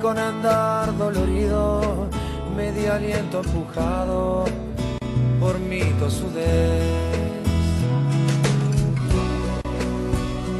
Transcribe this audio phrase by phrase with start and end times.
[0.00, 2.08] con andar dolorido,
[2.56, 4.44] medio aliento empujado
[5.38, 6.82] por mi tosudez.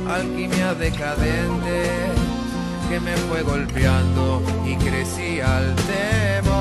[0.08, 1.90] Alquimia decadente
[2.88, 6.54] que me fue golpeando y crecí al temor.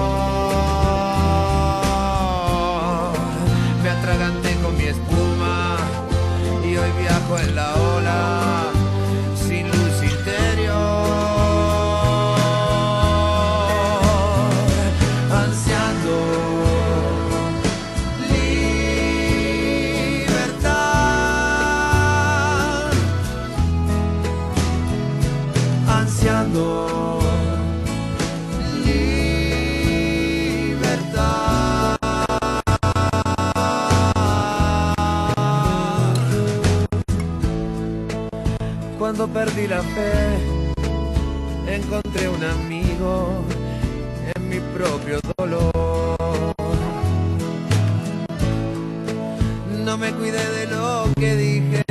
[3.83, 5.77] Me atraganté con mi espuma
[6.63, 8.68] y hoy viajo en la ola
[39.19, 40.13] cuando perdí la fe,
[41.67, 43.43] encontré un amigo
[44.33, 46.55] en mi propio dolor.
[49.83, 51.83] No me cuidé de lo que dije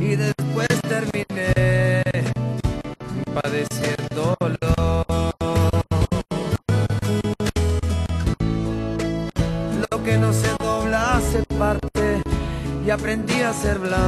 [0.00, 2.02] y después terminé
[3.32, 4.36] padeciendo
[9.88, 12.22] Lo que no se dobla se parte
[12.84, 14.05] y aprendí a ser blando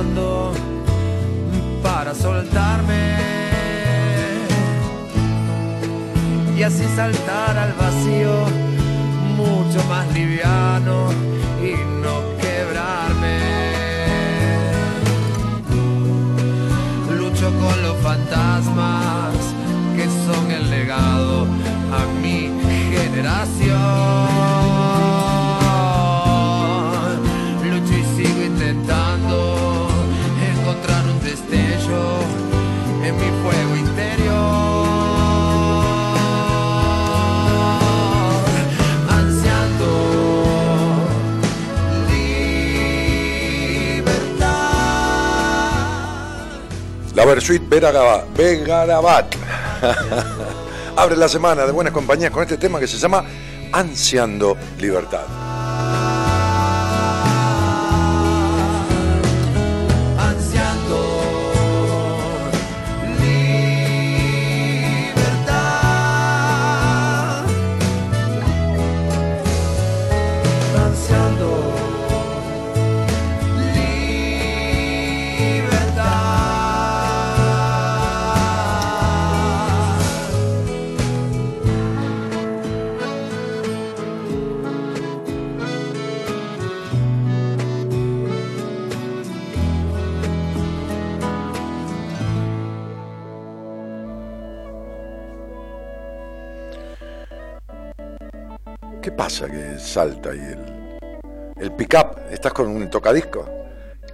[47.79, 49.37] Begarabat.
[50.97, 53.25] Abre la semana de buenas compañías con este tema que se llama
[53.73, 55.48] Ansiando Libertad.
[99.19, 100.99] Que salta y el,
[101.57, 103.47] el pick-up, estás con un tocadisco,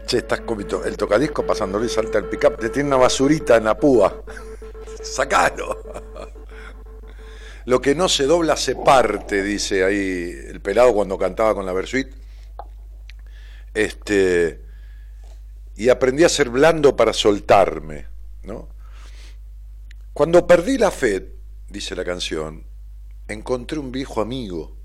[0.06, 3.64] che, estás con el tocadisco pasándole y salta el pick-up, te tiene una basurita en
[3.64, 4.24] la púa,
[5.02, 5.82] sacalo.
[7.66, 11.72] lo que no se dobla se parte, dice ahí el pelado cuando cantaba con la
[11.72, 12.08] Versuit.
[13.74, 14.62] Este,
[15.76, 18.06] y aprendí a ser blando para soltarme,
[18.42, 18.68] ¿no?
[20.12, 21.34] Cuando perdí la fe,
[21.68, 22.64] dice la canción,
[23.28, 24.83] encontré un viejo amigo,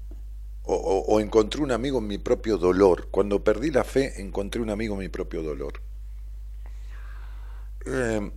[0.71, 3.07] o, encontré un amigo en mi propio dolor.
[3.09, 5.81] Cuando perdí la fe, encontré un amigo en mi propio dolor.
[7.85, 8.31] Eh,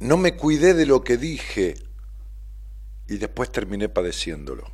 [0.00, 1.76] no me cuidé de lo que dije
[3.06, 4.64] y después terminé padeciéndolo.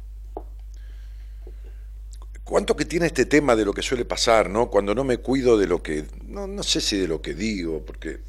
[2.42, 4.68] ¿Cuánto que tiene este tema de lo que suele pasar, ¿no?
[4.70, 7.84] Cuando no me cuido de lo que, no, no sé si de lo que digo,
[7.84, 8.20] porque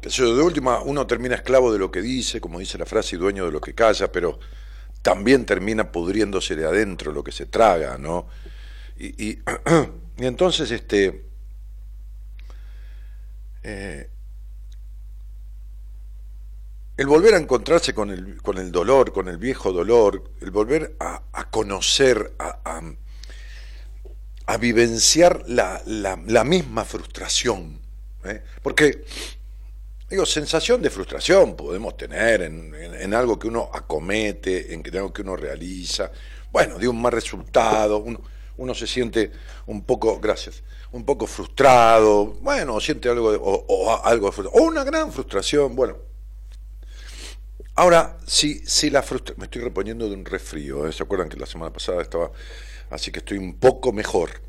[0.00, 3.44] de última uno termina esclavo de lo que dice, como dice la frase, y dueño
[3.44, 4.38] de lo que calla, pero
[5.02, 8.26] también termina pudriéndose de adentro lo que se traga, ¿no?
[8.98, 9.38] Y,
[10.18, 11.24] entonces, este,
[13.64, 14.08] eh,
[16.96, 20.94] el volver a encontrarse con el, con el dolor, con el viejo dolor, el volver
[21.00, 22.80] a, conocer, a,
[24.46, 27.80] a, vivenciar la, la, misma frustración.
[28.24, 28.42] ¿eh?
[28.62, 29.04] Porque,
[30.12, 35.36] digo, sensación de frustración podemos tener en, algo que uno acomete, en algo que uno
[35.36, 36.12] realiza,
[36.52, 38.20] bueno, de un mal resultado, uno,
[38.58, 39.32] uno se siente
[39.64, 40.62] un poco, gracias,
[40.92, 45.96] un poco frustrado, bueno, siente algo, o, algo o una gran frustración, bueno
[47.74, 49.40] Ahora, si, si la frustración...
[49.40, 50.92] Me estoy reponiendo de un resfrío, ¿eh?
[50.92, 52.30] ¿se acuerdan que la semana pasada estaba...
[52.90, 54.42] Así que estoy un poco mejor,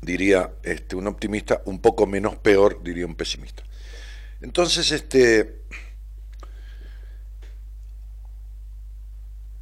[0.00, 3.64] diría este, un optimista, un poco menos peor, diría un pesimista.
[4.44, 5.62] Entonces, este...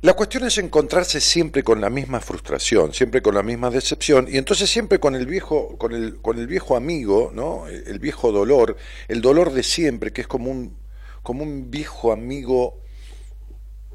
[0.00, 4.36] La cuestión es encontrarse siempre con la misma frustración, siempre con la misma decepción, y
[4.36, 7.68] entonces siempre con el viejo, con el, con el viejo amigo, ¿no?
[7.68, 8.76] el viejo dolor,
[9.06, 10.76] el dolor de siempre, que es como un,
[11.22, 12.80] como un viejo amigo,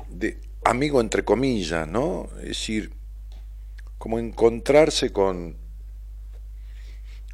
[0.07, 2.29] de, amigo entre comillas, ¿no?
[2.37, 2.93] Es decir,
[3.97, 5.57] como encontrarse con,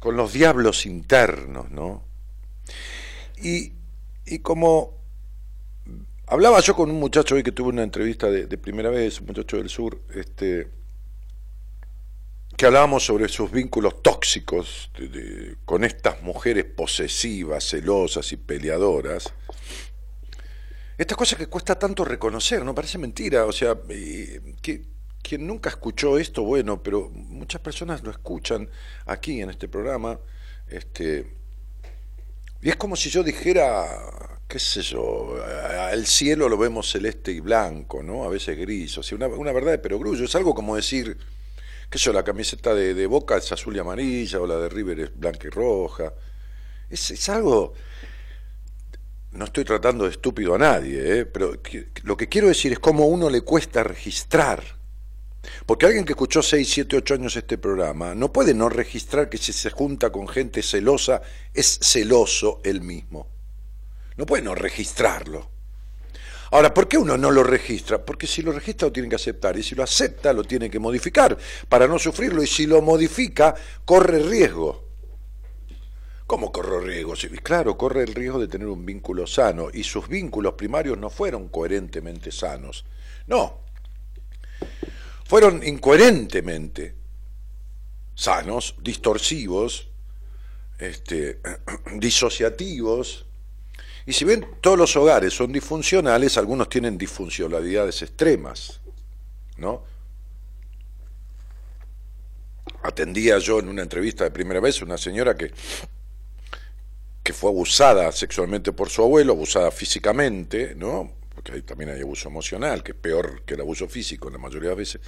[0.00, 2.02] con los diablos internos, ¿no?
[3.44, 4.94] Y, como
[6.26, 9.58] hablaba yo con un muchacho hoy que tuve una entrevista de, primera vez, un muchacho
[9.58, 10.70] del sur, este,
[12.56, 14.90] que hablábamos sobre sus vínculos tóxicos
[15.66, 19.30] con estas mujeres posesivas, celosas y peleadoras,
[20.96, 22.74] estas cosas que cuesta tanto reconocer, ¿no?
[22.74, 23.76] Parece mentira, o sea,
[24.62, 24.84] que,
[25.20, 28.70] quien nunca escuchó esto, bueno, pero muchas personas lo escuchan
[29.04, 30.18] aquí en este programa,
[30.68, 31.43] este,
[32.64, 35.36] y es como si yo dijera, qué sé yo,
[35.92, 38.24] el cielo lo vemos celeste y blanco, ¿no?
[38.24, 41.14] A veces gris, o sea, una, una verdad de perogrullo, es algo como decir,
[41.90, 44.70] qué sé yo, la camiseta de, de Boca es azul y amarilla, o la de
[44.70, 46.14] River es blanca y roja,
[46.88, 47.74] es, es algo
[49.32, 51.26] no estoy tratando de estúpido a nadie, ¿eh?
[51.26, 51.60] pero
[52.04, 54.62] lo que quiero decir es cómo uno le cuesta registrar.
[55.66, 59.38] Porque alguien que escuchó 6, 7, 8 años este programa no puede no registrar que
[59.38, 63.28] si se junta con gente celosa es celoso él mismo.
[64.16, 65.50] No puede no registrarlo.
[66.50, 68.04] Ahora, ¿por qué uno no lo registra?
[68.04, 70.78] Porque si lo registra lo tiene que aceptar y si lo acepta lo tiene que
[70.78, 71.36] modificar
[71.68, 73.54] para no sufrirlo y si lo modifica
[73.84, 74.84] corre riesgo.
[76.26, 77.14] ¿Cómo corre riesgo?
[77.42, 81.48] claro, corre el riesgo de tener un vínculo sano y sus vínculos primarios no fueron
[81.48, 82.84] coherentemente sanos.
[83.26, 83.64] No,
[85.34, 86.94] fueron incoherentemente
[88.14, 89.88] sanos, distorsivos,
[90.78, 91.40] este,
[91.96, 93.26] disociativos.
[94.06, 98.80] Y si bien todos los hogares son disfuncionales, algunos tienen disfuncionalidades extremas,
[99.56, 99.82] ¿no?
[102.84, 105.50] Atendía yo en una entrevista de primera vez una señora que
[107.24, 111.23] que fue abusada sexualmente por su abuelo, abusada físicamente, ¿no?
[111.44, 114.38] Porque ahí también hay abuso emocional, que es peor que el abuso físico en la
[114.38, 115.00] mayoría de las veces.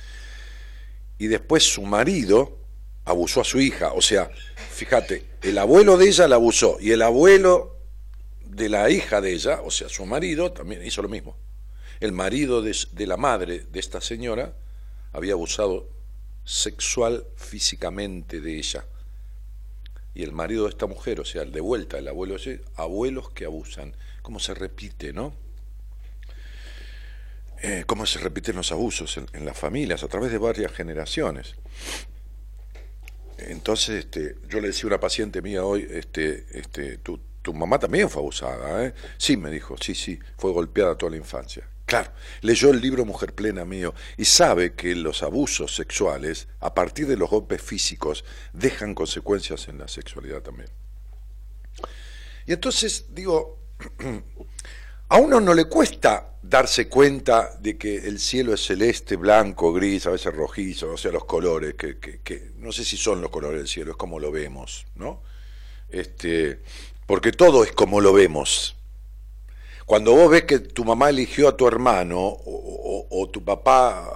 [1.16, 2.58] Y después su marido
[3.06, 3.94] abusó a su hija.
[3.94, 4.30] O sea,
[4.70, 7.78] fíjate, el abuelo de ella la abusó y el abuelo
[8.44, 11.38] de la hija de ella, o sea, su marido, también hizo lo mismo.
[12.00, 14.54] El marido de, de la madre de esta señora
[15.14, 15.88] había abusado
[16.44, 18.84] sexual físicamente de ella
[20.14, 22.36] y el marido de esta mujer, o sea, de vuelta, el abuelo,
[22.74, 23.96] abuelos que abusan.
[24.20, 25.45] ¿Cómo se repite, no?
[27.62, 31.54] Eh, cómo se repiten los abusos en, las familias a través de varias generaciones.
[33.38, 37.78] Entonces, este, yo le decía a una paciente mía hoy, este, este, tu, tu mamá
[37.78, 38.94] también fue abusada, ¿eh?
[39.18, 41.68] Sí, me dijo, sí, sí, fue golpeada toda la infancia.
[41.86, 42.10] Claro,
[42.40, 47.16] leyó el libro Mujer Plena mío y sabe que los abusos sexuales, a partir de
[47.16, 50.68] los golpes físicos, dejan consecuencias en la sexualidad también.
[52.44, 53.60] Y entonces digo,
[55.08, 60.06] a uno no le cuesta darse cuenta de que el cielo es celeste, blanco, gris,
[60.06, 63.68] a veces rojizo, o sea, los colores, que, no sé si son los colores del
[63.68, 65.22] cielo, es como lo vemos, ¿no?
[65.88, 66.60] Este,
[67.06, 68.76] porque todo es como lo vemos.
[69.84, 74.10] Cuando vos ves que tu mamá eligió a tu hermano o, tu papá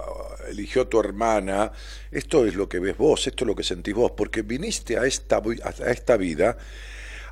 [0.49, 1.71] eligió a tu hermana,
[2.11, 5.07] esto es lo que ves vos, esto es lo que sentís vos, porque viniste a
[5.07, 6.57] esta vida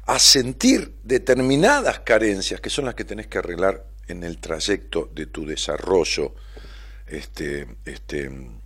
[0.08, 5.26] a sentir determinadas carencias que son las que tenés que arreglar en el trayecto de
[5.26, 6.34] tu desarrollo
[7.06, 8.58] este, este, em,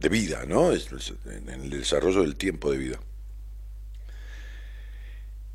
[0.00, 0.72] de vida, ¿no?
[0.72, 2.98] en el desarrollo del tiempo de vida.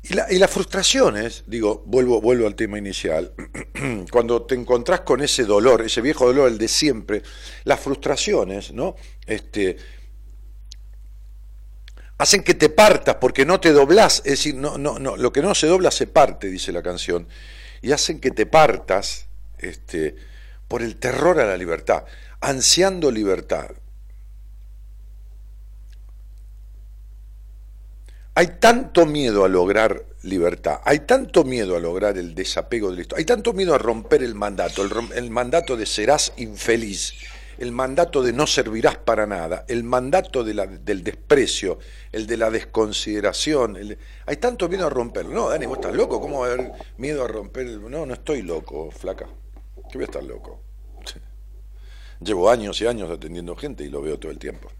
[0.04, 3.32] Y, la, y, las frustraciones, digo, vuelvo, vuelvo al tema inicial,
[4.12, 7.22] cuando te encontrás con ese dolor, ese viejo dolor, el de siempre,
[7.64, 8.94] las frustraciones, ¿no?
[9.26, 9.78] Este,
[12.18, 15.42] hacen que te partas porque no te doblás, es decir, no, no, no, lo que
[15.42, 17.26] no se dobla se parte, dice la canción,
[17.82, 19.26] y hacen que te partas
[19.58, 20.16] este,
[20.68, 22.04] por el terror a la libertad,
[22.40, 23.70] ansiando libertad.
[28.36, 33.16] Hay tanto miedo a lograr libertad, hay tanto miedo a lograr el desapego del esto,
[33.16, 34.82] hay tanto miedo a romper el mandato,
[35.14, 37.14] el mandato de serás infeliz,
[37.58, 41.78] el mandato de no servirás para nada, el mandato del desprecio,
[42.12, 43.78] el de la desconsideración.
[44.26, 45.32] Hay tanto miedo a romperlo.
[45.32, 47.66] No, Dani, vos estás loco, ¿cómo va a haber miedo a romper?
[47.66, 49.26] No, no estoy loco, flaca.
[49.90, 50.60] ¿Qué voy a estar loco?
[52.20, 54.70] Llevo años y años atendiendo gente y lo veo todo el tiempo.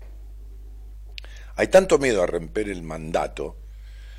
[1.57, 3.57] Hay tanto miedo a romper el mandato.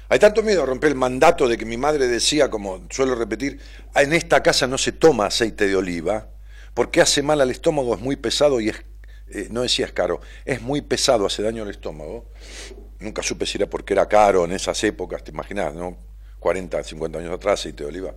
[0.07, 3.59] Hay tanto miedo a romper el mandato de que mi madre decía, como suelo repetir,
[3.95, 6.29] en esta casa no se toma aceite de oliva
[6.75, 8.75] porque hace mal al estómago, es muy pesado y es,
[9.29, 12.29] eh, no decía es caro, es muy pesado, hace daño al estómago.
[12.99, 15.97] Nunca supe si era porque era caro en esas épocas, te imaginas, ¿no?
[16.39, 18.13] 40, 50 años atrás, aceite de oliva.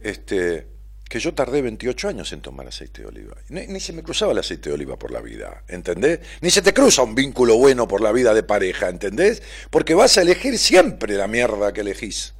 [0.00, 0.66] Este,
[1.08, 3.36] que yo tardé 28 años en tomar aceite de oliva.
[3.50, 6.20] Ni, ni, se me cruzaba el aceite de oliva por la vida, ¿entendés?
[6.40, 9.42] Ni se te cruza un vínculo bueno por la vida de pareja, ¿entendés?
[9.68, 12.32] Porque vas a elegir siempre la mierda que elegís.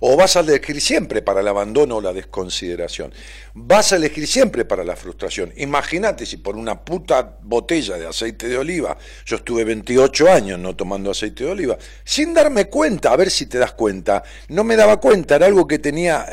[0.00, 3.12] O vas a elegir siempre para el abandono o la desconsideración.
[3.54, 5.52] Vas a elegir siempre para la frustración.
[5.56, 10.76] Imagínate si por una puta botella de aceite de oliva, yo estuve 28 años no
[10.76, 14.76] tomando aceite de oliva, sin darme cuenta, a ver si te das cuenta, no me
[14.76, 16.26] daba cuenta, era algo que tenía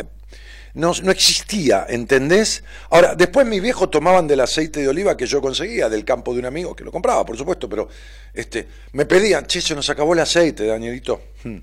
[0.73, 2.63] no, no, existía, ¿entendés?
[2.89, 6.39] Ahora, después mis viejos tomaban del aceite de oliva que yo conseguía del campo de
[6.39, 7.89] un amigo, que lo compraba, por supuesto, pero
[8.33, 11.21] este, me pedían, che, se nos acabó el aceite, Danielito.
[11.43, 11.57] Hmm.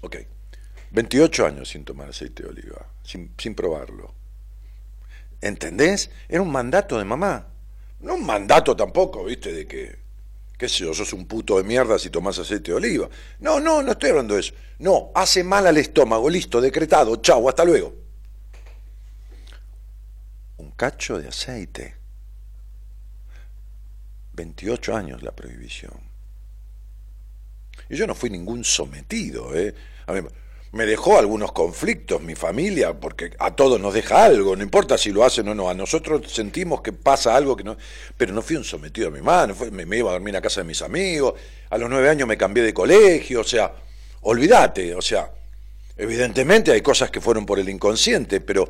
[0.00, 0.16] Ok.
[0.90, 4.14] 28 años sin tomar aceite de oliva, sin, sin probarlo.
[5.40, 6.10] ¿Entendés?
[6.28, 7.46] Era un mandato de mamá.
[8.00, 9.98] No un mandato tampoco, viste, de que,
[10.58, 13.08] qué sé yo, sos un puto de mierda si tomás aceite de oliva.
[13.38, 14.54] No, no, no estoy hablando de eso.
[14.78, 17.94] No, hace mal al estómago, listo, decretado, chau, hasta luego.
[20.58, 21.96] Un cacho de aceite.
[24.32, 26.10] 28 años la prohibición.
[27.88, 29.74] Y yo no fui ningún sometido, ¿eh?
[30.06, 30.12] A
[30.72, 35.10] me dejó algunos conflictos mi familia, porque a todos nos deja algo, no importa si
[35.10, 37.76] lo hacen o no, a nosotros sentimos que pasa algo que no,
[38.16, 40.60] pero no fui un sometido a mi mano, me, me, iba a dormir a casa
[40.60, 41.34] de mis amigos,
[41.70, 43.72] a los nueve años me cambié de colegio, o sea,
[44.22, 45.30] olvídate, o sea,
[45.96, 48.68] evidentemente hay cosas que fueron por el inconsciente, pero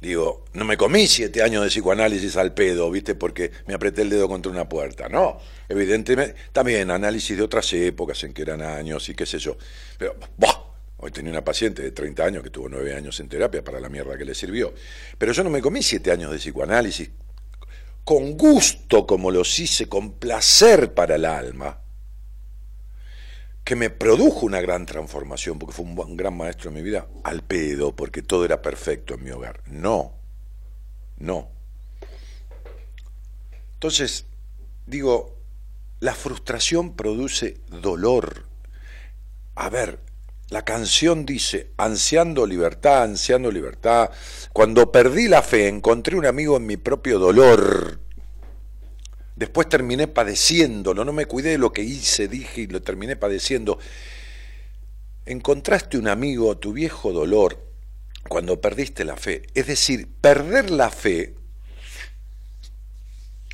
[0.00, 3.14] digo, no me comí siete años de psicoanálisis al pedo, ¿viste?
[3.14, 5.38] Porque me apreté el dedo contra una puerta, no,
[5.68, 9.56] evidentemente, también análisis de otras épocas en que eran años y qué sé yo,
[9.98, 10.66] pero, ¡bah!
[11.02, 13.88] Hoy tenía una paciente de 30 años que tuvo 9 años en terapia para la
[13.88, 14.74] mierda que le sirvió.
[15.16, 17.08] Pero yo no me comí 7 años de psicoanálisis
[18.04, 21.79] con gusto como los hice, con placer para el alma,
[23.64, 27.42] que me produjo una gran transformación, porque fue un gran maestro en mi vida, al
[27.42, 29.62] pedo, porque todo era perfecto en mi hogar.
[29.66, 30.14] No,
[31.18, 31.48] no.
[33.74, 34.26] Entonces,
[34.86, 35.36] digo,
[36.00, 38.46] la frustración produce dolor.
[39.54, 40.00] A ver,
[40.48, 44.10] la canción dice, ansiando libertad, ansiando libertad.
[44.52, 48.00] Cuando perdí la fe, encontré un amigo en mi propio dolor.
[49.40, 53.78] Después terminé padeciéndolo, no me cuidé de lo que hice, dije y lo terminé padeciendo.
[55.24, 57.58] Encontraste un amigo, tu viejo dolor,
[58.28, 59.44] cuando perdiste la fe.
[59.54, 61.36] Es decir, perder la fe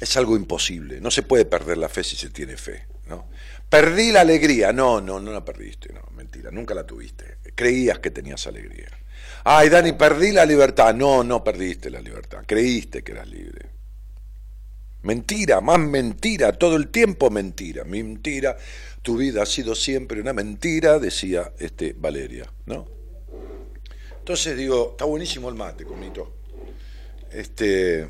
[0.01, 1.01] es algo imposible.
[1.01, 2.89] No se puede perder la fe si se tiene fe.
[3.07, 3.29] ¿no?
[3.71, 4.73] Perdí la alegría.
[4.73, 5.93] No, no, no la perdiste.
[5.93, 7.37] No, mentira, nunca la tuviste.
[7.55, 8.89] Creías que tenías alegría.
[9.45, 10.93] Ay, Dani, perdí la libertad.
[10.97, 12.43] No, no perdiste la libertad.
[12.45, 13.76] Creíste que eras libre.
[15.07, 17.85] Mentira, más mentira, todo el tiempo mentira.
[17.85, 18.57] Mentira,
[19.03, 22.89] tu vida ha sido siempre una mentira, decía este Valeria, ¿no?
[24.19, 26.35] Entonces digo, está buenísimo el mate, comito.
[27.31, 28.09] Este,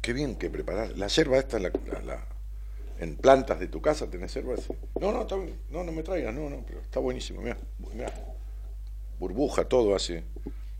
[0.00, 0.96] qué bien que preparar.
[0.96, 1.70] La yerba esta, la,
[2.98, 4.54] en plantas de tu casa tenés yerba.
[4.98, 5.58] No, no, bien.
[5.68, 7.58] no, no me traigas, no, no, pero está buenísimo, mira,
[9.18, 10.18] burbuja, todo así.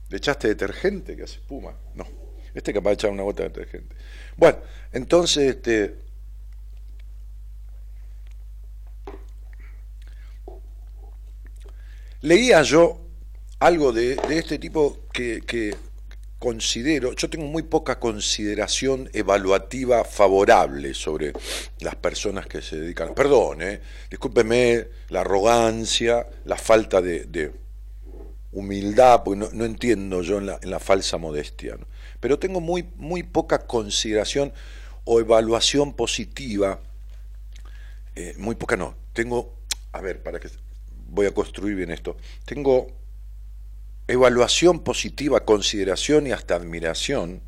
[0.08, 1.76] ¿Le echaste detergente que hace espuma?
[1.94, 2.23] No.
[2.54, 3.96] Este capaz de echar una gota de detergente.
[4.36, 4.58] Bueno,
[4.92, 5.96] entonces, este.
[12.20, 13.00] Leía yo
[13.58, 15.76] algo de, este tipo que,
[16.38, 21.32] considero, yo tengo muy poca consideración evaluativa favorable sobre
[21.80, 23.14] las personas que se dedican.
[23.14, 23.80] Perdón, eh,
[24.10, 27.52] discúlpeme la arrogancia, la falta de
[28.54, 31.76] humildad, porque no, entiendo yo en la, falsa modestia,
[32.24, 34.54] pero tengo muy, muy poca consideración
[35.04, 36.80] o evaluación positiva,
[38.14, 39.58] eh, muy poca no, tengo,
[39.92, 40.48] a ver, para que
[41.06, 42.16] voy a construir bien esto,
[42.46, 42.86] tengo
[44.08, 47.42] evaluación positiva, consideración y hasta admiración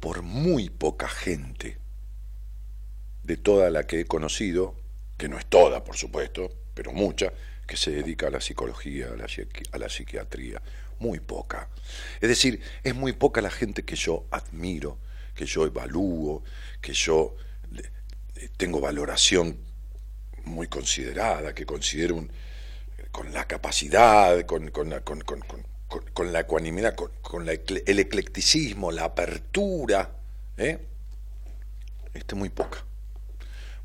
[0.00, 1.76] por muy poca gente
[3.24, 4.74] de toda la que he conocido,
[5.18, 7.30] que no es toda, por supuesto, pero mucha,
[7.66, 9.26] que se dedica a la psicología, a la,
[9.72, 10.62] a la psiquiatría,
[11.02, 11.68] muy poca.
[12.20, 14.98] Es decir, es muy poca la gente que yo admiro,
[15.34, 16.44] que yo evalúo,
[16.80, 17.34] que yo
[18.36, 19.58] eh, tengo valoración
[20.44, 22.24] muy considerada, que considero
[23.10, 30.16] con la capacidad, con, la, con, la ecuanimidad, con, el eclecticismo, la apertura.
[30.56, 30.78] ¿eh?
[32.14, 32.84] Este, muy poca.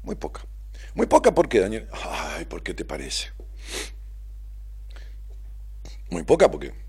[0.03, 0.45] Muy poca.
[0.93, 1.87] Muy poca, ¿por qué, Daniel?
[1.91, 3.31] Ay, ¿por qué te parece?
[6.09, 6.86] Muy poca porque...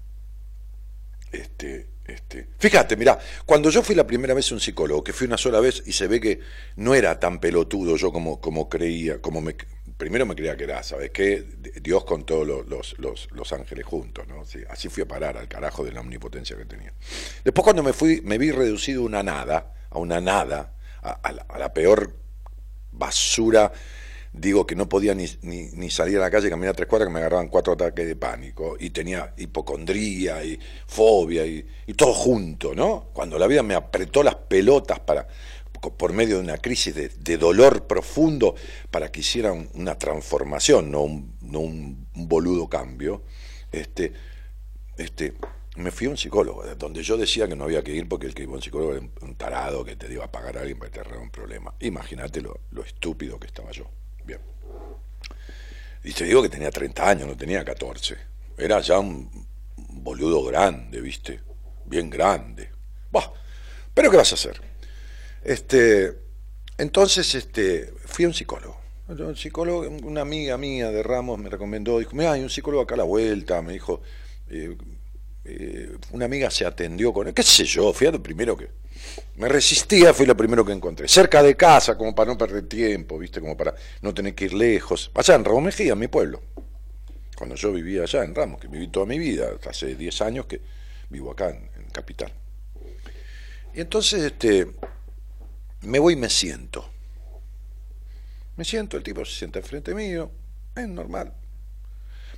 [1.33, 5.37] Este, este, fíjate, mira, cuando yo fui la primera vez un psicólogo, que fui una
[5.37, 6.41] sola vez y se ve que
[6.77, 9.55] no era tan pelotudo yo como, como creía, como me,
[9.99, 11.45] primero me creía que era, ¿sabes qué?
[11.83, 14.43] Dios con todos los, los, ángeles juntos, ¿no?
[14.71, 16.95] así fui a parar al carajo de la omnipotencia que tenía.
[17.45, 21.75] Después cuando me fui, me vi reducido a una nada, a una nada, a la
[21.75, 22.15] peor
[22.91, 23.71] basura
[24.39, 27.13] digo que no podía ni, ni, salir a la calle y caminar tres cuadras que
[27.13, 33.11] me agarraban cuatro ataques de pánico y tenía hipocondría y fobia y, todo junto, ¿no?
[33.13, 35.27] Cuando la vida me apretó las pelotas para
[35.97, 38.57] por medio de una crisis de, dolor profundo
[38.91, 43.23] para que hiciera una transformación, no un, no un, boludo cambio,
[43.71, 44.13] este,
[44.97, 45.35] este,
[45.77, 48.35] me fui a un psicólogo, donde yo decía que no había que ir porque el
[48.35, 50.79] que iba a un psicólogo era un tarado que te iba a pagar a alguien
[50.79, 51.73] para arreglar un problema.
[51.79, 53.89] Imagínate lo estúpido que estaba yo.
[54.29, 54.41] Bien.
[56.05, 58.17] Y te digo que tenía 30 años, no tenía 14.
[58.59, 61.41] Era ya un boludo grande, ¿viste?
[61.87, 62.71] Bien grande.
[63.11, 63.33] Bah,
[63.95, 64.61] pero ¿qué vas a hacer?
[65.43, 66.13] Este,
[66.77, 68.79] entonces este, fui a un psicólogo.
[69.09, 72.95] Un psicólogo, una amiga mía de Ramos me recomendó, dijo, mira, hay un psicólogo acá
[72.95, 74.03] a la vuelta, me dijo,
[74.51, 74.77] eh,
[75.45, 78.69] eh, una amiga se atendió con él, qué sé yo, lo primero que
[79.37, 83.19] me resistía, fui lo primero que encontré, cerca de casa, como para no perder tiempo,
[83.19, 86.43] viste, como para no tener que ir lejos, allá en Ramos Mejía, mi pueblo,
[87.37, 90.61] cuando yo vivía allá en Ramos, que viví toda mi vida, hace 10 años que
[91.11, 92.33] vivo acá en, Capital.
[93.75, 94.69] Y entonces este,
[95.81, 96.89] me voy y me siento.
[98.57, 100.31] Me siento, el tipo se sienta enfrente mío,
[100.77, 101.33] es normal.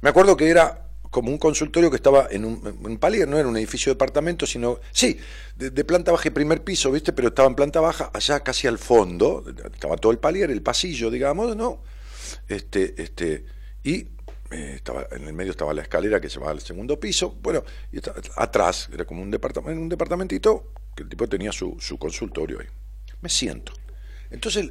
[0.00, 3.56] Me acuerdo que era como un consultorio que estaba en un palier, no era un
[3.56, 5.18] edificio de departamento, sino, sí,
[5.56, 7.12] de, planta baja y primer piso, ¿viste?
[7.12, 11.10] Pero estaba en planta baja, allá casi al fondo, estaba todo el palier, el pasillo,
[11.10, 11.82] digamos, ¿no?
[12.48, 13.44] Este, este,
[13.82, 14.06] y
[14.52, 17.98] eh, estaba, en el medio estaba la escalera que va al segundo piso, bueno, y
[18.36, 22.66] atrás, era como un, departamento, un departamentito, que el tipo tenía su, su consultorio ahí.
[23.20, 23.72] Me siento.
[24.30, 24.70] Entonces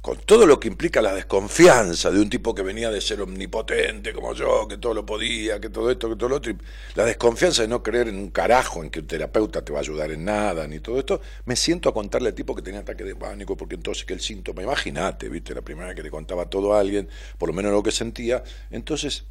[0.00, 4.14] con todo lo que implica la desconfianza de un tipo que venía de ser omnipotente
[4.14, 6.54] como yo, que todo lo podía, que todo esto, que todo lo otro,
[6.94, 9.82] la desconfianza de no creer en un carajo, en que un terapeuta te va a
[9.82, 13.04] ayudar en nada, ni todo esto, me siento a contarle al tipo que tenía ataque
[13.04, 16.48] de pánico, porque entonces que el síntoma, imagínate, viste, la primera vez que le contaba
[16.48, 19.24] todo a alguien, por lo menos lo que sentía, entonces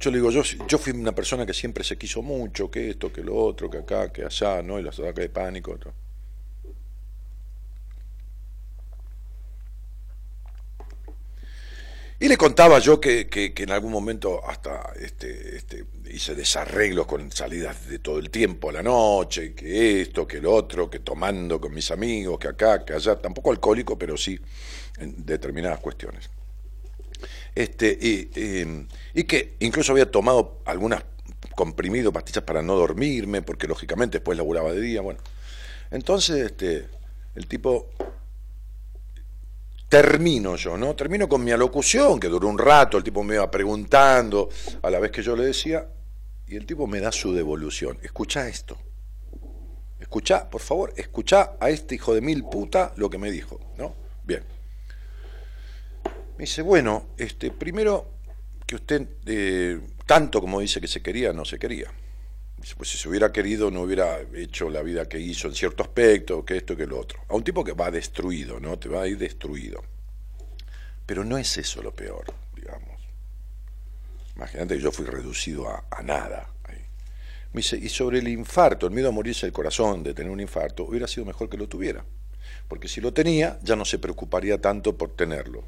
[0.00, 3.12] yo le digo, yo, yo fui una persona que siempre se quiso mucho, que esto,
[3.12, 4.78] que lo otro, que acá, que allá, ¿no?
[4.78, 5.78] Y los ataques de pánico.
[12.18, 17.30] Y le contaba yo que, que, en algún momento hasta este, este, hice desarreglos con
[17.30, 21.60] salidas de todo el tiempo a la noche, que esto, que lo otro, que tomando
[21.60, 24.40] con mis amigos, que acá, que allá, tampoco alcohólico, pero sí
[24.98, 26.30] en determinadas cuestiones.
[27.54, 28.30] Este, y,
[29.14, 31.04] y, que incluso había tomado algunas
[31.54, 35.20] comprimidos, pastillas para no dormirme, porque lógicamente después laburaba de día, bueno.
[35.90, 36.86] Entonces, este,
[37.34, 37.90] el tipo
[39.88, 40.94] termino yo, ¿no?
[40.96, 44.48] Termino con mi alocución, que duró un rato, el tipo me iba preguntando
[44.82, 45.88] a la vez que yo le decía,
[46.46, 47.98] y el tipo me da su devolución.
[48.02, 48.78] Escucha esto.
[49.98, 53.94] Escucha, por favor, escucha a este hijo de mil puta lo que me dijo, ¿no?
[54.24, 54.44] Bien.
[56.36, 58.10] Me dice, bueno, este, primero
[58.66, 61.90] que usted, eh, tanto como dice que se quería, no se quería.
[62.74, 66.44] Pues si se hubiera querido no hubiera hecho la vida que hizo en cierto aspecto,
[66.44, 67.20] que esto, que lo otro.
[67.28, 68.78] A un tipo que va destruido, ¿no?
[68.78, 69.84] Te va a ir destruido.
[71.06, 72.24] Pero no es eso lo peor,
[72.56, 73.00] digamos.
[74.34, 76.50] Imagínate que yo fui reducido a, nada.
[77.52, 80.40] Me dice, y sobre el infarto, el miedo a morirse del corazón, de tener un
[80.40, 82.04] infarto, hubiera sido mejor que lo tuviera.
[82.68, 85.64] Porque si lo tenía, ya no se preocuparía tanto por tenerlo.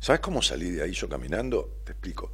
[0.00, 1.80] ¿Sabes cómo salí de ahí yo caminando?
[1.84, 2.32] Te explico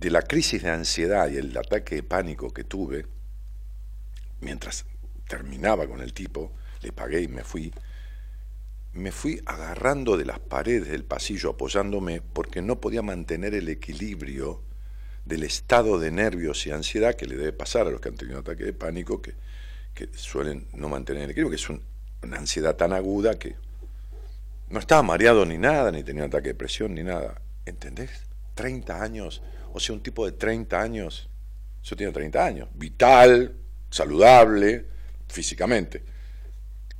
[0.00, 3.04] de la crisis de ansiedad y el ataque de pánico que tuve,
[4.40, 4.86] mientras
[5.28, 7.70] terminaba con el tipo, le pagué y me fui,
[8.94, 14.62] me fui agarrando de las paredes del pasillo, apoyándome porque no podía mantener el equilibrio
[15.26, 18.38] del estado de nervios y ansiedad que le debe pasar a los que han tenido
[18.38, 19.34] ataque de pánico, que,
[20.14, 23.54] suelen no mantener el equilibrio, que es una ansiedad tan aguda que
[24.70, 27.42] no estaba mareado ni nada, ni tenía ataque de presión ni nada.
[27.66, 28.10] ¿Entendés?
[28.54, 31.28] 30 años o sea, un tipo de 30 años,
[31.82, 33.54] yo tiene 30 años, vital,
[33.90, 34.86] saludable,
[35.28, 36.02] físicamente.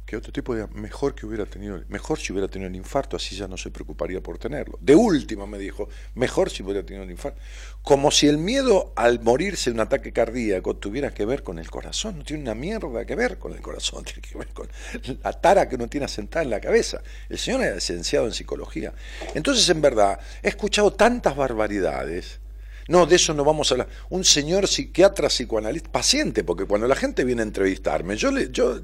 [0.04, 3.36] Que otro tipo de mejor que hubiera tenido, mejor si hubiera tenido el infarto, así
[3.36, 4.76] ya no se preocuparía por tenerlo.
[4.80, 7.40] De última me dijo, mejor si hubiera tenido el infarto.
[7.82, 11.70] Como si el miedo al morirse de un ataque cardíaco tuviera que ver con el
[11.70, 14.68] corazón, no tiene una mierda que ver con el corazón, tiene que ver con
[15.22, 17.00] la tara que uno tiene asentada en la cabeza.
[17.28, 18.92] El señor era licenciado en psicología.
[19.34, 22.40] Entonces, en verdad, he escuchado tantas barbaridades
[22.90, 23.88] no, de eso no vamos a hablar.
[24.08, 28.80] Un señor psiquiatra, psicoanalista, paciente, porque cuando la gente viene a entrevistarme, yo le, yo,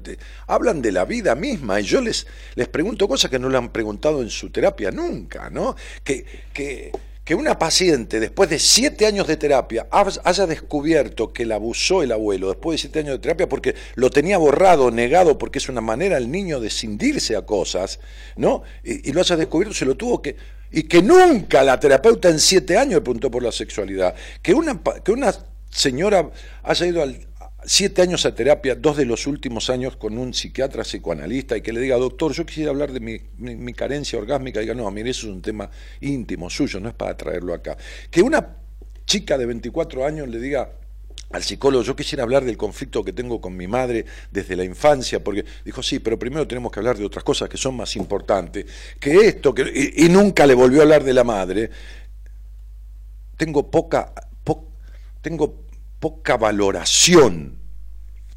[0.47, 3.73] hablan de la vida misma y yo les, les pregunto cosas que no le han
[3.73, 5.75] preguntado en su terapia nunca, ¿no?
[6.05, 6.93] Que, que,
[7.25, 12.13] que una paciente, después de siete años de terapia, haya descubierto que la abusó el
[12.13, 15.81] abuelo después de siete años de terapia porque lo tenía borrado, negado, porque es una
[15.81, 17.99] manera el niño de cindirse a cosas,
[18.37, 18.63] ¿no?
[18.85, 20.37] Y, y lo haya descubierto, se lo tuvo que
[20.71, 24.15] y que nunca la terapeuta en siete años preguntó por la sexualidad.
[24.41, 25.33] Que una, que una
[25.69, 26.29] señora
[26.63, 27.27] haya ido al,
[27.67, 31.73] siete años a terapia, dos de los últimos años con un psiquiatra psicoanalista y que
[31.73, 35.09] le diga, doctor, yo quisiera hablar de mi, mi, carencia orgásmica, y diga, no, mire,
[35.09, 35.69] eso es un tema
[36.01, 37.77] íntimo suyo, no es para traerlo acá.
[38.09, 38.55] Que una
[39.05, 40.71] chica de 24 años le diga,
[41.29, 45.23] al psicólogo, yo quisiera hablar del conflicto que tengo con mi madre desde la infancia,
[45.23, 48.65] porque dijo, sí, pero primero tenemos que hablar de otras cosas que son más importantes
[48.99, 51.69] que esto, que, y, nunca le volvió a hablar de la madre.
[53.35, 54.13] Tengo poca,
[55.21, 55.63] tengo
[55.99, 57.57] poca valoración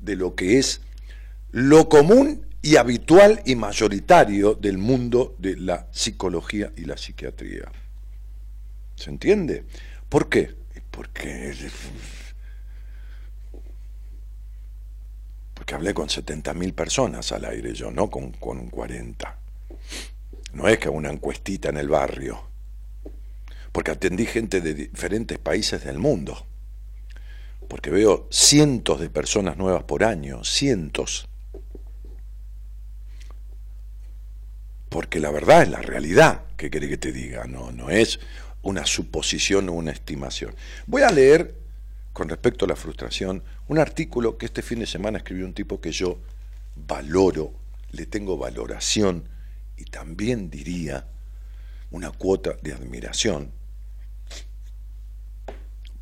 [0.00, 0.81] de lo que es
[1.53, 7.70] lo común y habitual y mayoritario del mundo de la psicología y la psiquiatría.
[8.96, 9.64] ¿Se entiende?
[10.09, 10.55] ¿Por qué?
[10.90, 11.55] Porque
[15.60, 19.36] porque hablé con 70.000 personas al aire yo, no con, con 40.
[20.54, 22.42] No es que una encuestita en el barrio,
[23.70, 26.46] porque atendí gente de diferentes países del mundo,
[27.68, 31.28] porque veo cientos de personas nuevas por año, cientos.
[34.88, 38.18] Porque la verdad es la realidad, que quiere que te diga, no, no es
[38.62, 40.54] una suposición o una estimación.
[40.86, 41.59] Voy a leer
[42.20, 45.80] con respecto a la frustración, un artículo que este fin de semana escribió un tipo
[45.80, 46.18] que yo
[46.76, 47.54] valoro,
[47.92, 49.26] le tengo valoración
[49.78, 51.09] y también diría
[51.90, 53.52] una cuota de admiración,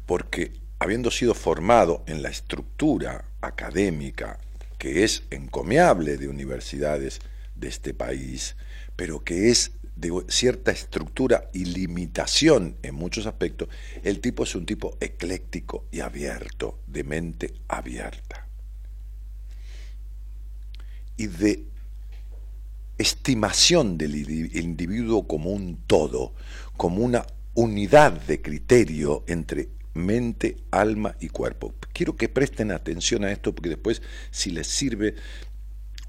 [0.06, 4.40] porque habiendo sido formado en la estructura académica
[4.76, 7.20] que es encomiable de universidades
[7.54, 8.56] de este país,
[8.96, 13.68] pero que es de cierta estructura y limitación en muchos aspectos,
[14.04, 18.46] el tipo es un tipo ecléctico y abierto, de mente abierta.
[21.16, 21.64] Y de
[22.96, 24.14] estimación del
[24.56, 26.32] individuo como un todo,
[26.76, 31.74] como una unidad de criterio entre mente, alma y cuerpo.
[31.92, 35.16] Quiero que presten atención a esto porque después, si les sirve,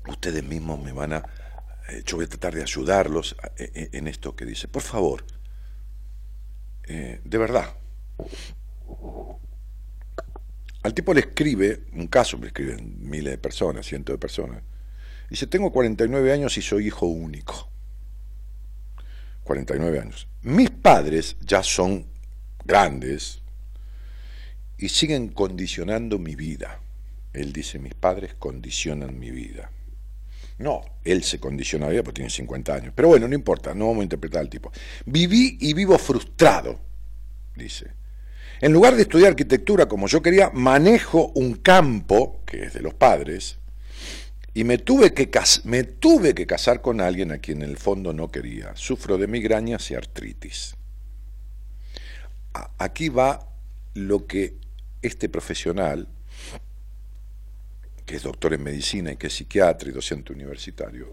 [0.08, 1.24] ustedes mismos me van a
[2.06, 4.68] yo voy a tratar de ayudarlos eh, eh, en esto que dice.
[4.68, 5.24] Por favor,
[6.88, 7.76] de verdad.
[10.82, 14.64] Al tipo le escribe, un caso le escriben miles de personas, cientos de personas.
[15.30, 17.70] Dice, tengo 49 años y soy hijo único.
[19.44, 20.28] 49 años.
[20.42, 22.08] Mis padres ya son
[22.66, 23.42] grandes
[24.78, 26.80] y siguen condicionando mi vida.
[27.34, 29.72] Él dice, mis padres condicionan mi vida.
[30.60, 32.94] No, él se condiciona a vida porque tiene 50 años.
[32.96, 34.72] Pero bueno, no importa, no vamos a interpretar al tipo.
[35.06, 36.80] Viví y vivo frustrado,
[37.56, 37.94] dice.
[38.62, 42.94] En lugar de estudiar arquitectura como yo quería, manejo un campo, que es de los
[42.94, 43.58] padres,
[44.54, 45.32] y me tuve que,
[45.64, 48.76] me tuve que casar con alguien a quien en el fondo no quería.
[48.76, 50.76] Sufro de migrañas y artritis.
[52.78, 53.48] Aquí va
[53.94, 54.58] lo que
[55.02, 56.10] este profesional,
[58.10, 61.08] que es doctor en medicina y que es psiquiatra y docente universitario,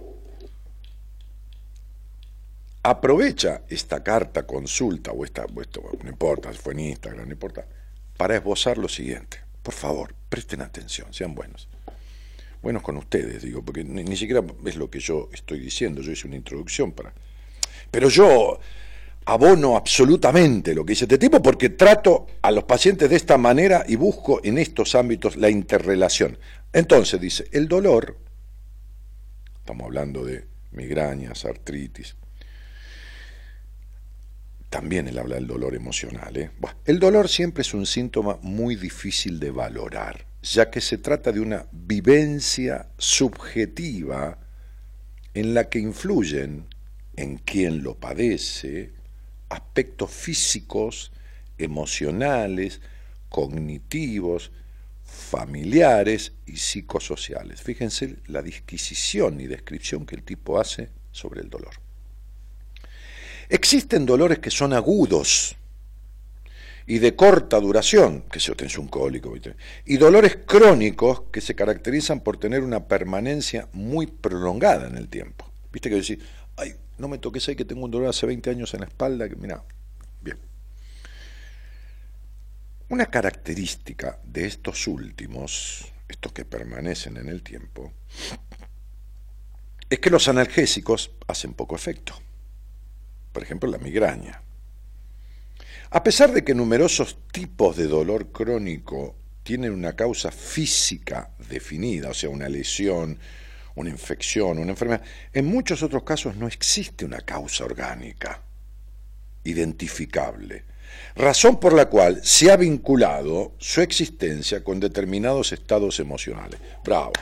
[2.82, 7.66] aprovecha esta carta, consulta, o esta, no importa, fue en Instagram, no importa,
[8.16, 9.42] para esbozar lo siguiente.
[9.62, 11.68] Por favor, presten atención, sean buenos
[12.62, 16.26] buenos con ustedes, digo, porque ni, siquiera es lo que yo estoy diciendo, yo hice
[16.26, 17.12] una introducción para...
[17.90, 18.58] Pero yo
[19.26, 23.84] abono absolutamente lo que dice este tipo porque trato a los pacientes de esta manera
[23.86, 26.38] y busco en estos ámbitos la interrelación.
[26.72, 28.16] Entonces dice, el dolor,
[29.58, 32.16] estamos hablando de migrañas, artritis,
[34.70, 36.36] también él habla del dolor emocional.
[36.36, 36.50] ¿eh?
[36.84, 41.40] el dolor siempre es un síntoma muy difícil de valorar ya que se trata de
[41.40, 44.38] una vivencia subjetiva
[45.34, 46.66] en la que influyen
[47.16, 48.95] en quien lo padece
[49.48, 51.12] aspectos físicos,
[51.58, 52.80] emocionales,
[53.28, 54.50] cognitivos,
[55.04, 57.62] familiares y psicosociales.
[57.62, 61.74] Fíjense la disquisición y descripción que el tipo hace sobre el dolor.
[63.48, 65.56] Existen dolores que son agudos,
[66.86, 69.34] y de corta duración, que se obtiene un cólico,
[69.84, 75.50] y dolores crónicos que se caracterizan por tener una permanencia muy prolongada en el tiempo.
[75.72, 76.18] Viste que decís,
[76.56, 79.28] ay, no me toques ahí que tengo un dolor hace 20 años en la espalda,
[79.28, 79.62] que mira,
[80.20, 80.38] bien.
[82.88, 87.92] Una característica de estos últimos, estos que permanecen en el tiempo,
[89.88, 92.14] es que los analgésicos hacen poco efecto.
[93.32, 94.42] Por ejemplo, la migraña.
[95.90, 102.14] A pesar de que numerosos tipos de dolor crónico tienen una causa física definida, o
[102.14, 103.18] sea, una lesión,
[103.76, 108.42] una infección, una enfermedad, en muchos otros casos no existe una causa orgánica
[109.44, 110.64] identificable,
[111.14, 116.58] razón por la cual se ha vinculado su existencia con determinados estados emocionales.
[116.84, 117.12] Bravo,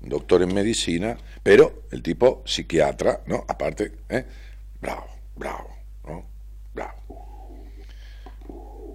[0.00, 3.44] doctor en medicina, pero el tipo psiquiatra, ¿no?
[3.48, 4.24] Aparte, ¿eh?
[4.80, 6.26] bravo, bravo, ¿no?
[6.74, 7.56] Bravo.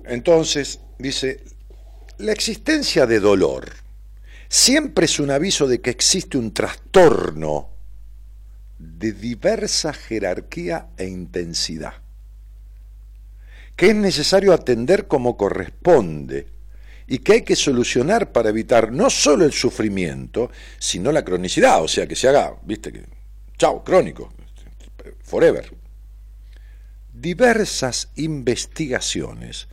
[0.06, 1.44] Entonces, dice,
[2.18, 3.81] la existencia de dolor
[4.52, 7.70] siempre es un aviso de que existe un trastorno
[8.78, 11.94] de diversa jerarquía e intensidad,
[13.78, 16.48] que es necesario atender como corresponde
[17.08, 21.88] y que hay que solucionar para evitar no solo el sufrimiento, sino la cronicidad, o
[21.88, 23.06] sea, que se haga, viste, que,
[23.58, 24.34] chao, crónico,
[25.24, 25.72] forever.
[27.14, 29.70] Diversas investigaciones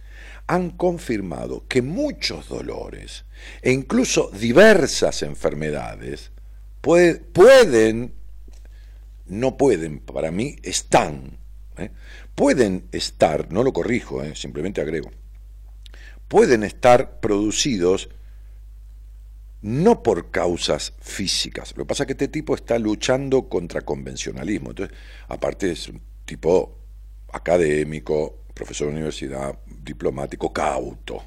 [0.49, 3.25] han confirmado que muchos dolores
[3.63, 6.33] e incluso diversas enfermedades
[6.81, 8.15] pueden,
[9.27, 11.39] no pueden, para mí están,
[11.77, 11.91] ¿eh?
[12.35, 14.35] pueden estar, no lo corrijo, ¿eh?
[14.35, 15.11] simplemente agrego,
[16.29, 18.09] pueden estar producidos
[19.61, 21.75] no por causas físicas.
[21.77, 24.71] Lo que pasa es que este tipo está luchando contra convencionalismo.
[24.71, 26.79] Entonces, aparte es un tipo
[27.33, 29.59] académico, profesor de universidad,
[29.89, 31.25] diplomático, cauto.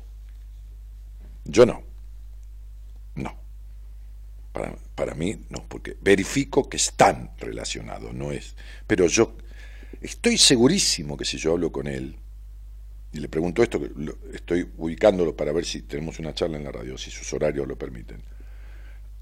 [1.43, 1.83] Yo no.
[3.15, 3.35] No.
[4.53, 8.55] Para, para, mí no, porque verifico que están relacionados, no es.
[8.87, 9.35] Pero yo
[10.01, 12.15] estoy segurísimo que si yo hablo con él,
[13.13, 13.81] y le pregunto esto,
[14.33, 17.77] estoy ubicándolo para ver si tenemos una charla en la radio, si sus horarios lo
[17.77, 18.23] permiten,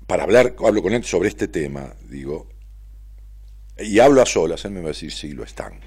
[0.06, 2.48] para hablar, hablo con él sobre este tema, digo,
[3.78, 5.80] y hablo a solas, él me va a decir, sí, lo están,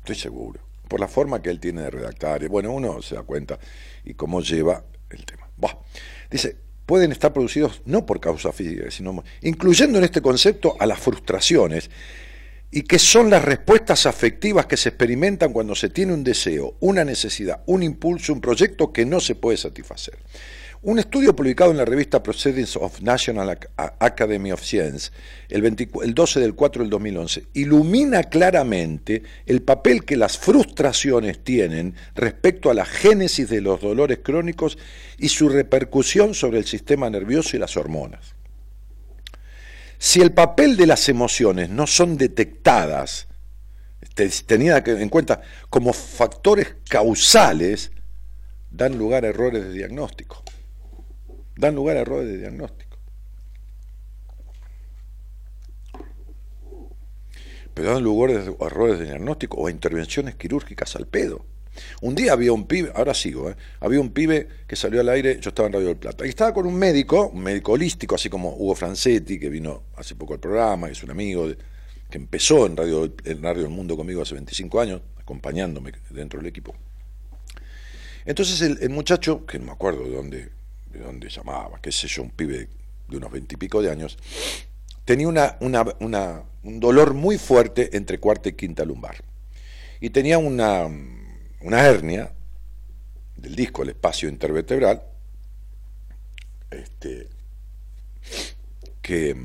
[0.00, 2.42] estoy seguro por la forma que él tiene de redactar.
[2.42, 3.58] Y bueno, uno se da cuenta
[4.04, 5.48] y cómo lleva el tema.
[6.28, 10.98] Dice, pueden estar producidos no por causa física, sino incluyendo en este concepto a las
[10.98, 11.90] frustraciones
[12.72, 17.04] y que son las respuestas afectivas que se experimentan cuando se tiene un deseo, una
[17.04, 20.18] necesidad, un impulso, un proyecto que no se puede satisfacer.
[20.82, 25.10] Un estudio publicado en la revista Proceedings of National Academy of Science
[25.50, 32.70] el, 12 del 4 del 2011 ilumina claramente el papel que las frustraciones tienen respecto
[32.70, 34.78] a la génesis de los dolores crónicos
[35.18, 38.34] y su repercusión sobre el sistema nervioso y las hormonas.
[39.98, 43.28] Si el papel de las emociones no son detectadas,
[44.46, 47.92] tenidas en cuenta como factores causales,
[48.70, 50.42] dan lugar a errores de diagnóstico
[51.56, 52.90] dan lugar a errores de diagnóstico.
[57.74, 61.46] pero dan lugares a errores de diagnóstico o a intervenciones quirúrgicas al pedo.
[62.02, 63.56] Un día había un pibe, ahora sigo, ¿eh?
[63.78, 66.52] había un pibe que salió al aire, yo estaba en Radio del Plata, y estaba
[66.52, 70.40] con un médico, un médico holístico, así como Hugo Francetti, que vino hace poco al
[70.40, 71.48] programa, que es un amigo
[72.10, 76.74] que empezó en Radio, en del Mundo conmigo hace 25 años, acompañándome dentro del equipo.
[78.26, 80.48] Entonces el, muchacho, que no me acuerdo de dónde,
[80.92, 82.68] de dónde llamaba, qué sé yo, un pibe
[83.08, 84.18] de unos veintipico de años,
[85.04, 89.24] tenía una, una, un dolor muy fuerte entre cuarta y quinta lumbar.
[90.00, 92.32] Y tenía una, una hernia
[93.36, 95.02] del disco, el espacio intervertebral,
[96.70, 97.28] este,
[99.02, 99.36] que,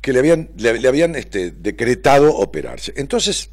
[0.00, 2.92] que le habían, le, habían este, decretado operarse.
[2.96, 3.50] Entonces,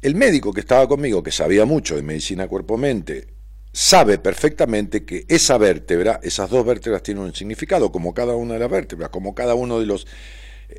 [0.00, 3.33] el médico que estaba conmigo, que sabía mucho de medicina cuerpo-mente,
[3.74, 8.60] sabe perfectamente que esa vértebra, esas dos vértebras tienen un significado, como cada una de
[8.60, 10.06] las vértebras, como cada uno de los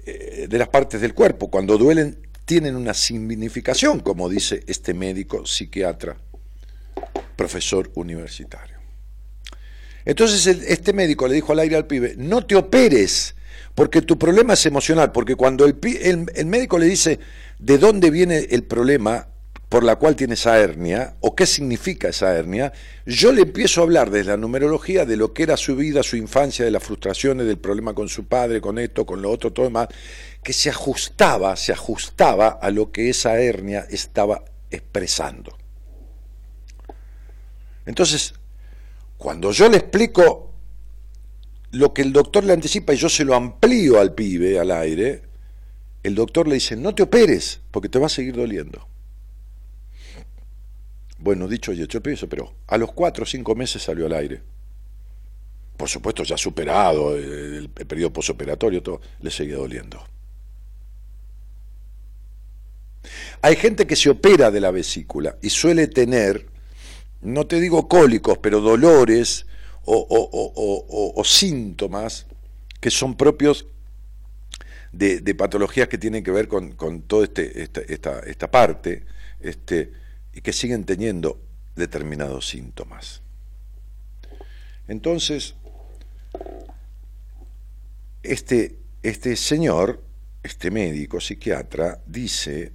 [0.06, 1.52] eh, de las partes del cuerpo.
[1.52, 6.16] Cuando duelen tienen una significación, como dice este médico psiquiatra,
[7.36, 8.78] profesor universitario.
[10.06, 13.36] Entonces este médico le dijo al aire al pibe, no te operes,
[13.74, 15.78] porque tu problema es emocional, porque cuando el,
[16.34, 17.20] el, médico le dice
[17.60, 19.28] de dónde viene el problema
[19.76, 22.72] por la cual tiene esa hernia, o qué significa esa hernia,
[23.06, 26.16] yo le empiezo a hablar desde la numerología de lo que era su vida, su
[26.16, 29.66] infancia, de las frustraciones, del problema con su padre, con esto, con lo otro, todo
[29.66, 29.90] demás,
[30.42, 35.58] que se ajustaba, se ajustaba a lo que esa hernia estaba expresando.
[37.86, 38.34] Entonces,
[39.18, 40.54] cuando yo le explico
[41.72, 45.24] lo que el doctor le anticipa y yo se lo amplío al pibe, al aire,
[46.02, 48.95] el doctor le dice, no te operes, porque te va a seguir doliendo.
[51.26, 52.54] Bueno, dicho y hecho, el operó.
[52.68, 54.44] A los cuatro o cinco meses salió al aire.
[55.76, 60.06] Por supuesto, ya superado el, el periodo posoperatorio, todo, le seguía doliendo.
[63.42, 66.46] Hay gente que se opera de la vesícula y suele tener,
[67.22, 69.48] no te digo cólicos, pero dolores
[69.84, 72.28] o, síntomas
[72.80, 73.66] que son propios
[74.92, 79.06] de, patologías que tienen que ver con, toda este, esta, esta, parte
[79.40, 80.05] este,
[80.36, 81.42] y que siguen teniendo
[81.76, 83.22] determinados síntomas.
[84.88, 85.56] Entonces,
[88.22, 90.04] este, este señor,
[90.44, 92.74] este médico psiquiatra, dice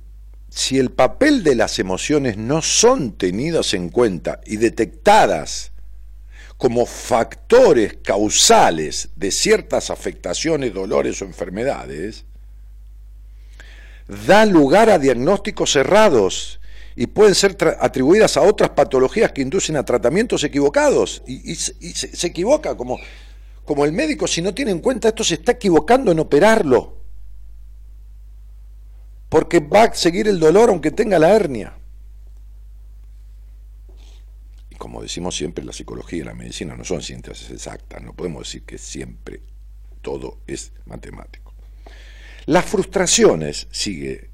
[0.50, 5.70] si el papel de las emociones no son tenidos en cuenta y detectadas
[6.56, 12.24] como factores causales de ciertas afectaciones, dolores o enfermedades,
[14.26, 16.59] da lugar a diagnósticos errados
[16.96, 21.22] y pueden ser atribuidas a otras patologías que inducen a tratamientos equivocados.
[21.26, 22.98] Y, se, se, equivoca, como,
[23.64, 27.00] como el médico, si no tiene en cuenta esto, se está equivocando en operarlo
[29.30, 31.72] porque va a seguir el dolor aunque tenga la hernia.
[34.68, 38.42] Y como decimos siempre, la psicología y la medicina no son ciencias exactas, no podemos
[38.42, 39.40] decir que siempre
[40.02, 41.54] todo es matemático.
[42.46, 44.30] Las frustraciones, sigue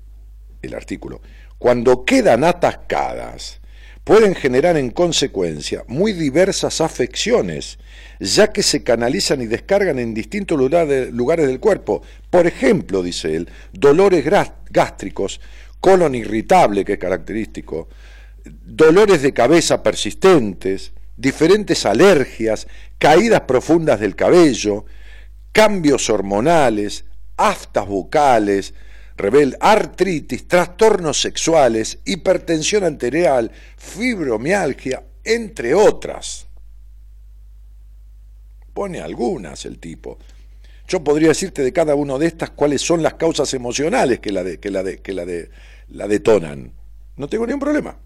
[0.62, 1.21] el artículo,
[1.59, 3.61] cuando quedan atascadas,
[4.05, 7.79] pueden generar en consecuencia muy diversas afecciones,
[8.21, 12.03] ya que se canalizan y descargan en distintos lugares del cuerpo.
[12.31, 14.25] Por ejemplo, dice él, dolores
[14.71, 15.40] gástricos,
[15.81, 17.88] colon irritable, que es característico,
[18.45, 24.85] dolores de cabeza persistentes, diferentes alergias, caídas profundas del cabello,
[25.51, 28.75] cambios hormonales, aftas bucales,
[29.16, 36.46] rebel, artritis, trastornos sexuales, hipertensión arterial, fibromialgia, entre otras.
[38.72, 40.18] Pone algunas el tipo.
[40.87, 44.44] Yo podría decirte de cada una de estas cuáles son las causas emocionales que la,
[44.57, 45.50] que la, que la, de,
[45.88, 46.72] la detonan.
[47.16, 47.98] No tengo ningún problema.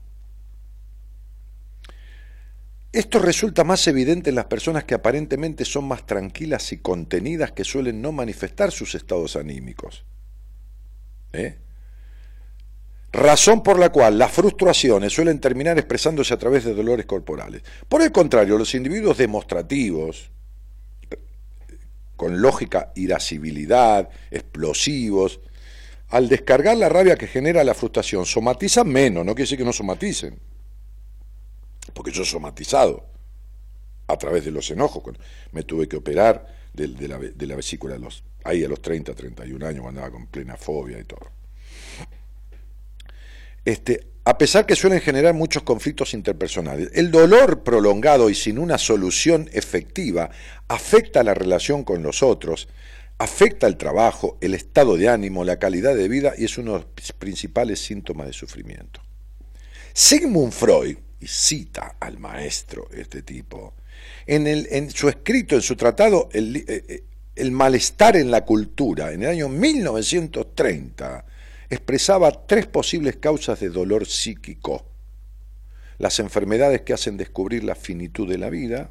[2.93, 7.65] Esto resulta más evidente en las personas que aparentemente son más tranquilas y contenidas que
[7.65, 10.05] suelen no manifestar sus estados anímicos.
[11.33, 11.59] ¿Eh?
[13.13, 17.63] Razón por la cual las frustraciones suelen terminar expresándose a través de dolores corporales.
[17.89, 20.31] Por el contrario, los individuos demostrativos,
[22.17, 25.41] con lógica irascibilidad, explosivos,
[26.11, 29.73] al descargar la rabia que genera la frustración, somatizan menos, no quiere decir que no
[29.73, 30.39] somaticen,
[31.93, 33.07] porque yo he somatizado
[34.07, 35.03] a través de los enojos,
[35.51, 39.67] me tuve que operar de, la, de la vesícula los ahí a los 30, 31
[39.67, 41.31] años, cuando andaba con plena fobia y todo.
[43.65, 48.79] Este, a pesar que suelen generar muchos conflictos interpersonales, el dolor prolongado y sin una
[48.79, 50.31] solución efectiva
[50.69, 52.69] afecta la relación con los otros,
[53.19, 56.79] afecta el trabajo, el estado de ánimo, la calidad de vida y es uno de
[56.79, 59.03] los principales síntomas de sufrimiento.
[59.93, 63.75] Sigmund Freud, y cita al maestro este tipo,
[64.27, 67.03] en, el, en su escrito, en su tratado, el, eh, eh,
[67.41, 71.25] el malestar en la cultura, en el año 1930,
[71.71, 74.85] expresaba tres posibles causas de dolor psíquico.
[75.97, 78.91] Las enfermedades que hacen descubrir la finitud de la vida,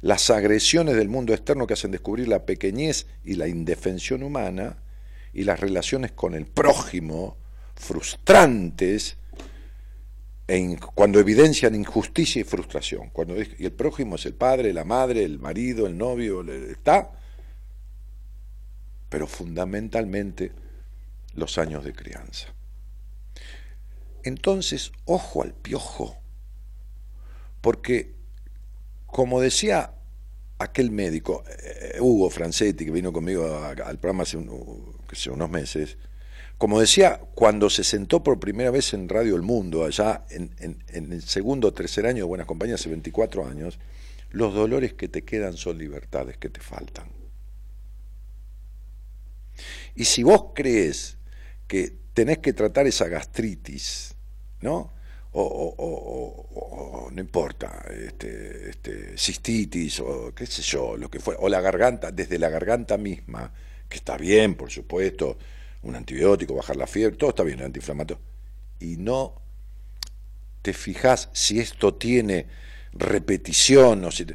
[0.00, 4.78] las agresiones del mundo externo que hacen descubrir la pequeñez y la indefensión humana,
[5.32, 7.36] y las relaciones con el prójimo,
[7.76, 9.16] frustrantes,
[10.48, 13.10] e cuando evidencian injusticia y frustración.
[13.10, 17.12] Cuando, y el prójimo es el padre, la madre, el marido, el novio, está,
[19.08, 20.52] pero fundamentalmente
[21.34, 22.48] los años de crianza.
[24.24, 26.16] Entonces, ojo al piojo,
[27.60, 28.14] porque
[29.06, 29.92] como decía
[30.58, 35.96] aquel médico, eh, Hugo Francetti, que vino conmigo al programa hace, unos meses,
[36.58, 41.12] como decía, cuando se sentó por primera vez en Radio El Mundo, allá en, en
[41.12, 43.78] el segundo o tercer año de Buenas Compañías, hace 24 años,
[44.30, 47.17] los dolores que te quedan son libertades que te faltan.
[49.98, 51.18] Y si vos crees
[51.66, 54.14] que tenés que tratar esa gastritis,
[54.60, 54.92] ¿no?
[55.32, 61.60] o, no importa, este, este, cistitis o qué sé yo, lo que fue, o la
[61.60, 63.52] garganta, desde la garganta misma,
[63.88, 65.36] que está bien, por supuesto,
[65.82, 68.22] un antibiótico, bajar la fiebre, todo está bien, el antiinflamatorio,
[68.78, 69.42] y no
[70.62, 72.46] te fijas si esto tiene
[72.92, 74.26] repetición o si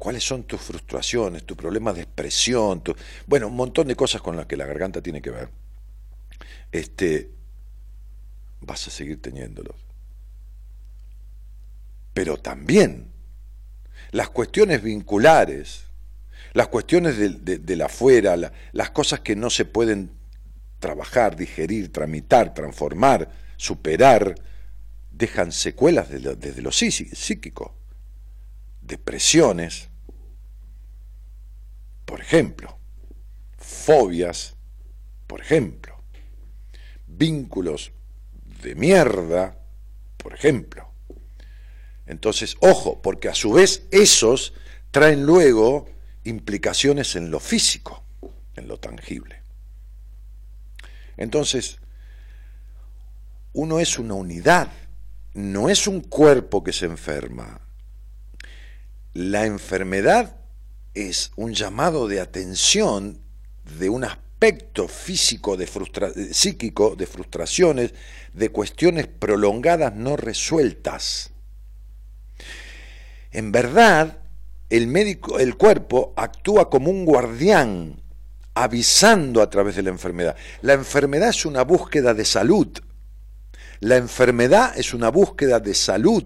[0.00, 2.82] cuáles son tus frustraciones, tus problemas de expresión,
[3.26, 5.50] bueno, un montón de cosas con las que la garganta tiene que ver.
[6.72, 7.30] Este,
[8.62, 9.76] vas a seguir teniéndolos.
[12.14, 13.12] Pero también
[14.10, 15.84] las cuestiones vinculares,
[16.54, 18.38] las cuestiones de, la afuera,
[18.72, 20.12] las cosas que no se pueden
[20.78, 24.34] trabajar, digerir, tramitar, transformar, superar,
[25.10, 27.76] dejan secuelas desde lo psíquico,
[28.80, 29.89] depresiones,
[32.10, 32.76] por ejemplo,
[33.56, 34.56] fobias,
[35.28, 35.96] por ejemplo,
[37.06, 37.92] vínculos
[38.64, 39.56] de mierda,
[40.16, 40.90] por ejemplo.
[42.06, 44.54] Entonces, ojo, porque a su vez esos
[44.90, 45.88] traen luego
[46.24, 48.02] implicaciones en lo físico,
[48.56, 49.42] en lo tangible.
[51.16, 51.78] Entonces,
[53.52, 54.72] uno es una unidad,
[55.34, 57.60] no es un cuerpo que se enferma.
[59.14, 60.39] La enfermedad
[60.94, 63.20] es un llamado de atención
[63.78, 65.68] de un aspecto físico, de
[66.32, 67.94] psíquico, de frustraciones,
[68.32, 71.30] de cuestiones prolongadas no resueltas.
[73.32, 74.18] En verdad,
[74.70, 78.02] el médico, el cuerpo actúa como un guardián,
[78.54, 80.36] avisando a través de la enfermedad.
[80.62, 82.68] La enfermedad es una búsqueda de salud.
[83.80, 86.24] La enfermedad es una búsqueda de salud,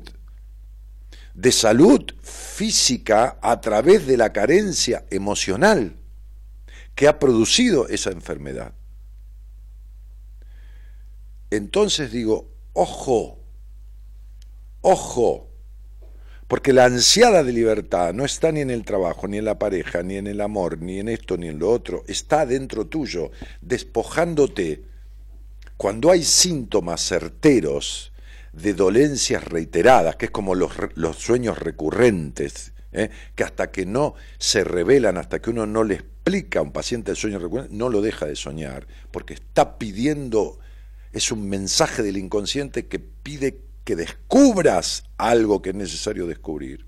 [1.34, 5.96] de salud física a través de la carencia emocional
[6.94, 8.72] que ha producido esa enfermedad.
[11.50, 13.38] Entonces digo, ojo,
[14.80, 15.50] ojo,
[16.46, 20.02] porque la ansiada de libertad no está ni en el trabajo, ni en la pareja,
[20.02, 22.04] ni en el amor, ni en esto, ni en lo otro.
[22.06, 23.30] Está dentro tuyo,
[23.60, 24.84] despojándote.
[25.76, 28.12] Cuando hay síntomas certeros
[28.56, 30.72] de dolencias reiteradas, que es como los,
[31.16, 33.10] sueños recurrentes, ¿eh?
[33.34, 37.10] que hasta que no se revelan, hasta que uno no le explica a un paciente
[37.10, 40.58] el sueño recurrente, no lo deja de soñar, porque está pidiendo,
[41.12, 46.86] es un mensaje del inconsciente que pide que descubras algo que es necesario descubrir.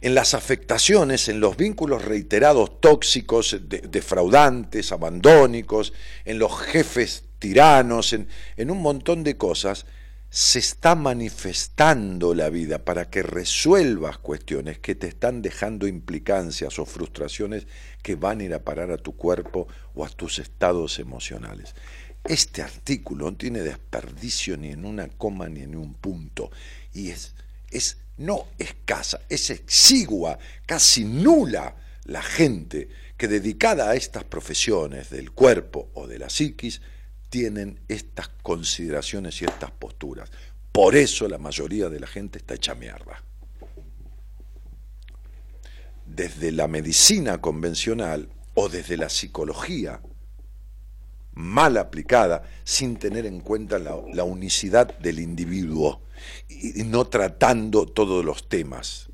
[0.00, 5.94] En las afectaciones, en los vínculos reiterados tóxicos, defraudantes, abandónicos,
[6.24, 9.84] en los jefes tiranos, en, un montón de cosas,
[10.30, 16.86] se está manifestando la vida para que resuelvas cuestiones que te están dejando implicancias o
[16.86, 17.66] frustraciones
[18.02, 21.74] que van a ir a parar a tu cuerpo o a tus estados emocionales.
[22.24, 26.50] Este artículo no tiene desperdicio ni en una coma ni en un punto
[26.94, 27.34] y es,
[27.70, 32.88] es no escasa, es exigua, casi nula la gente
[33.18, 36.80] que dedicada a estas profesiones del cuerpo o de la psiquis
[37.34, 40.30] tienen estas consideraciones y estas posturas.
[40.70, 43.24] Por eso la mayoría de la gente está hecha mierda.
[46.06, 50.00] Desde la medicina convencional o desde la psicología
[51.32, 56.02] mal aplicada, sin tener en cuenta la, unicidad del individuo
[56.48, 59.08] y no tratando todos los temas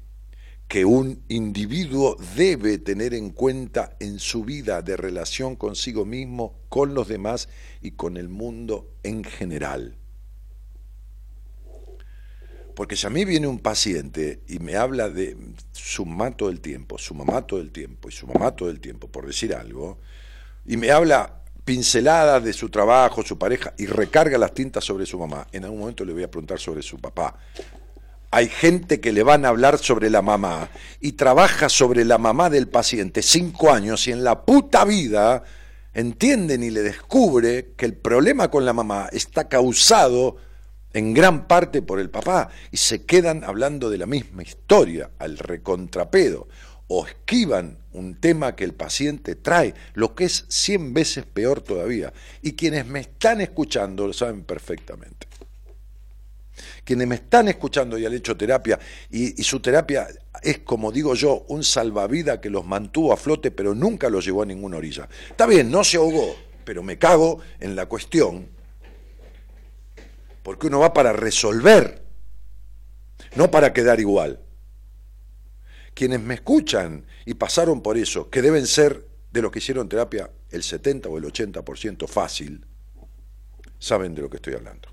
[0.71, 6.95] que un individuo debe tener en cuenta en su vida de relación consigo mismo, con
[6.95, 7.49] los demás
[7.83, 9.97] y con el mundo en general.
[12.77, 15.37] Porque si a mí viene un paciente y me habla de
[15.73, 18.79] su mamá todo el tiempo, su mamá todo el tiempo y su mamá todo el
[18.79, 19.99] tiempo, por decir algo,
[20.65, 25.19] y me habla pincelada de su trabajo, su pareja, y recarga las tintas sobre su
[25.19, 27.37] mamá, en algún momento le voy a preguntar sobre su papá,
[28.31, 30.71] hay gente que le van a hablar sobre la mamá
[31.01, 35.43] y trabaja sobre la mamá del paciente cinco años y en la puta vida
[35.95, 40.37] entienden y le descubre que el problema con la mamá está causado
[40.93, 45.37] en gran parte por el papá y se quedan hablando de la misma historia al
[45.37, 46.49] recontrapedo
[46.87, 52.13] o esquivan un tema que el paciente trae, lo que es cien veces peor todavía.
[52.43, 55.30] Y quienes me están escuchando lo saben perfectamente
[56.91, 58.77] quienes me están escuchando y han hecho terapia,
[59.13, 60.09] y, su terapia
[60.43, 64.43] es, como digo yo, un salvavidas que los mantuvo a flote, pero nunca los llevó
[64.43, 65.09] a ninguna orilla.
[65.29, 66.35] Está bien, no se ahogó,
[66.65, 68.49] pero me cago en la cuestión,
[70.43, 72.03] porque uno va para resolver,
[73.37, 74.41] no para quedar igual.
[75.95, 80.29] Quienes me escuchan y pasaron por eso, que deben ser de los que hicieron terapia
[80.51, 82.67] el 70 o el 80% fácil,
[83.79, 84.89] saben de lo que estoy hablando.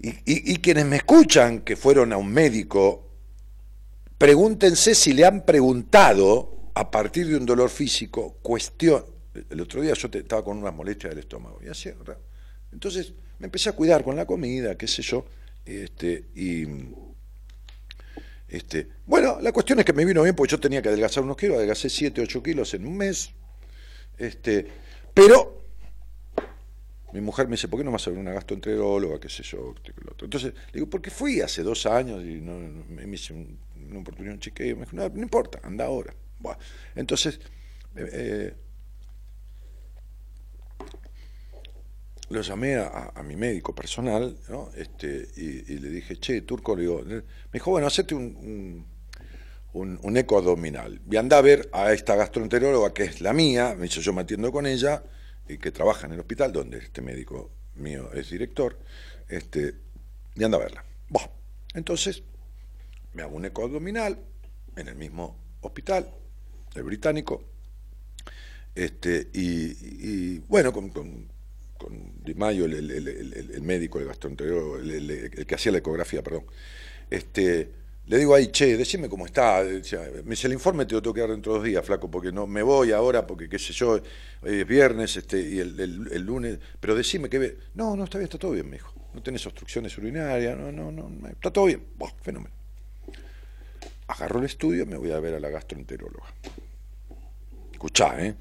[0.00, 3.08] Y, quienes me escuchan que fueron a un médico,
[4.16, 9.04] pregúntense si le han preguntado a partir de un dolor físico, cuestión.
[9.50, 11.90] El otro día yo estaba con unas molestias del estómago y así,
[12.72, 15.24] entonces me empecé a cuidar con la comida, qué sé yo,
[15.64, 16.66] este, y
[18.48, 21.36] este, bueno, la cuestión es que me vino bien porque yo tenía que adelgazar unos
[21.36, 23.30] kilos, adelgacé 7, 8 kilos en un mes,
[24.16, 24.66] este,
[25.12, 25.57] pero
[27.12, 29.74] mi mujer me dice, ¿por qué no vas a ver una gastroenteróloga, qué sé yo?
[30.20, 34.40] Entonces, le digo, porque fui hace dos años y no, me hice una oportunidad, un
[34.40, 34.76] chequeo.
[34.76, 36.14] Me dijo, no, no importa, anda ahora.
[36.94, 37.40] entonces,
[37.96, 38.54] eh, eh,
[42.28, 44.70] lo llamé a, mi médico personal ¿no?
[44.76, 47.22] este, y, le dije, che, Turco, le digo, me
[47.54, 48.84] dijo, bueno, hacete un,
[49.72, 51.00] un, un, eco abdominal.
[51.10, 54.22] Y anda a ver a esta gastroenteróloga, que es la mía, me dice, yo me
[54.22, 55.17] atiendo con ella, y
[55.56, 58.78] que trabaja en el hospital, donde este médico mío es director,
[59.28, 59.74] este,
[60.34, 60.84] y anda a verla.
[61.74, 62.22] entonces,
[63.14, 64.18] me hago un eco abdominal
[64.76, 66.10] en el mismo hospital,
[66.74, 67.44] el británico,
[68.74, 71.28] este, y, bueno, con, con,
[72.24, 76.44] Di Mayo, el, el, médico, el gastroenterólogo, el, que hacía la ecografía, perdón,
[77.10, 77.72] este,
[78.08, 79.62] le digo ahí, che, decime cómo está.
[79.62, 82.32] Me dice, el informe te lo tengo que dar dentro de dos días, flaco, porque
[82.32, 84.00] no me voy ahora, porque qué sé yo,
[84.42, 86.58] es viernes este, y el, lunes.
[86.80, 87.58] Pero decime que ve.
[87.74, 88.94] No, no, está bien, está todo bien, me dijo.
[89.12, 91.84] No tenés obstrucciones urinarias, no, no, no, está todo bien.
[91.96, 92.54] Buah, fenómeno.
[94.06, 96.32] Agarro el estudio, me voy a ver a la gastroenteróloga.
[97.70, 98.34] Escuchá, ¿eh?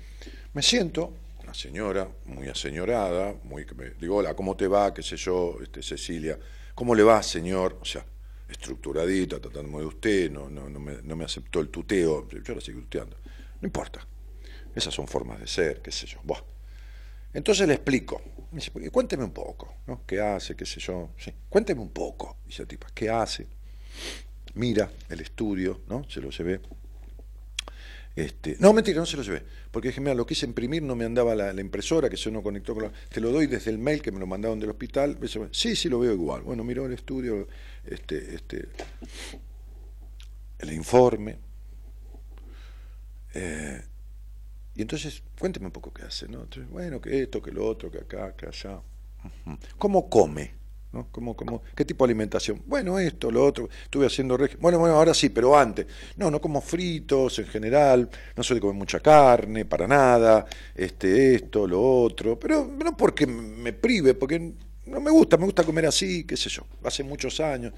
[0.54, 1.14] Me siento,
[1.44, 4.94] una señora muy aseñorada, muy que me digo, hola, ¿cómo te va?
[4.94, 5.58] ¿Qué sé yo?
[5.62, 6.40] Este, Cecilia,
[6.74, 7.78] ¿cómo le va, señor?
[7.82, 8.06] O sea,
[8.50, 12.62] estructuradita, tratándome de usted, no, no, no, me, no me aceptó el tuteo, yo la
[12.62, 13.18] sigo tuteando.
[13.62, 14.06] No importa.
[14.76, 16.20] Esas son formas de ser, qué sé yo.
[17.34, 18.22] Entonces le explico.
[18.52, 20.06] Me dice, cuénteme un poco, ¿no?
[20.06, 20.56] ¿Qué hace?
[20.56, 21.10] ¿Qué sé yo?
[21.18, 21.34] Sí.
[21.50, 22.88] Cuénteme un poco, dice la tipa.
[22.94, 23.48] ¿Qué hace?
[24.54, 26.08] Mira el estudio, ¿no?
[26.10, 26.62] Se lo llevé.
[28.18, 29.44] Este, no, mentira, no se lo llevé.
[29.70, 32.74] Porque dije, mira, lo quise imprimir, no me andaba la, impresora, que se no conectó
[32.74, 32.92] con la...
[32.92, 35.20] Te lo doy desde el mail que me lo mandaron del hospital.
[35.52, 36.42] Sí, sí, lo veo igual.
[36.42, 37.48] Bueno, miró el estudio,
[37.86, 38.70] este, este,
[40.58, 41.38] el informe.
[43.36, 43.84] Eh,
[44.74, 46.48] y entonces, cuénteme un poco qué hace, ¿no?
[46.72, 48.82] bueno, que esto, que lo otro, que acá, que allá.
[49.78, 50.56] ¿Cómo come?
[50.92, 51.08] ¿No?
[51.12, 52.62] ¿Cómo, cómo, qué tipo de alimentación?
[52.66, 55.86] Bueno, esto, lo otro, estuve haciendo Bueno, bueno, ahora sí, pero antes.
[56.16, 61.68] No, no como fritos en general, no de comer mucha carne, para nada, este, esto,
[61.68, 64.54] lo otro, pero no porque me prive, porque
[64.86, 67.74] no me gusta, me gusta comer así, qué sé yo, hace muchos años.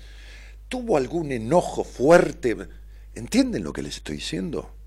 [0.68, 2.56] ¿Tuvo algún enojo fuerte?
[3.16, 4.79] ¿Entienden lo que les estoy diciendo?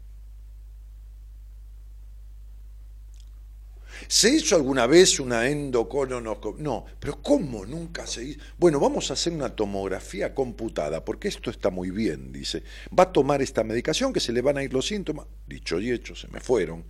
[4.08, 6.62] ¿Se hizo alguna vez una endocolonoscopia?
[6.62, 8.40] No, pero ¿cómo nunca se hizo?
[8.58, 12.62] Bueno, vamos a hacer una tomografía computada, porque esto está muy bien, dice.
[12.96, 15.26] Va a tomar esta medicación que se le van a ir los síntomas.
[15.46, 16.84] Dicho y hecho, se me fueron.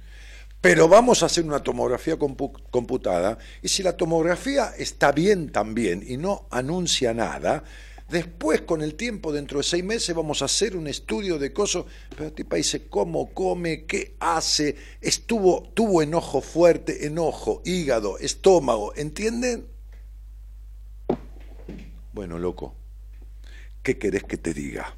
[0.61, 6.17] Pero vamos a hacer una tomografía computada y si la tomografía está bien también y
[6.17, 7.65] no anuncia nada,
[8.13, 11.87] Después, con el tiempo, dentro de seis meses, vamos a hacer un estudio de cosas.
[12.11, 18.95] Pero el tipo dice cómo come, qué hace, estuvo, tuvo enojo fuerte, enojo, hígado, estómago,
[18.97, 19.67] ¿entienden?
[22.13, 22.77] Bueno, loco,
[23.83, 24.95] ¿qué querés que te diga?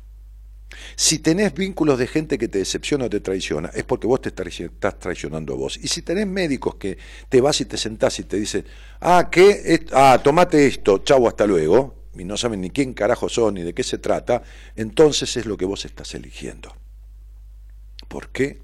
[0.96, 4.30] Si tenés vínculos de gente que te decepciona o te traiciona, es porque vos te
[4.30, 5.78] estás traicionando a vos.
[5.80, 6.98] Y si tenés médicos que
[7.28, 8.64] te vas y te sentás y te dicen,
[9.00, 9.86] ah, ¿qué?
[9.92, 13.74] Ah, tomate esto, chau, hasta luego, y no saben ni quién carajo son ni de
[13.74, 14.42] qué se trata,
[14.76, 16.74] entonces es lo que vos estás eligiendo.
[18.08, 18.62] ¿Por qué?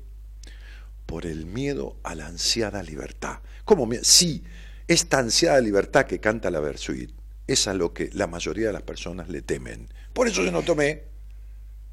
[1.07, 3.41] Por el miedo a la ansiada libertad.
[3.65, 3.89] ¿Cómo?
[4.03, 4.45] Sí,
[4.87, 7.11] esta ansiada libertad que canta la Versuit
[7.47, 9.89] es a lo que la mayoría de las personas le temen.
[10.13, 11.10] Por eso yo no tomé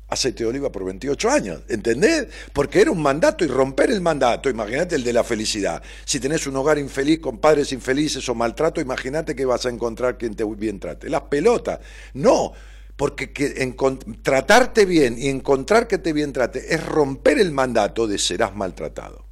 [0.07, 2.27] aceite de oliva por 28 años, ¿entendés?
[2.53, 5.81] Porque era un mandato y romper el mandato, imagínate el de la felicidad.
[6.05, 10.17] Si tenés un hogar infeliz con padres infelices o maltrato, imagínate que vas a encontrar
[10.17, 11.09] quien te bien trate.
[11.09, 11.79] Las pelotas,
[12.13, 12.53] no,
[12.95, 13.75] porque que,
[14.21, 19.25] tratarte bien y encontrar que te bien trate es romper el mandato de serás maltratado.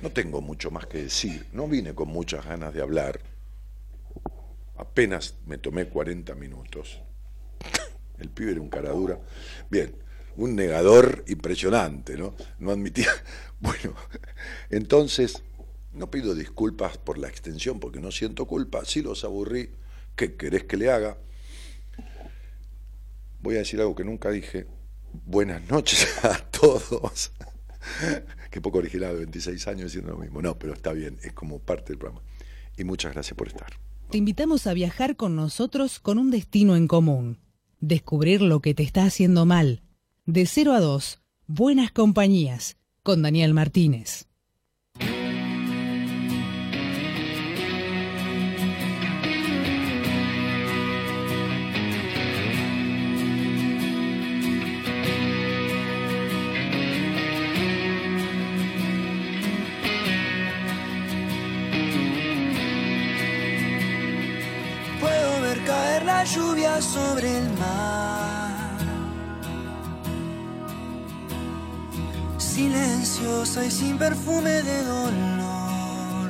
[0.00, 3.18] No tengo mucho más que decir, no vine con muchas ganas de hablar,
[4.76, 7.00] apenas me tomé 40 minutos
[8.18, 9.18] el pibe era un cara dura.
[9.70, 9.94] Bien,
[10.36, 12.34] un negador impresionante, ¿no?
[12.58, 13.08] No admitía.
[13.60, 13.92] Bueno,
[14.70, 15.42] entonces,
[15.92, 18.84] no pido disculpas por la extensión porque no siento culpa.
[18.84, 19.70] Si los aburrí,
[20.14, 21.18] ¿qué querés que le haga?
[23.40, 24.68] Voy a decir algo que nunca dije.
[25.26, 27.32] Buenas noches a todos.
[28.52, 30.40] Qué poco original, 26 años diciendo lo mismo.
[30.40, 32.22] No, pero está bien, es como parte del programa.
[32.76, 33.72] Y muchas gracias por estar.
[34.10, 37.38] Te invitamos a viajar con nosotros con un destino en común
[37.80, 39.82] descubrir lo que te está haciendo mal.
[40.26, 44.27] De 0 a 2, Buenas Compañías, con Daniel Martínez.
[66.24, 68.78] Lluvia sobre el mar.
[72.38, 76.28] Silenciosa y sin perfume de dolor.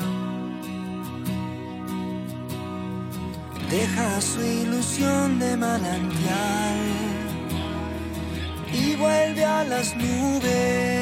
[3.71, 6.77] Deja su ilusión de manantial
[8.73, 10.99] y vuelve a las nubes.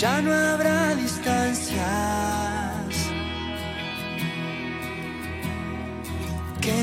[0.00, 2.07] Ya no habrá distancia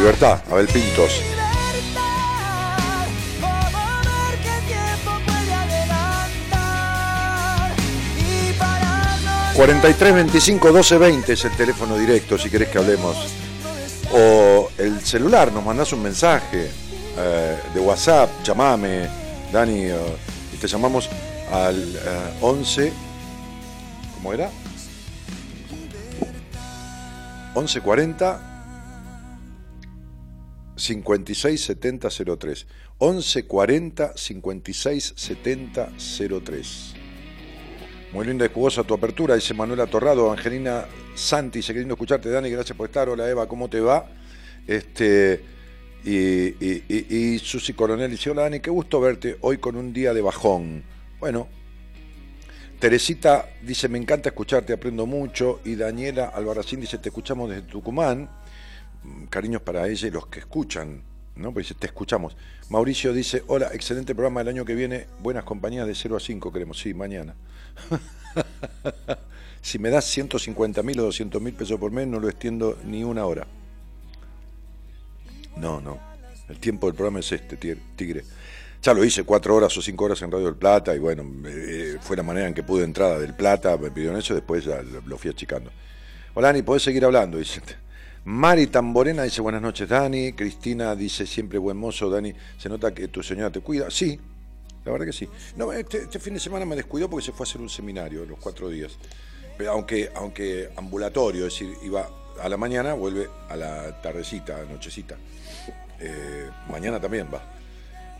[0.02, 1.22] Libertad, Abel Pintos.
[9.56, 13.16] 43 25 12 20 es el teléfono directo si querés que hablemos.
[14.12, 16.72] O el celular, nos mandás un mensaje
[17.20, 19.08] eh, de WhatsApp, llamame,
[19.54, 19.96] Dani, eh,
[20.52, 21.12] y te llamamos
[21.52, 21.96] al
[22.42, 22.94] 11, eh,
[24.16, 24.50] ¿cómo era?
[27.54, 28.51] 1140
[30.82, 32.68] 56 70 03
[32.98, 35.92] 11 40 56 70
[36.44, 36.94] 03
[38.14, 42.50] muy linda y jugosa tu apertura, dice Manuela Torrado, Angelina Santi, se queriendo escucharte, Dani,
[42.50, 43.08] gracias por estar.
[43.08, 44.06] Hola Eva, ¿cómo te va?
[44.68, 45.42] Este,
[46.04, 50.84] Y, Susi Coronel dice, hola Dani, qué gusto verte hoy con un día de bajón.
[51.22, 51.48] Bueno,
[52.80, 55.62] Teresita dice, me encanta escucharte, aprendo mucho.
[55.64, 58.30] Y Daniela Albarracín dice, te escuchamos desde Tucumán.
[59.30, 61.02] Cariños para ella y los que escuchan,
[61.36, 61.54] ¿no?
[61.54, 62.38] Pues te escuchamos.
[62.70, 66.52] Mauricio dice, hola, excelente programa el año que viene, buenas compañías de 0 a 5
[66.52, 67.36] queremos, sí, mañana.
[69.62, 73.04] si me das 150 mil o 200 mil pesos por mes, no lo extiendo ni
[73.04, 73.48] una hora.
[75.58, 76.00] No, no.
[76.50, 78.24] El tiempo del programa es este, Tigre.
[78.82, 81.98] Ya lo hice cuatro horas o cinco horas en Radio del Plata y bueno, eh,
[82.02, 85.18] fue la manera en que pude entrada del Plata, me pidieron eso, después ya lo,
[85.18, 85.72] fui achicando.
[86.34, 87.38] Hola Dani, ¿podés seguir hablando?
[87.38, 87.62] Dice.
[88.24, 93.08] Mari Tamborena dice buenas noches Dani, Cristina dice siempre buen mozo, Dani, se nota que
[93.08, 93.90] tu señora te cuida.
[93.90, 94.20] Sí,
[94.86, 95.28] la verdad que sí.
[95.56, 98.24] No, este, este fin de semana me descuidó porque se fue a hacer un seminario
[98.26, 98.96] los cuatro días.
[99.58, 102.08] Pero aunque, aunque ambulatorio, es decir, iba
[102.40, 105.18] a la mañana, vuelve a la tardecita, nochecita.
[106.00, 107.44] Eh, mañana también va.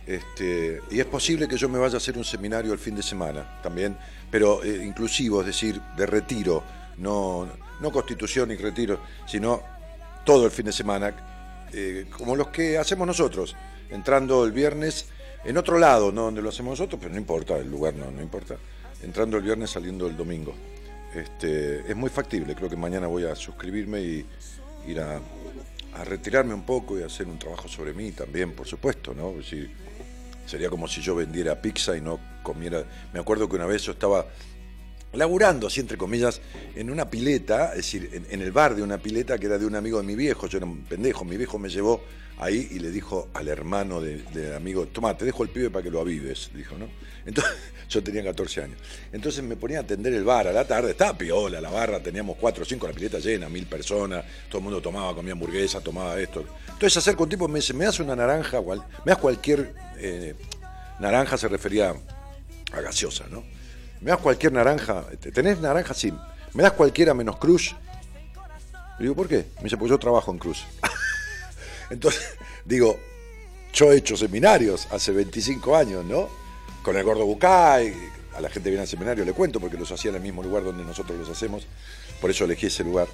[0.04, 3.04] Este, y es posible que yo me vaya a hacer un seminario el fin de
[3.04, 3.96] semana también,
[4.32, 6.64] pero eh, inclusivo, es decir, de retiro,
[6.98, 7.48] no,
[7.80, 9.62] no constitución y retiro, sino
[10.24, 13.56] todo el fin de semana, eh, como los que hacemos nosotros,
[13.90, 15.06] entrando el viernes
[15.44, 18.22] en otro lado, no donde lo hacemos nosotros, pero no importa, el lugar no, no
[18.22, 18.56] importa,
[19.02, 20.54] entrando el viernes, saliendo el domingo.
[21.14, 24.26] Este, es muy factible, creo que mañana voy a suscribirme y
[24.86, 25.20] ir a,
[26.04, 29.34] retirarme un poco y hacer un trabajo sobre mí también, por supuesto, ¿no?
[30.46, 32.84] sería como si yo vendiera pizza y no comiera.
[33.12, 34.26] Me acuerdo que una vez yo estaba
[35.12, 36.40] laburando, así entre comillas,
[36.74, 39.74] en una pileta, es decir, en, el bar de una pileta que era de un
[39.74, 42.02] amigo de mi viejo, yo era un pendejo, mi viejo me llevó
[42.38, 45.90] ahí y le dijo al hermano del amigo, toma, te dejo el pibe para que
[45.90, 46.88] lo avives, dijo, ¿no?
[47.24, 47.52] Entonces,
[47.88, 48.78] yo tenía 14 años.
[49.12, 52.36] Entonces me ponía a atender el bar a la tarde, estaba piola la barra, teníamos
[52.40, 56.18] 4 o 5, la pileta llena, mil personas, todo el mundo tomaba, comía hamburguesa, tomaba
[56.18, 56.44] esto.
[56.66, 58.60] Entonces acerca un tipo me dice, ¿me das una naranja?
[58.60, 59.74] Me das cualquier...
[59.98, 60.34] Eh,
[60.98, 61.94] naranja se refería
[62.72, 63.44] a gaseosa, ¿no?
[64.02, 65.04] ¿Me das cualquier naranja?
[65.32, 65.94] ¿Tenés naranja?
[65.94, 66.12] Sí.
[66.54, 67.74] ¿Me das cualquiera menos Cruz?
[68.98, 69.46] Le digo, ¿por qué?
[69.58, 70.64] Me dice, pues yo trabajo en Cruz.
[71.90, 72.20] Entonces,
[72.64, 72.98] digo,
[73.72, 76.28] yo he hecho seminarios hace 25 años, ¿no?
[76.82, 77.94] Con el gordo Bucay,
[78.34, 80.64] a la gente viene al seminario, le cuento, porque los hacía en el mismo lugar
[80.64, 81.68] donde nosotros los hacemos,
[82.20, 83.06] por eso elegí ese lugar.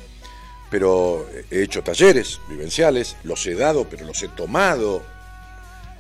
[0.70, 5.02] Pero he hecho talleres vivenciales, los he dado, pero los he tomado.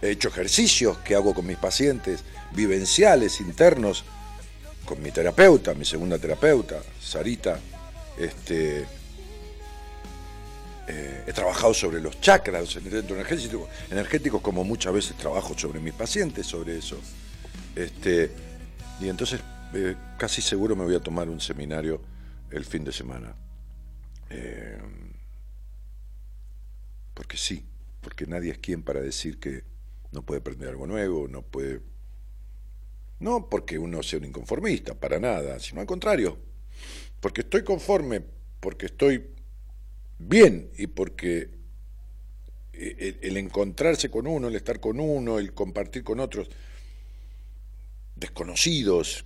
[0.00, 4.04] He hecho ejercicios que hago con mis pacientes, vivenciales, internos,
[4.88, 7.60] con mi terapeuta, mi segunda terapeuta, Sarita,
[8.16, 8.86] este,
[10.88, 16.46] eh, he trabajado sobre los chakras energéticos, energéticos, como muchas veces trabajo sobre mis pacientes,
[16.46, 16.96] sobre eso.
[17.76, 18.30] Este,
[18.98, 19.42] y entonces
[19.74, 22.00] eh, casi seguro me voy a tomar un seminario
[22.50, 23.34] el fin de semana.
[24.30, 24.78] Eh,
[27.12, 27.62] porque sí,
[28.00, 29.64] porque nadie es quien para decir que
[30.12, 31.82] no puede aprender algo nuevo, no puede
[33.20, 36.38] no porque uno sea un inconformista, para nada, sino al contrario,
[37.20, 38.22] porque estoy conforme,
[38.60, 39.26] porque estoy
[40.18, 41.50] bien y porque
[42.72, 46.48] el, encontrarse con uno, el estar con uno, el compartir con otros
[48.14, 49.24] desconocidos,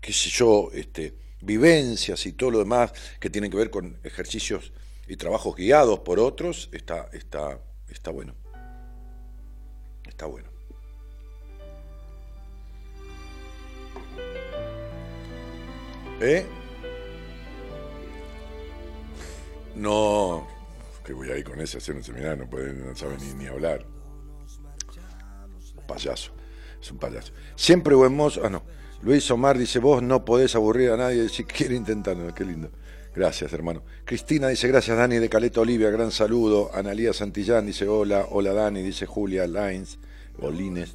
[0.00, 4.72] qué sé yo, este, vivencias y todo lo demás que tienen que ver con ejercicios
[5.08, 8.34] y trabajos guiados por otros, está, está, está bueno.
[10.06, 10.53] Está bueno.
[16.20, 16.46] ¿Eh?
[19.74, 20.46] No,
[21.04, 23.46] que voy a ir con ese hacer un seminario, no, puede, no sabe ni, ni
[23.46, 23.84] hablar.
[25.86, 26.32] Payaso,
[26.80, 27.32] es un payaso.
[27.56, 28.64] Siempre buen mozo, ah no,
[29.02, 32.70] Luis Omar dice, vos no podés aburrir a nadie si quiere intentarlo, qué lindo.
[33.14, 33.82] Gracias, hermano.
[34.04, 36.70] Cristina dice, gracias, Dani de Caleta Olivia, gran saludo.
[36.74, 39.98] Analía Santillán dice, hola, hola, Dani, dice Julia Lines,
[40.38, 40.94] Bolines.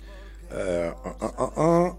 [0.51, 1.95] Uh,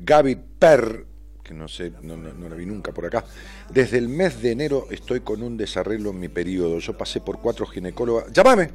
[0.00, 1.11] Gaby Per
[1.52, 3.24] no sé, no, la vi nunca por acá.
[3.70, 6.78] Desde el mes de enero estoy con un desarreglo en mi periodo.
[6.78, 8.32] Yo pasé por cuatro ginecólogas.
[8.32, 8.70] ¡Llámame!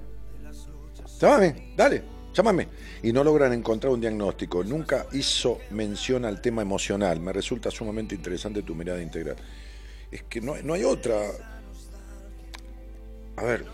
[1.19, 1.73] ¡Llámame!
[1.75, 2.03] ¡Dale!
[2.33, 2.67] ¡Llámame!
[3.03, 4.63] Y no logran encontrar un diagnóstico.
[4.63, 7.19] Nunca hizo mención al tema emocional.
[7.19, 9.35] Me resulta sumamente interesante tu mirada integral.
[10.11, 11.15] Es que no, hay otra.
[13.35, 13.65] A ver.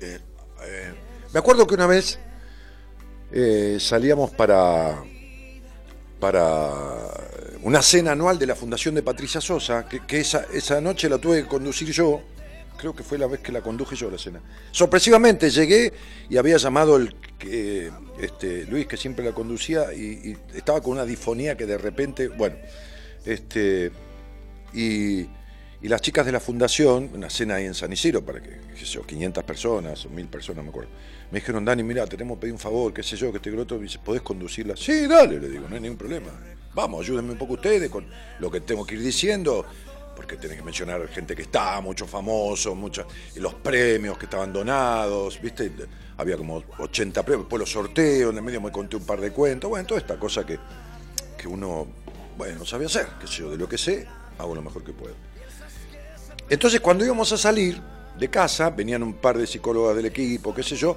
[0.00, 0.18] Eh,
[0.64, 0.94] eh,
[1.32, 2.18] me acuerdo que una vez
[3.30, 5.02] eh, salíamos para
[6.20, 6.72] para
[7.62, 11.48] una cena anual de la Fundación de Patricia Sosa, que, esa, noche la tuve que
[11.48, 12.22] conducir yo,
[12.76, 14.40] creo que fue la vez que la conduje yo la cena.
[14.70, 15.92] Sorpresivamente llegué
[16.28, 17.90] y había llamado el que,
[18.20, 22.56] este, Luis, que siempre la conducía, y, estaba con una difonía que de repente, bueno,
[23.24, 23.90] este,
[24.72, 25.28] y,
[25.80, 28.80] Y las chicas de la fundación, una cena ahí en San Isidro, para que, qué
[28.80, 30.90] sé yo, 500 personas o 1000 personas, me acuerdo.
[31.30, 33.98] Me dijeron, Dani, mira, tenemos que pedir un favor, qué sé yo, que me dice,
[33.98, 34.74] ¿podés conducirla?
[34.76, 36.28] Sí, dale, le digo, no hay ningún problema.
[36.74, 38.06] Vamos, ayúdenme un poco ustedes con
[38.38, 39.66] lo que tengo que ir diciendo,
[40.16, 43.06] porque tienen que mencionar gente que está, muchos famosos, muchos,
[43.36, 45.70] los premios que estaban donados, ¿viste?
[46.16, 49.30] Había como 80 premios, después los sorteos, en el medio me conté un par de
[49.30, 50.58] cuentos, bueno, toda esta cosa que,
[51.36, 51.86] que uno,
[52.38, 54.06] bueno, sabe hacer, qué sé yo, de lo que sé,
[54.38, 55.14] hago lo mejor que puedo.
[56.48, 57.78] Entonces, cuando íbamos a salir
[58.18, 60.96] de casa, venían un par de psicólogas del equipo, qué sé yo,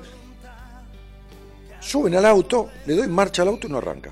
[1.82, 4.12] suben al auto, le doy marcha al auto y no arranca.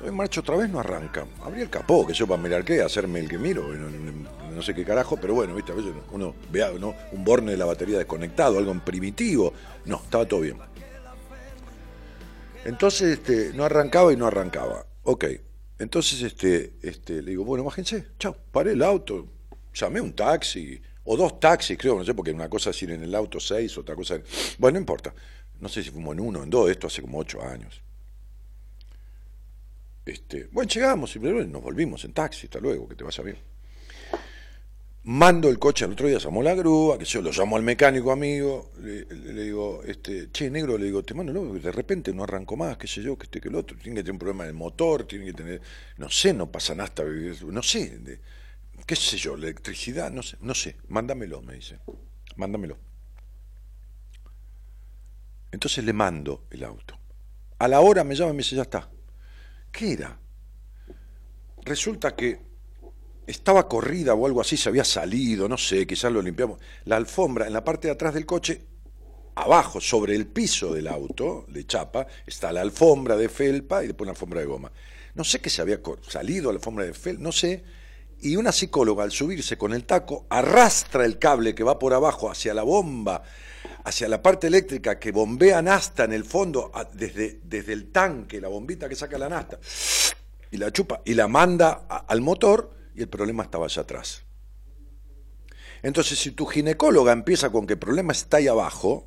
[0.00, 1.24] Le doy marcha otra vez, no arranca.
[1.44, 4.84] Abrí el capó, que yo para mirar qué, hacerme el que miro, no, sé qué
[4.84, 6.94] carajo, pero bueno, viste, a veces uno ve ¿no?
[7.12, 9.52] un borne de la batería desconectado, algo en primitivo.
[9.84, 10.58] No, estaba todo bien.
[12.64, 14.86] Entonces, este, no arrancaba y no arrancaba.
[15.04, 15.24] Ok,
[15.78, 19.28] entonces este, este, le digo, bueno, bájense, chao, paré el auto,
[19.72, 23.02] llamé un taxi, o dos taxis, creo, no sé, porque una cosa es ir en
[23.02, 24.20] el auto seis, otra cosa.
[24.58, 25.14] Bueno, no importa.
[25.60, 27.80] No sé si fuimos en uno, en dos, esto hace como ocho años.
[30.04, 33.38] Este, bueno, llegamos y nos volvimos en taxi, hasta luego, que te vaya bien.
[35.04, 38.10] Mando el coche, al otro día llamó la grúa, que yo lo llamo al mecánico
[38.10, 39.04] amigo, le,
[39.44, 42.88] digo, este, che, negro, le digo, te mando, no, de repente no arranco más, qué
[42.88, 45.04] sé yo, que este, que el otro, tiene que tener un problema en el motor,
[45.04, 45.60] tiene que tener,
[45.98, 46.92] no sé, no pasa nada,
[47.46, 48.00] no sé,
[48.86, 51.80] qué sé yo, electricidad, no sé, no sé, mándamelo, me dice,
[52.36, 52.78] mándamelo.
[55.50, 56.96] Entonces le mando el auto.
[57.58, 58.88] A la hora me llama y me dice, ya está.
[59.72, 60.18] ¿Qué era?
[61.64, 62.40] Resulta que
[63.26, 66.60] estaba corrida o algo así, se había salido, no sé, quizás lo limpiamos.
[66.84, 68.66] La alfombra en la parte de atrás del coche,
[69.34, 74.06] abajo, sobre el piso del auto, de chapa, está la alfombra de felpa y después
[74.06, 74.70] la alfombra de goma.
[75.14, 77.64] No sé qué se había salido la alfombra de felpa, no sé.
[78.20, 82.30] Y una psicóloga al subirse con el taco arrastra el cable que va por abajo
[82.30, 83.22] hacia la bomba,
[83.84, 88.48] hacia la parte eléctrica que bombea nasta en el fondo, desde, desde el tanque, la
[88.48, 89.58] bombita que saca la nasta,
[90.50, 94.22] y la chupa y la manda al motor y el problema estaba allá atrás.
[95.82, 99.06] Entonces, si tu ginecóloga empieza con que el problema está ahí abajo,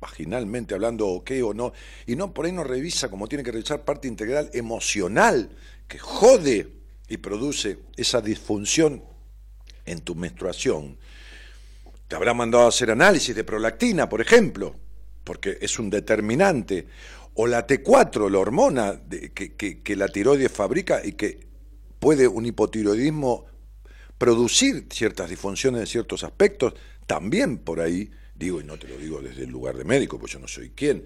[0.00, 1.72] vaginalmente hablando o qué o no,
[2.06, 5.50] y no por ahí no revisa como tiene que revisar parte integral emocional
[5.88, 9.02] que jode y produce esa disfunción
[9.84, 10.98] en tu menstruación,
[12.08, 14.74] te habrá mandado a hacer análisis de prolactina, por ejemplo,
[15.22, 16.86] porque es un determinante,
[17.34, 19.00] o la T4, la hormona
[19.34, 21.46] que, que la tiroides fabrica y que
[21.98, 23.46] puede un hipotiroidismo
[24.18, 26.74] producir ciertas disfunciones en ciertos aspectos,
[27.06, 30.32] también por ahí, digo, y no te lo digo desde el lugar de médico, pues
[30.32, 31.04] yo no soy quien,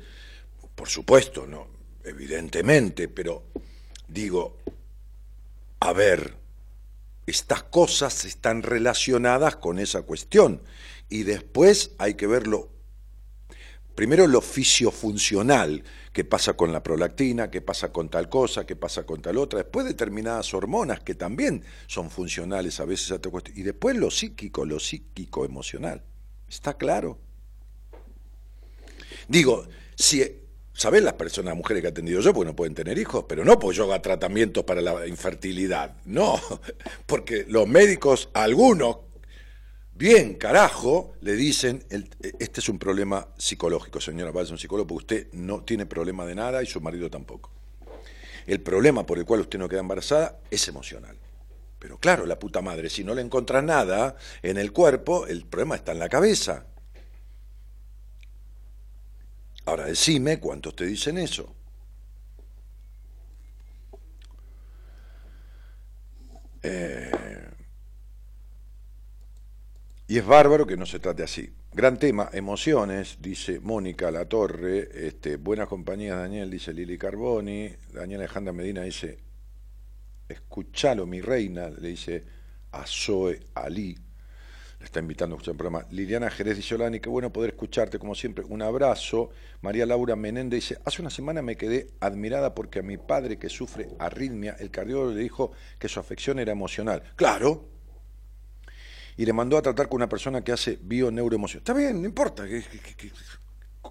[0.74, 1.68] por supuesto, no,
[2.04, 3.44] evidentemente, pero
[4.06, 4.58] digo,
[5.80, 6.36] a ver,
[7.26, 10.62] estas cosas están relacionadas con esa cuestión
[11.08, 12.70] y después hay que verlo
[13.98, 19.02] primero lo fisiofuncional, qué pasa con la prolactina, qué pasa con tal cosa, qué pasa
[19.02, 23.58] con tal otra, después determinadas hormonas que también son funcionales a veces a tu cuestión,
[23.58, 26.04] y después lo psíquico, lo psíquico emocional.
[26.48, 27.18] ¿Está claro?
[29.26, 29.66] Digo,
[29.96, 30.37] si
[30.78, 32.32] ¿Sabes las personas, mujeres que he atendido yo?
[32.32, 36.40] Porque no pueden tener hijos, pero no porque yo haga tratamientos para la infertilidad, no,
[37.06, 38.98] porque los médicos, algunos
[39.92, 41.84] Bien, carajo, le dicen,
[42.38, 46.36] este es un problema psicológico, señora, vaya un psicólogo porque usted no tiene problema de
[46.36, 47.50] nada y su marido tampoco.
[48.46, 51.18] El problema por el cual usted no queda embarazada es emocional.
[51.80, 55.74] Pero claro, la puta madre, si no le encuentra nada en el cuerpo, el problema
[55.74, 56.66] está en la cabeza.
[59.68, 61.54] Ahora decime cuántos te dicen eso.
[66.62, 67.10] Eh,
[70.06, 71.52] y es bárbaro que no se trate así.
[71.70, 78.20] Gran tema, emociones, dice Mónica La Torre, este, buenas compañías Daniel, dice Lili Carboni, Daniel
[78.20, 79.18] Alejandra Medina dice,
[80.30, 82.24] escuchalo mi reina, le dice
[82.72, 83.98] a Zoe Ali,
[84.88, 85.86] está invitando a escuchar el programa.
[85.90, 89.30] Liliana Jerez dice, hola qué bueno poder escucharte como siempre, un abrazo.
[89.60, 93.50] María Laura Menéndez dice, hace una semana me quedé admirada porque a mi padre que
[93.50, 97.02] sufre arritmia, el cardiólogo le dijo que su afección era emocional.
[97.16, 97.68] Claro,
[99.16, 101.58] y le mandó a tratar con una persona que hace bio-neuroemoción.
[101.58, 102.44] Está bien, no importa.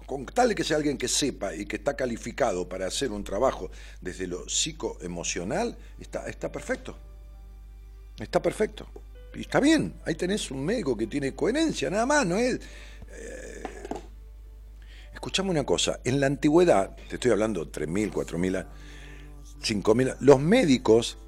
[0.06, 3.22] con tal de que sea alguien que sepa y que está calificado para hacer un
[3.22, 3.70] trabajo
[4.00, 6.96] desde lo psicoemocional, está, está perfecto.
[8.18, 8.88] Está perfecto.
[9.34, 12.54] Y está bien, ahí tenés un médico que tiene coherencia, nada más, no es...
[12.56, 13.62] Eh,
[15.12, 18.66] escuchame una cosa, en la antigüedad, te estoy hablando 3.000, 4.000,
[19.60, 21.18] 5.000, los médicos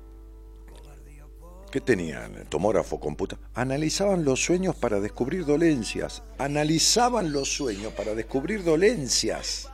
[1.70, 2.46] ¿Qué tenían?
[2.48, 3.44] Tomógrafo, computador.
[3.54, 6.24] Analizaban los sueños para descubrir dolencias.
[6.38, 9.68] Analizaban los sueños para descubrir dolencias.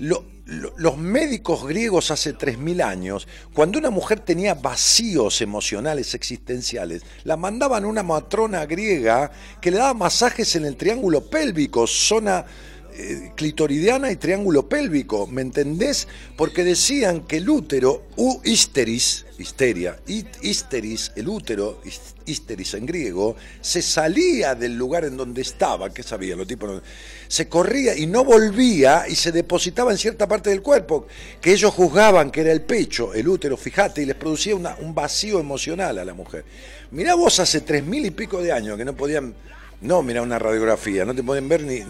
[0.00, 7.84] Los médicos griegos hace 3.000 años, cuando una mujer tenía vacíos emocionales existenciales, la mandaban
[7.84, 9.30] a una matrona griega
[9.60, 12.46] que le daba masajes en el triángulo pélvico, zona
[12.92, 16.08] eh, clitoridiana y triángulo pélvico, ¿me entendés?
[16.36, 21.80] Porque decían que el útero, u histeris, histeria, histeris, el útero,
[22.26, 26.80] histeris en griego, se salía del lugar en donde estaba, que sabía, lo tipo,
[27.28, 31.06] se corría y no volvía y se depositaba en cierta parte del cuerpo,
[31.40, 35.40] que ellos juzgaban que era el pecho, el útero, fíjate, y les producía un vacío
[35.40, 36.44] emocional a la mujer.
[36.90, 39.34] Mirá vos hace tres mil y pico de años que no podían
[39.82, 41.80] no, mira una radiografía, no te pueden ver ni,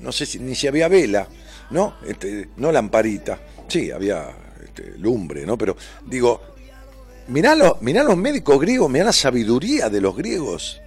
[0.00, 1.28] no, sé si, ni si había vela,
[1.70, 1.94] ¿no?
[2.06, 3.38] Este, no lamparita.
[3.68, 4.30] Sí, había
[4.64, 5.56] este, lumbre, ¿no?
[5.56, 6.40] Pero digo,
[7.28, 10.80] mirá, los médicos griegos, mirá la sabiduría de los griegos.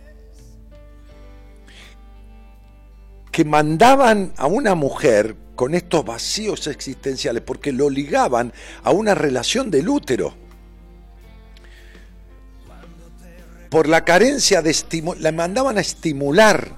[3.32, 8.54] Que mandaban a una mujer con estos vacíos existenciales porque lo ligaban
[8.84, 10.34] a una relación del útero.
[13.70, 16.76] Por la carencia de estímulo, la mandaban a estimular,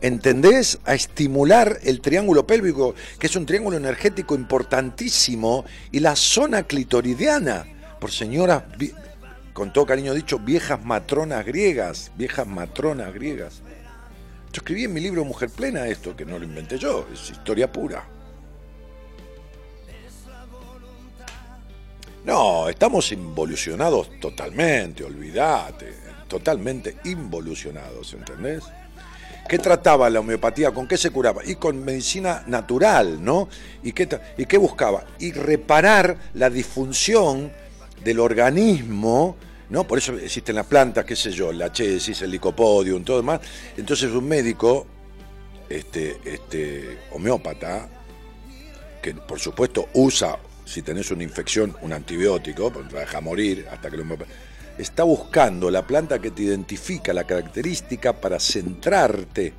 [0.00, 0.78] ¿entendés?
[0.84, 7.66] A estimular el triángulo pélvico, que es un triángulo energético importantísimo, y la zona clitoridiana,
[8.00, 8.64] por señoras,
[9.52, 13.62] con todo cariño dicho, viejas matronas griegas, viejas matronas griegas.
[14.52, 17.70] Yo escribí en mi libro Mujer Plena esto, que no lo inventé yo, es historia
[17.70, 18.04] pura.
[22.24, 28.64] No, estamos involucionados totalmente, olvídate totalmente involucionados, ¿entendés?
[29.48, 30.70] ¿Qué trataba la homeopatía?
[30.72, 31.42] ¿Con qué se curaba?
[31.44, 33.48] Y con medicina natural, ¿no?
[33.82, 34.08] ¿Y qué,
[34.38, 35.04] y qué buscaba?
[35.18, 37.52] Y reparar la disfunción
[38.02, 39.36] del organismo,
[39.68, 39.86] ¿no?
[39.86, 43.40] Por eso existen las plantas, qué sé yo, la chesis, el licopodium, todo demás.
[43.76, 44.86] Entonces un médico,
[45.68, 47.88] este, este homeópata,
[49.02, 53.90] que por supuesto usa, si tenés una infección, un antibiótico, porque te deja morir hasta
[53.90, 54.04] que lo
[54.78, 59.54] está buscando la planta que te identifica la característica para centrarte.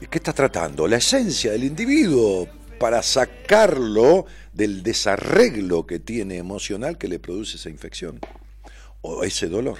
[0.00, 0.86] ¿Y qué está tratando?
[0.86, 7.70] La esencia del individuo para sacarlo del desarreglo que tiene emocional que le produce esa
[7.70, 8.20] infección
[9.02, 9.78] o ese dolor.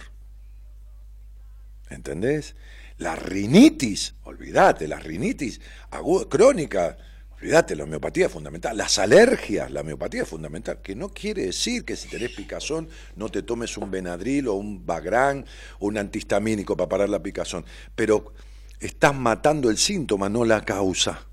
[1.91, 2.57] ¿Entendés?
[2.99, 6.99] La rinitis, olvídate, la rinitis aguda, crónica,
[7.39, 8.77] Fíjate, la homeopatía es fundamental.
[8.77, 10.83] Las alergias, la homeopatía es fundamental.
[10.83, 14.85] Que no quiere decir que si tenés picazón no te tomes un Benadryl o un
[14.85, 15.47] Bagrán
[15.79, 17.65] o un antihistamínico para parar la picazón.
[17.95, 18.33] Pero
[18.81, 21.27] estás matando el síntoma, no la causa.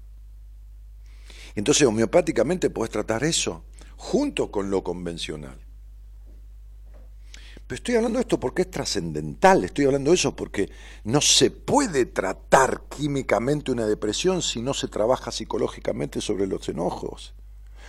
[1.56, 3.64] Entonces, homeopáticamente puedes tratar eso
[3.97, 5.64] junto con lo convencional.
[7.68, 10.70] Pero estoy hablando de esto porque es trascendental, estoy hablando de eso porque
[11.03, 17.34] no se puede tratar químicamente una depresión si no se trabaja psicológicamente sobre los enojos.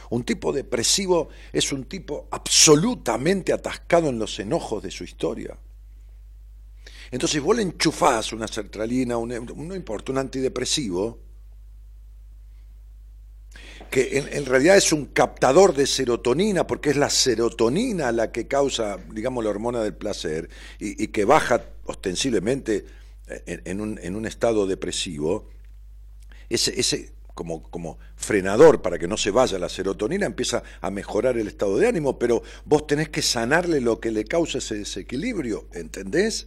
[0.08, 5.58] Un tipo depresivo es un tipo absolutamente atascado en los enojos de su historia.
[7.10, 11.18] Entonces vos le enchufás una sertralina, un, no importa, un antidepresivo,
[13.90, 18.98] que en, realidad es un captador de serotonina, porque es la serotonina la que causa,
[19.12, 22.84] digamos, la hormona del placer, y, que baja ostensiblemente
[23.26, 25.48] en, un, estado depresivo,
[26.48, 31.36] ese, ese como, como frenador para que no se vaya la serotonina empieza a mejorar
[31.36, 35.68] el estado de ánimo, pero vos tenés que sanarle lo que le causa ese desequilibrio,
[35.72, 36.46] ¿entendés?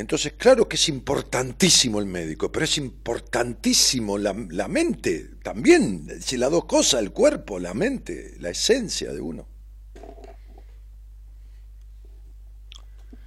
[0.00, 6.08] Entonces, claro que es importantísimo el médico, pero es importantísimo la, mente también.
[6.22, 9.46] Si las dos cosas, el cuerpo, la mente, la esencia de uno.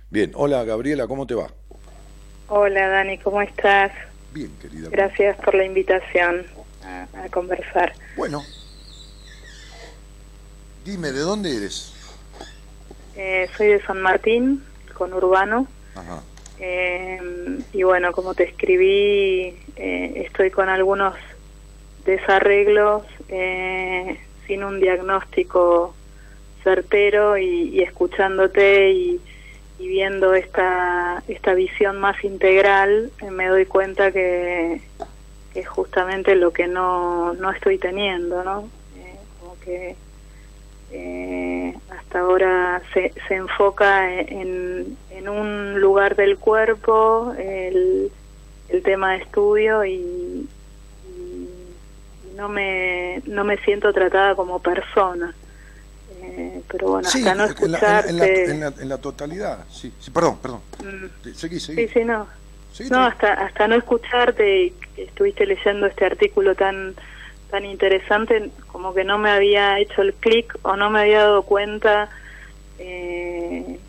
[0.10, 1.52] Bien, hola Gabriela, ¿cómo te va?
[2.48, 3.92] Hola Dani, ¿cómo estás?
[4.32, 4.90] Bien, querida.
[4.90, 6.44] Gracias por la invitación
[6.84, 7.94] a, conversar.
[8.18, 8.44] Bueno,
[10.84, 11.94] dime, ¿de dónde eres?
[13.16, 14.64] Eh, soy de San Martín,
[14.96, 15.68] con Urbano.
[15.96, 16.24] Ajá.
[16.60, 17.20] Eh,
[17.74, 21.16] y bueno, como te escribí, eh, estoy con algunos
[22.06, 25.94] desarreglos eh, sin un diagnóstico
[26.64, 29.22] certero y, escuchándote y,
[29.80, 34.80] viendo esta, esta visión más integral, eh, me doy cuenta que,
[35.54, 38.70] es justamente lo que no, no estoy teniendo, ¿no?
[39.40, 39.96] como que
[40.96, 48.12] eh, hasta ahora se, se enfoca en, en, un lugar del cuerpo el,
[48.70, 50.48] el tema de estudio y,
[52.36, 55.34] no me no me siento tratada como persona.
[56.22, 58.10] Eh, pero bueno, hasta no escucharte...
[58.10, 59.94] En la, en, la, totalidad, sí.
[60.00, 60.62] sí perdón, perdón.
[60.84, 61.34] Mm.
[61.34, 61.88] Seguí, seguí.
[61.88, 62.28] Sí, sí, no.
[62.90, 66.96] no, hasta, hasta no escucharte y estuviste leyendo este artículo tan
[67.54, 71.44] tan interesante, como que no me había hecho el clic o no me había dado
[71.44, 72.10] cuenta
[72.80, 73.80] eh,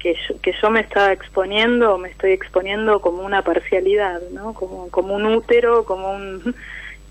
[0.00, 4.52] que, yo, que yo me estaba exponiendo o me estoy exponiendo como una parcialidad, ¿no?
[4.52, 6.54] Como, como un útero, como un...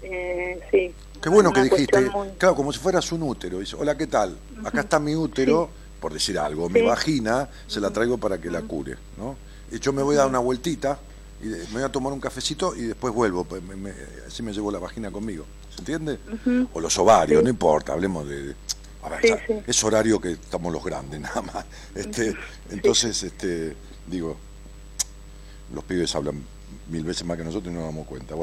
[0.04, 0.94] Eh, sí.
[1.22, 3.60] Qué bueno que dijiste, claro, como si fueras un útero.
[3.60, 4.38] Dice, hola, ¿qué tal?
[4.64, 5.70] Acá está mi útero,
[6.00, 9.36] por decir algo, mi vagina, se la traigo para que la cure, ¿no?
[9.70, 10.98] Y yo me voy a dar una vueltita,
[11.42, 13.62] y me voy a tomar un cafecito y después vuelvo, pues,
[14.26, 15.46] así me llevo la vagina conmigo,
[15.78, 16.20] ¿se entiende?
[16.74, 18.56] O los ovarios, no importa, hablemos de
[19.66, 21.66] es horario que estamos los grandes nada más.
[21.96, 22.34] Este,
[22.72, 23.76] entonces, este,
[24.06, 24.38] digo,
[25.74, 26.44] los pibes hablan
[26.90, 28.36] mil veces más que nosotros y no nos damos cuenta.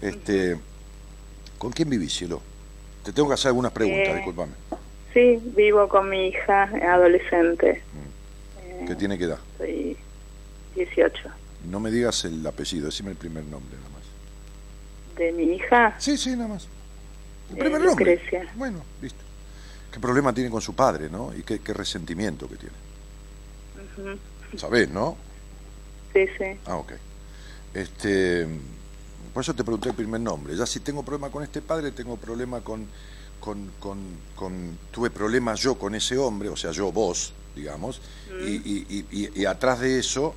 [0.00, 0.58] Este,
[1.58, 2.40] ¿Con quién vivís, cielo?
[3.04, 4.52] Te tengo que hacer algunas preguntas, eh, discúlpame.
[5.12, 7.82] Sí, vivo con mi hija adolescente.
[8.80, 8.86] Mm.
[8.86, 9.38] ¿Qué tiene que edad?
[9.58, 9.96] Soy
[10.74, 11.28] 18.
[11.68, 13.99] No me digas el apellido, decime el primer nombre nada más.
[15.20, 15.94] ¿De mi hija?
[15.98, 16.66] Sí, sí, nada más.
[17.50, 18.22] El primer nombre.
[18.56, 19.22] Bueno, listo
[19.92, 21.30] qué problema tiene con su padre, ¿no?
[21.34, 22.74] Y qué, resentimiento que tiene.
[24.56, 25.18] ¿Sabés, no?
[26.14, 26.58] Sí, sí.
[26.64, 26.92] Ah, ok.
[27.74, 28.46] Este,
[29.34, 30.56] por eso te pregunté el primer nombre.
[30.56, 32.86] Ya si tengo problema con este padre, tengo problema con,
[33.40, 38.00] con, con, tuve problemas yo con ese hombre, o sea, yo, vos, digamos,
[38.40, 40.34] y, y, y, y, atrás de eso,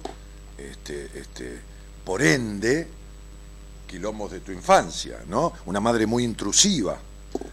[0.58, 1.60] este, este,
[2.04, 2.88] por ende,
[3.88, 5.54] quilombos de tu infancia, ¿no?
[5.66, 6.98] Una madre muy intrusiva,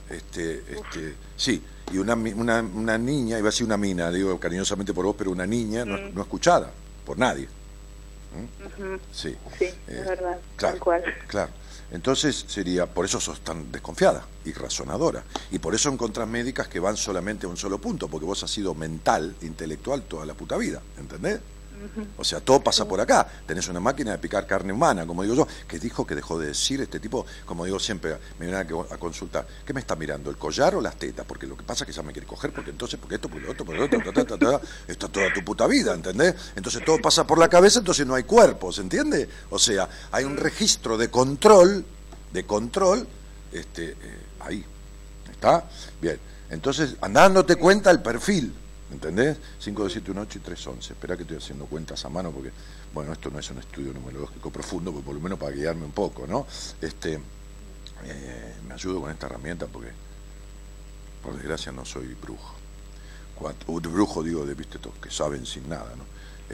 [0.08, 1.62] este, este, sí,
[1.92, 5.30] y una, una, una, niña, iba a decir una mina, digo cariñosamente por vos, pero
[5.30, 6.20] una niña no, mm.
[6.20, 6.70] escuchada
[7.04, 7.48] por nadie.
[8.32, 8.94] ¿Mm?
[9.12, 11.04] Sí, sí es eh, verdad, claro, tal cual.
[11.26, 11.52] Claro.
[11.90, 15.24] Entonces sería, por eso sos tan desconfiada y razonadora.
[15.50, 18.50] Y por eso encontrás médicas que van solamente a un solo punto, porque vos has
[18.50, 21.40] sido mental, intelectual toda la puta vida, ¿entendés?
[22.16, 23.26] O sea, todo pasa por acá.
[23.46, 26.48] Tenés una máquina de picar carne humana, como digo yo, que dijo que dejó de
[26.48, 30.30] decir este tipo, como digo siempre, me viene a, consultar, ¿qué me está mirando?
[30.30, 31.24] ¿El collar o las tetas?
[31.26, 33.46] Porque lo que pasa es que ya me quiere coger, porque entonces, porque esto, porque
[33.46, 33.98] lo otro, porque lo otro,
[34.86, 36.34] esto es toda tu puta vida, ¿entendés?
[36.54, 39.28] Entonces todo pasa por la cabeza, entonces no hay cuerpo, ¿se entiende?
[39.50, 41.84] O sea, hay un registro de control,
[42.32, 43.06] de control,
[43.52, 43.96] este, eh,
[44.40, 44.64] ahí,
[45.30, 45.64] ¿está?
[46.00, 46.18] Bien,
[46.50, 48.52] entonces, andándote cuenta el perfil,
[48.92, 49.38] ¿Entendés?
[49.60, 50.92] 5, 2, 7, 1, 8 y 3, 11.
[50.92, 52.50] Espera que estoy haciendo cuentas a mano porque,
[52.92, 55.92] bueno, esto no es un estudio numerológico profundo, pero por lo menos para guiarme un
[55.92, 56.46] poco, ¿no?
[56.80, 57.20] Este,
[58.04, 59.90] eh, me ayudo con esta herramienta porque,
[61.22, 62.54] por desgracia, no soy brujo.
[63.36, 66.04] Cuatro, brujo digo de, viste, todos que saben sin nada, ¿no?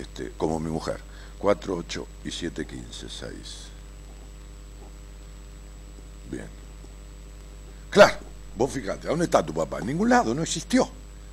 [0.00, 1.00] Este, como mi mujer.
[1.38, 3.32] 4, 8 y 7, 15, 6.
[6.30, 6.46] Bien.
[7.90, 8.16] Claro,
[8.56, 9.78] vos fíjate, ¿dónde está tu papá?
[9.78, 10.88] En ningún lado, no existió.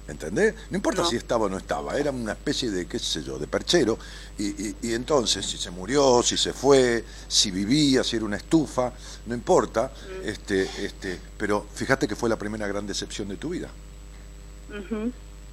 [0.08, 0.54] ¿Entendés?
[0.70, 3.48] No importa si estaba o no estaba, era una especie de, qué sé yo, de
[3.48, 3.98] perchero,
[4.38, 8.92] y, y, entonces si se murió, si se fue, si vivía, si era una estufa,
[9.26, 10.28] no importa, mm.
[10.28, 13.70] este, este, pero fíjate que fue la primera gran decepción de tu vida.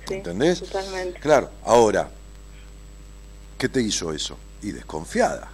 [0.08, 0.60] ¿Entendés?
[0.60, 1.20] Totalmente.
[1.20, 2.10] Claro, ahora,
[3.56, 4.36] ¿qué te hizo eso?
[4.62, 5.48] Y desconfiada.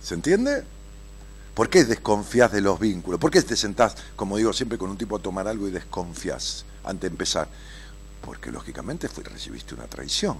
[0.00, 0.62] ¿Se entiende?
[1.54, 3.18] ¿Por qué desconfías de los vínculos?
[3.18, 6.64] ¿Por qué te sentás, como digo siempre, con un tipo a tomar algo y desconfías
[6.84, 7.48] antes de empezar?
[8.20, 10.36] Porque lógicamente fue, recibiste una traición.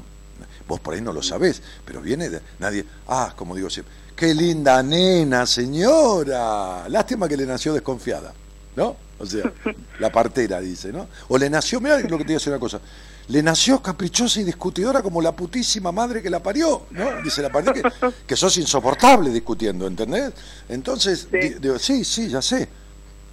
[0.67, 2.85] Vos por ahí no lo sabés, pero viene de nadie.
[3.09, 6.89] Ah, como digo siempre, qué linda nena, señora.
[6.89, 8.33] Lástima que le nació desconfiada,
[8.77, 8.97] ¿no?
[9.19, 9.53] O sea,
[9.99, 11.09] la partera dice, ¿no?
[11.29, 12.81] O le nació, mira lo que te voy a decir una cosa.
[13.29, 17.23] Le nació caprichosa y discutidora como la putísima madre que la parió, ¿no?
[17.23, 20.33] Dice la partera que, que sos insoportable discutiendo, ¿entendés?
[20.69, 22.69] Entonces, digo, sí, sí, ya sé.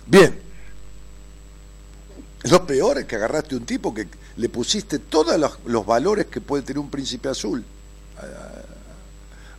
[0.05, 0.44] Bien,
[2.51, 4.07] lo peor es que agarraste un tipo que
[4.37, 7.63] le pusiste todos los, valores que puede tener un príncipe azul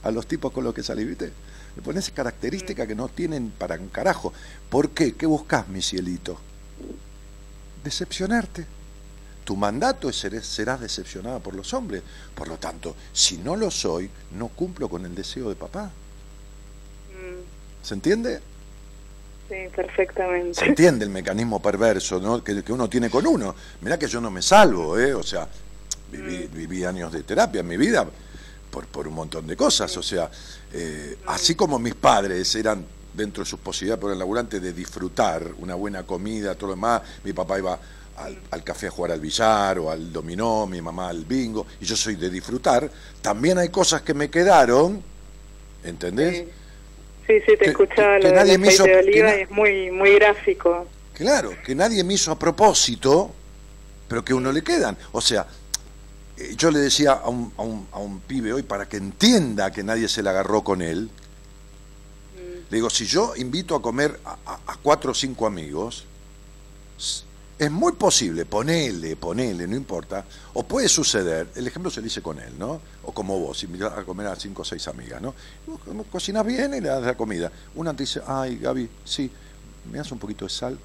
[0.03, 1.33] a, los tipos con los que salís, ¿viste?
[1.75, 4.33] Le pones características que no tienen para un carajo.
[4.71, 5.15] ¿Por qué?
[5.15, 6.39] ¿Qué buscas, mi cielito?
[7.83, 8.67] Decepcionarte.
[9.45, 12.03] Tu mandato es ser, serás decepcionada por los hombres.
[12.35, 15.91] Por lo tanto, si no lo soy, no cumplo con el deseo de papá.
[17.11, 17.85] Mm.
[17.85, 18.41] ¿Se entiende?
[19.49, 20.55] Sí, perfectamente.
[20.55, 22.43] Se entiende el mecanismo perverso ¿no?
[22.43, 23.55] que, uno tiene con uno.
[23.81, 25.15] Mirá que yo no me salvo, ¿eh?
[25.15, 25.49] O sea,
[26.11, 26.87] viví, mm.
[26.87, 28.07] años de terapia en mi vida
[28.71, 29.97] por, por un montón de cosas.
[29.97, 30.31] O sea,
[30.73, 35.53] eh, así como mis padres eran dentro de sus posibilidades por el laburante de disfrutar
[35.59, 37.79] una buena comida, todo lo demás, mi papá iba
[38.51, 41.97] al, café a jugar al billar o al dominó, mi mamá al bingo, y yo
[41.97, 42.91] soy de disfrutar,
[43.23, 45.03] también hay cosas que me quedaron,
[45.85, 46.37] ¿entendés?
[46.37, 46.49] Sí,
[47.27, 50.87] sí, te escuchaba lo nadie me hizo, de oliva y es muy, muy gráfico.
[51.13, 53.35] Claro, que nadie me hizo a propósito,
[54.09, 54.97] pero que uno le quedan.
[55.13, 55.47] O sea,
[56.37, 59.73] eh, yo le decía a un, a un, a un pibe hoy para que entienda
[59.73, 62.71] que nadie se la agarró con él, mm.
[62.71, 66.05] le digo, si yo invito a comer a, cuatro o cinco amigos,
[67.59, 70.25] es muy posible, ponele, ponele, no importa,
[70.55, 72.81] o puede suceder, el ejemplo se dice con él, ¿no?
[73.05, 75.35] O como vos, invitas a comer a cinco o seis amigas, ¿no?
[76.11, 77.51] Cocinas bien y le das la comida.
[77.75, 79.31] Una te dice, ay, Gaby, sí,
[79.91, 80.79] me das un poquito de sal.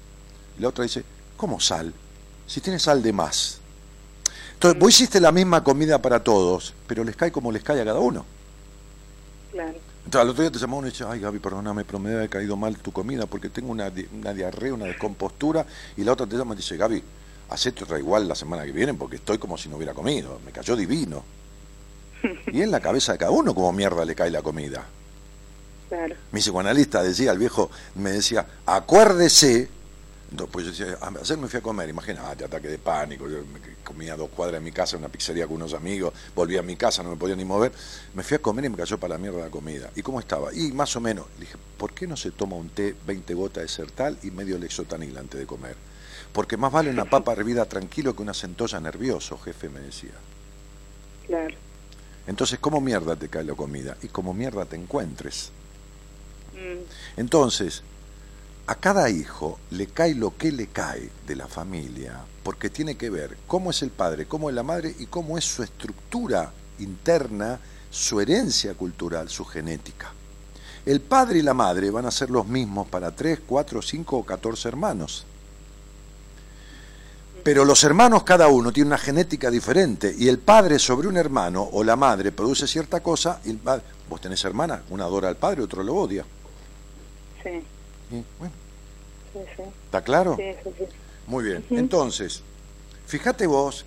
[0.58, 1.04] Y la otra dice,
[1.36, 1.92] ¿cómo sal?
[2.46, 3.58] Si tienes sal de más.
[4.54, 7.84] Entonces, vos hiciste la misma comida para todos, pero les cae como les cae a
[7.84, 8.24] cada uno.
[9.50, 9.78] Claro.
[10.04, 12.28] Entonces, al otro día te llamó uno y dice, ay Gaby, perdóname, pero me haber
[12.28, 15.64] caído mal tu comida porque tengo una, una diarrea, una descompostura.
[15.96, 17.02] Y la otra te llama y dice, Gaby,
[17.50, 20.40] hacete otra igual la semana que viene porque estoy como si no hubiera comido.
[20.44, 21.24] Me cayó divino.
[22.46, 24.84] y en la cabeza de cada uno como mierda le cae la comida.
[25.88, 26.14] Claro.
[26.32, 29.68] Mi psicoanalista decía, el viejo me decía, acuérdese
[30.50, 33.38] pues yo decía, ayer me fui a comer, imagínate, ataque de pánico, yo
[33.84, 36.76] comía dos cuadras de mi casa, en una pizzería con unos amigos, volví a mi
[36.76, 37.72] casa, no me podía ni mover,
[38.14, 39.90] me fui a comer y me cayó para la mierda la comida.
[39.94, 40.52] ¿Y cómo estaba?
[40.54, 43.62] Y más o menos, le dije, ¿por qué no se toma un té 20 gotas
[43.62, 45.76] de sertal y medio lexotanil antes de comer?
[46.32, 50.14] Porque más vale una papa hervida tranquilo que una centolla nervioso, jefe me decía.
[51.26, 51.56] Claro.
[52.26, 53.96] Entonces, ¿cómo mierda te cae la comida?
[54.02, 55.50] Y como mierda te encuentres.
[56.54, 57.20] Mm.
[57.20, 57.82] Entonces,
[58.66, 63.10] a cada hijo le cae lo que le cae de la familia, porque tiene que
[63.10, 67.58] ver cómo es el padre, cómo es la madre y cómo es su estructura interna,
[67.90, 70.12] su herencia cultural, su genética.
[70.84, 74.24] El padre y la madre van a ser los mismos para tres, cuatro, cinco o
[74.24, 75.26] catorce hermanos.
[77.44, 81.68] Pero los hermanos cada uno tiene una genética diferente y el padre sobre un hermano
[81.72, 83.58] o la madre produce cierta cosa y
[84.08, 86.24] vos tenés hermana, una adora al padre, otro lo odia.
[87.42, 87.62] Sí.
[89.86, 90.36] ¿Está claro?
[91.26, 91.64] Muy bien.
[91.70, 92.42] Entonces,
[93.06, 93.84] fíjate vos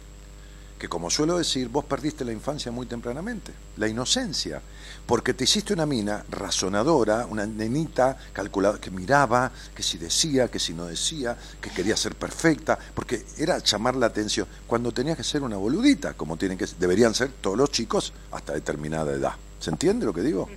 [0.78, 4.62] que como suelo decir, vos perdiste la infancia muy tempranamente, la inocencia,
[5.06, 10.60] porque te hiciste una mina razonadora, una nenita calculada, que miraba, que si decía, que
[10.60, 15.24] si no decía, que quería ser perfecta, porque era llamar la atención, cuando tenías que
[15.24, 19.34] ser una boludita, como tienen que deberían ser todos los chicos hasta determinada edad.
[19.60, 20.50] ¿Se entiende lo que digo?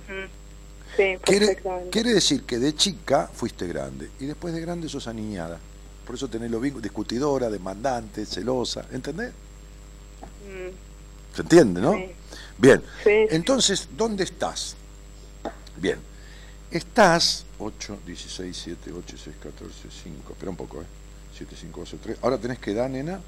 [1.23, 5.59] Quiere, decir que de chica fuiste grande y después de grande sos aniñada.
[6.05, 9.29] Por eso tenés lo mismo, discutidora, demandante, celosa, ¿entendés?
[9.29, 11.35] Mm.
[11.35, 11.95] ¿Se entiende, no?
[12.57, 12.81] Bien.
[13.05, 14.75] Entonces, ¿dónde estás?
[15.77, 15.99] Bien.
[16.71, 19.73] Estás 8, 16, 7, 8, 6, 14,
[20.03, 20.33] 5.
[20.33, 20.85] Espera un poco, ¿eh?
[21.35, 22.17] 7, 5, 8, 3.
[22.21, 23.21] Ahora tenés que edad, nena.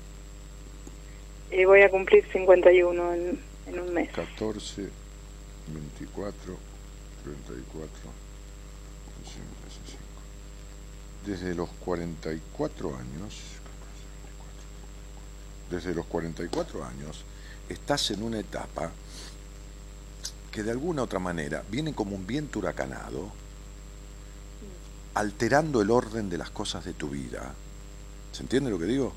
[1.51, 4.09] Y voy a cumplir 51 en, en un mes.
[4.11, 4.89] 14,
[5.67, 6.70] 24,
[7.23, 7.89] 34,
[11.25, 13.35] Desde los 44 años,
[15.69, 17.23] desde los 44 años,
[17.69, 18.91] estás en una etapa
[20.51, 23.31] que de alguna otra manera viene como un viento huracanado,
[25.13, 27.53] alterando el orden de las cosas de tu vida.
[28.31, 29.13] ¿Se entiende lo que digo?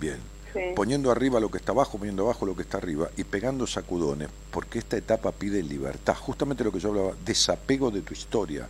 [0.00, 0.41] Bien
[0.74, 4.28] poniendo arriba lo que está abajo, poniendo abajo lo que está arriba y pegando sacudones,
[4.50, 8.68] porque esta etapa pide libertad, justamente lo que yo hablaba, desapego de tu historia,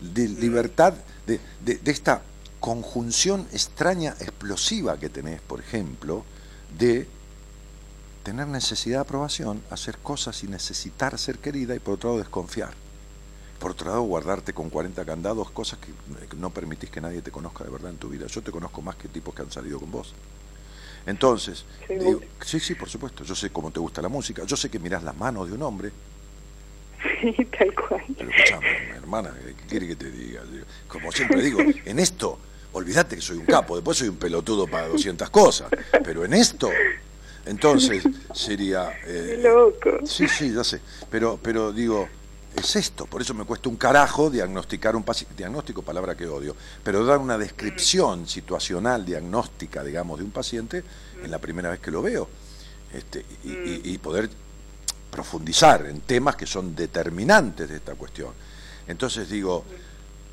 [0.00, 0.40] de mm.
[0.40, 0.94] libertad,
[1.26, 2.22] de, de, esta
[2.60, 6.24] conjunción extraña, explosiva que tenés, por ejemplo,
[6.78, 7.06] de
[8.22, 12.74] tener necesidad de aprobación, hacer cosas y necesitar ser querida y por otro lado desconfiar.
[13.58, 15.92] Por otro lado, guardarte con 40 candados, cosas que
[16.36, 18.26] no permitís que nadie te conozca de verdad en tu vida.
[18.26, 20.14] Yo te conozco más que tipos que han salido con vos.
[21.08, 21.64] Entonces,
[22.44, 25.02] sí, sí, por supuesto, yo sé cómo te gusta la música, yo sé que mirás
[25.02, 25.90] las manos de un hombre.
[27.20, 28.02] Sí, tal cual.
[28.16, 28.66] Pero escuchame,
[28.96, 30.42] hermana, ¿qué quiere que te diga?
[30.86, 32.38] Como siempre digo, en esto,
[32.72, 35.70] olvídate que soy un capo, después soy un pelotudo para 200 cosas,
[36.04, 36.70] pero en esto,
[37.46, 38.04] entonces
[38.34, 38.90] sería...
[39.06, 40.04] Eh, loco.
[40.04, 40.80] Sí, sí, ya sé,
[41.10, 42.08] pero, pero digo,
[42.56, 43.06] es esto.
[43.06, 47.18] Por eso me cuesta un carajo diagnosticar un paciente, diagnóstico, palabra que odio, pero dar
[47.18, 50.84] una descripción situacional, diagnóstica, digamos, de un paciente
[51.22, 52.28] en la primera vez que lo veo.
[52.92, 54.30] Este, y, y poder
[55.10, 58.32] profundizar en temas que son determinantes de esta cuestión.
[58.86, 59.64] Entonces digo,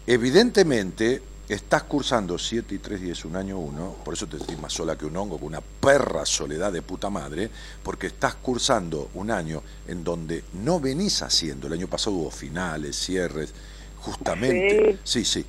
[0.08, 4.74] evidentemente estás cursando 7 y 3 días un año uno, por eso te sentís más
[4.74, 7.50] sola que un hongo, con una perra soledad de puta madre,
[7.84, 12.96] porque estás cursando un año en donde no venís haciendo, el año pasado hubo finales,
[12.96, 13.54] cierres,
[14.00, 15.46] justamente, sí, sí,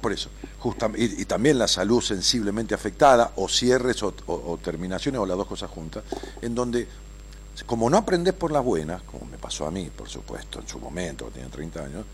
[0.00, 0.28] por eso,
[0.96, 6.04] y, también la salud sensiblemente afectada, o cierres o, terminaciones, o las dos cosas juntas,
[6.42, 6.86] en donde
[7.62, 10.80] como no aprendes por las buenas, como me pasó a mí, por supuesto, en su
[10.80, 12.04] momento, tenía 30 años,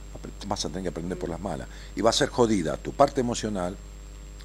[0.46, 1.66] vas a tener que aprender por las malas.
[1.96, 3.76] Y va a ser jodida tu parte emocional,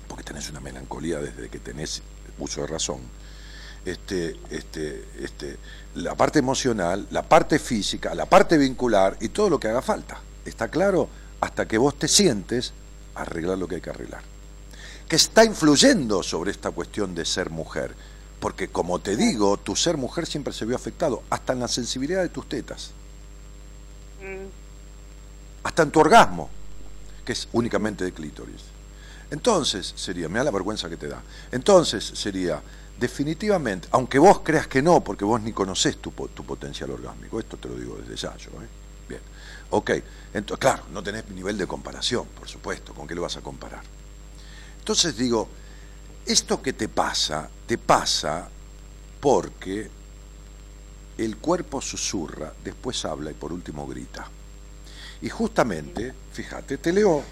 [0.07, 2.01] porque tenés una melancolía desde que tenés
[2.39, 2.99] uso de razón.
[3.83, 5.57] Este, este, este,
[5.95, 10.19] la parte emocional, la parte física, la parte vincular y todo lo que haga falta.
[10.45, 11.09] ¿Está claro?
[11.41, 12.73] Hasta que vos te sientes
[13.15, 14.21] arreglar lo que hay que arreglar.
[15.07, 17.95] Que está influyendo sobre esta cuestión de ser mujer
[18.39, 22.21] porque como te digo, tu ser mujer siempre se vio afectado, hasta en la sensibilidad
[22.21, 22.91] de tus tetas.
[24.21, 24.47] Mm.
[25.63, 26.49] Hasta en tu orgasmo,
[27.25, 28.61] que es únicamente de clítoris.
[29.31, 31.21] Entonces sería, me da la vergüenza que te da.
[31.51, 32.61] Entonces sería,
[32.99, 37.57] definitivamente, aunque vos creas que no, porque vos ni conoces tu, tu potencial orgásmico, esto
[37.57, 38.67] te lo digo desde ya yo, ¿eh?
[39.09, 39.21] Bien,
[39.71, 39.91] ok,
[40.33, 43.83] entonces, claro, no tenés nivel de comparación, por supuesto, ¿con qué lo vas a comparar?
[44.79, 45.49] Entonces digo,
[46.25, 48.49] esto que te pasa, te pasa
[49.19, 49.89] porque
[51.17, 54.27] el cuerpo susurra, después habla y por último grita.
[55.21, 57.23] Y justamente, fíjate, te leo,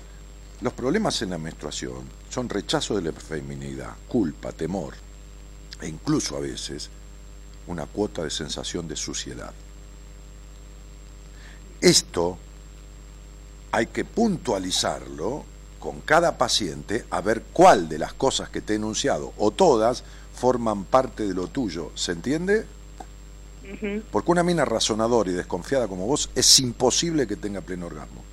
[0.62, 4.94] los problemas en la menstruación son rechazo de la feminidad, culpa, temor
[5.82, 6.90] e incluso a veces
[7.68, 9.54] una cuota de sensación de suciedad.
[11.82, 12.38] Esto
[13.72, 15.46] hay que puntualizarlo
[15.84, 20.06] con cada paciente a ver cuál de las cosas que te he enunciado o todas
[20.34, 21.92] forman parte de lo tuyo.
[21.94, 22.66] ¿Se entiende?
[24.10, 28.24] Porque una mina razonadora y desconfiada como vos es imposible que tenga pleno orgasmo.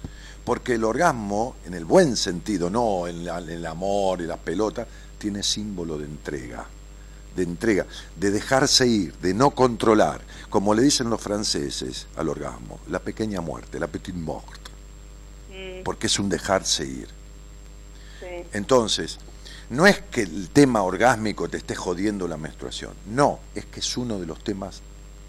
[0.44, 4.86] Porque el orgasmo, en el buen sentido, no en, el amor y las pelotas,
[5.18, 6.64] tiene símbolo de entrega.
[7.34, 10.20] De entrega, de dejarse ir, de no controlar.
[10.50, 14.68] Como le dicen los franceses al orgasmo, la pequeña muerte, la petite mort.
[15.48, 15.82] Mm.
[15.82, 17.19] Porque es un dejarse ir
[18.52, 19.18] entonces,
[19.70, 23.96] no es que el tema orgásmico te esté jodiendo la menstruación, no, es que es
[23.96, 24.82] uno de los temas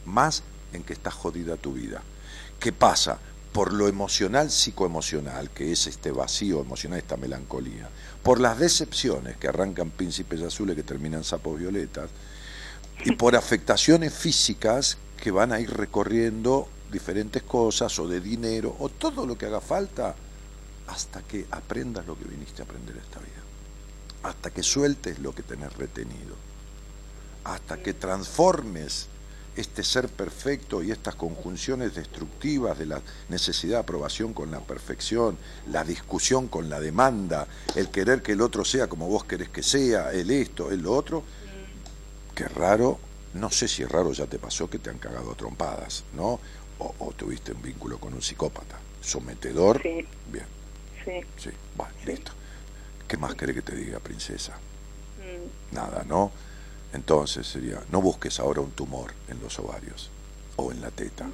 [0.05, 0.43] más
[0.73, 2.01] en que está jodida tu vida.
[2.59, 3.19] ¿Qué pasa?
[3.53, 7.89] Por lo emocional, psicoemocional, que es este vacío emocional, esta melancolía,
[8.23, 12.09] por las decepciones que arrancan príncipes azules que terminan sapos violetas,
[13.03, 18.89] y por afectaciones físicas que van a ir recorriendo diferentes cosas, o de dinero, o
[18.89, 20.15] todo lo que haga falta
[20.91, 23.41] hasta que aprendas lo que viniste a aprender esta vida,
[24.23, 26.35] hasta que sueltes lo que tenés retenido,
[27.45, 29.07] hasta que transformes
[29.55, 35.37] este ser perfecto y estas conjunciones destructivas de la necesidad de aprobación con la perfección,
[35.71, 39.63] la discusión con la demanda, el querer que el otro sea como vos querés que
[39.63, 41.23] sea, el esto, el lo otro,
[42.35, 42.99] qué raro,
[43.33, 46.39] no sé si es raro, ya te pasó que te han cagado trompadas, ¿no?
[46.79, 50.60] O, tuviste un vínculo con un psicópata, sometedor, bien
[51.05, 51.21] Sí.
[51.37, 52.31] Sí, bueno, listo.
[53.07, 54.53] ¿Qué más querés que te diga, princesa?
[54.53, 55.75] Mm.
[55.75, 56.31] Nada, ¿no?
[56.93, 60.09] Entonces sería, no busques ahora un tumor en los ovarios
[60.57, 61.29] o en la teta.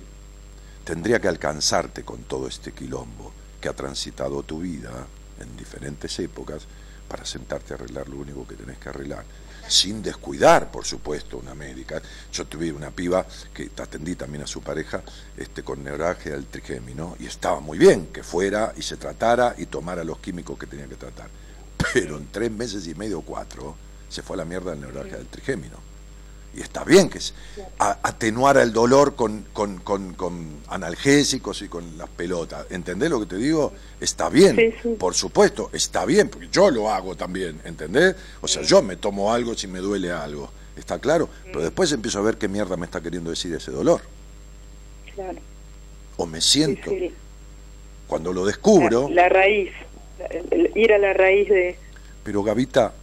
[0.83, 5.07] Tendría que alcanzarte con todo este quilombo que ha transitado tu vida
[5.39, 6.63] en diferentes épocas
[7.07, 9.25] para sentarte a arreglar lo único que tenés que arreglar
[9.67, 12.01] sin descuidar, por supuesto, una médica.
[12.31, 15.01] Yo tuve una piba que atendí también a su pareja
[15.35, 19.65] este, con neuralgia del trigémino y estaba muy bien que fuera y se tratara y
[19.67, 21.29] tomara los químicos que tenía que tratar.
[21.93, 23.75] Pero en tres meses y medio o cuatro
[24.09, 25.86] se fue a la mierda la neuralgia del trigémino
[26.57, 27.19] y está bien que
[27.77, 32.65] atenuara el dolor con, con, con, analgésicos y con las pelotas.
[32.71, 33.73] ¿Entendés lo que te digo?
[34.01, 38.15] Está bien, por supuesto, está bien, porque yo lo hago también, ¿entendés?
[38.41, 41.29] O sea, yo me tomo algo si me duele algo, ¿está claro?
[41.45, 44.01] Pero después empiezo a ver qué mierda me está queriendo decir ese dolor.
[45.13, 45.39] Claro.
[46.17, 46.91] O me siento.
[48.07, 49.09] Cuando lo descubro...
[49.11, 49.71] La, raíz,
[50.73, 51.77] ir a la raíz de...
[52.23, 52.93] Pero Gavita,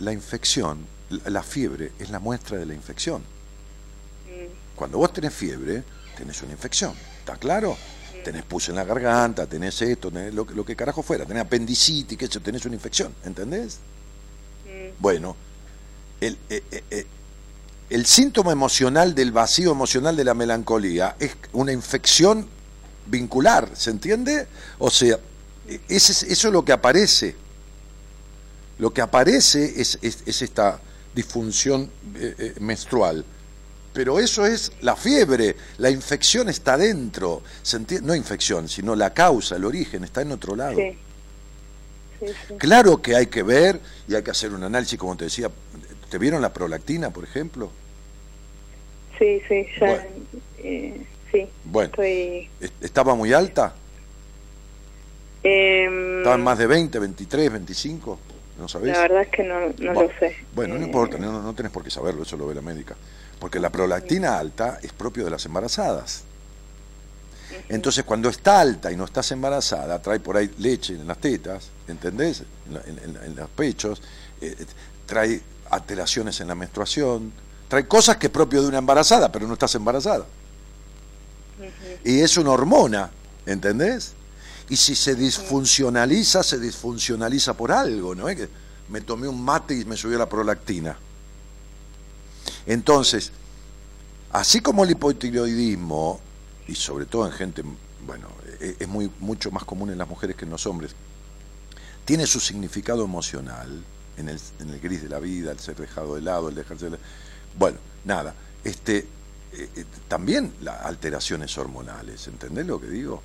[0.00, 0.91] la infección
[1.26, 3.22] la fiebre es la muestra de la infección.
[3.22, 4.76] Mm.
[4.76, 5.82] Cuando vos tenés fiebre,
[6.16, 7.72] tenés una infección, ¿está claro?
[7.72, 8.24] Mm.
[8.24, 12.26] Tenés pus en la garganta, tenés esto, tenés lo, que carajo fuera, tenés apendicitis, que
[12.26, 13.78] eso, tenés una infección, ¿entendés?
[14.64, 15.00] Mm.
[15.00, 15.36] Bueno,
[16.20, 17.06] el, eh, eh, eh,
[17.90, 22.46] el síntoma emocional del vacío emocional de la melancolía es una infección
[23.06, 24.46] vincular, ¿se entiende?
[24.78, 25.18] O sea,
[25.68, 27.36] e, eso es lo que aparece.
[28.78, 30.80] Lo que aparece es, es esta
[31.14, 33.24] disfunción eh, eh, menstrual.
[33.92, 37.42] Pero eso es la fiebre, la infección está dentro,
[38.02, 40.78] no infección, sino la causa, el origen, está en otro lado.
[42.56, 45.50] Claro que hay que ver y hay que hacer un análisis, como te decía,
[46.08, 47.70] ¿te vieron la prolactina, por ejemplo?
[49.18, 50.02] Sí, sí, ya, bueno.
[50.58, 51.48] Eh, sí.
[51.64, 51.92] Bueno,
[52.80, 53.74] ¿estaba muy alta?
[55.44, 58.18] Eh, ¿Estaba en más de 20, 23, 25?
[58.58, 58.92] ¿No sabés?
[58.92, 60.36] La verdad es que no, no lo sé.
[60.54, 62.94] Bueno, no importa, no, no tenés por qué saberlo, eso lo ve la médica.
[63.40, 66.24] Porque la prolactina alta es propio de las embarazadas.
[67.68, 71.68] Entonces, cuando está alta y no estás embarazada, trae por ahí leche en las tetas,
[71.88, 72.42] ¿entendés?
[72.66, 74.00] En, la- en- en- en los pechos,
[74.40, 74.64] eh, eh,
[75.06, 77.32] trae alteraciones en la menstruación,
[77.68, 80.24] trae cosas que es propio de una embarazada, pero no estás embarazada.
[82.04, 83.10] Y es una hormona,
[83.46, 84.12] ¿entendés?
[84.72, 88.48] Y si se disfuncionaliza, se disfuncionaliza por algo, ¿no que
[88.88, 90.96] me tomé un mate y me subió la prolactina?
[92.64, 93.32] Entonces,
[94.30, 96.18] así como el hipotiroidismo,
[96.66, 97.62] y sobre todo en gente,
[98.06, 98.28] bueno,
[98.60, 100.92] e- es muy, mucho más común en las mujeres que en los hombres,
[102.06, 103.84] tiene su significado emocional
[104.16, 106.88] en el, en el gris de la vida, el ser dejado de lado, el dejarse
[106.88, 106.96] de.
[107.58, 107.76] Bueno,
[108.06, 108.34] nada,
[108.64, 109.06] este,
[109.52, 113.22] eh, eh, también las alteraciones hormonales, ¿entendés lo que digo?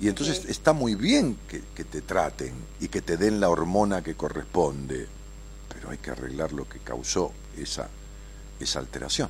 [0.00, 4.02] Y entonces está muy bien que, que te traten y que te den la hormona
[4.02, 5.06] que corresponde,
[5.72, 7.88] pero hay que arreglar lo que causó esa,
[8.58, 9.28] esa alteración.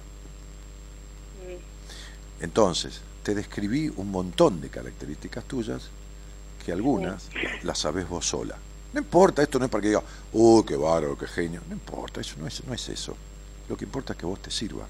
[2.40, 5.90] Entonces, te describí un montón de características tuyas
[6.64, 7.28] que algunas
[7.62, 8.56] las sabes vos sola.
[8.92, 10.02] No importa, esto no es para que diga,
[10.32, 11.60] uy, qué bárbaro, qué genio.
[11.68, 13.16] No importa, eso no es, no es eso.
[13.68, 14.86] Lo que importa es que vos te sirva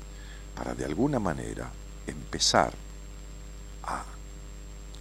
[0.55, 1.71] para de alguna manera
[2.07, 2.73] empezar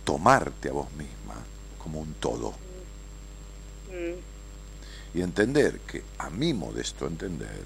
[0.10, 1.36] tomarte a vos misma
[1.78, 2.50] como un todo.
[3.90, 7.64] Mm, y entender que, a mi modesto entender,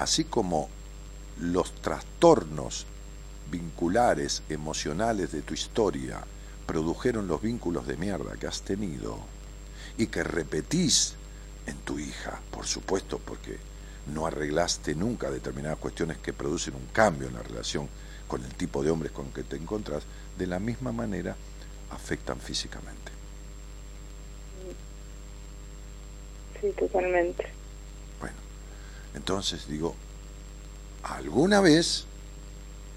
[0.00, 0.68] así como
[1.38, 2.84] los trastornos
[3.48, 6.24] vinculares, emocionales de tu historia
[6.66, 9.20] produjeron los vínculos de mierda que has tenido
[9.96, 11.14] y que repetís
[11.66, 13.56] en tu hija, por supuesto, porque
[14.12, 17.88] no arreglaste nunca determinadas cuestiones que producen un cambio en la relación
[18.26, 20.02] con el tipo de hombres con que te encontrás,
[20.36, 21.36] de la misma manera
[21.92, 23.12] afectan físicamente.
[26.60, 27.44] sí, totalmente.
[28.20, 28.36] Bueno,
[29.14, 29.94] entonces digo,
[31.02, 32.04] alguna vez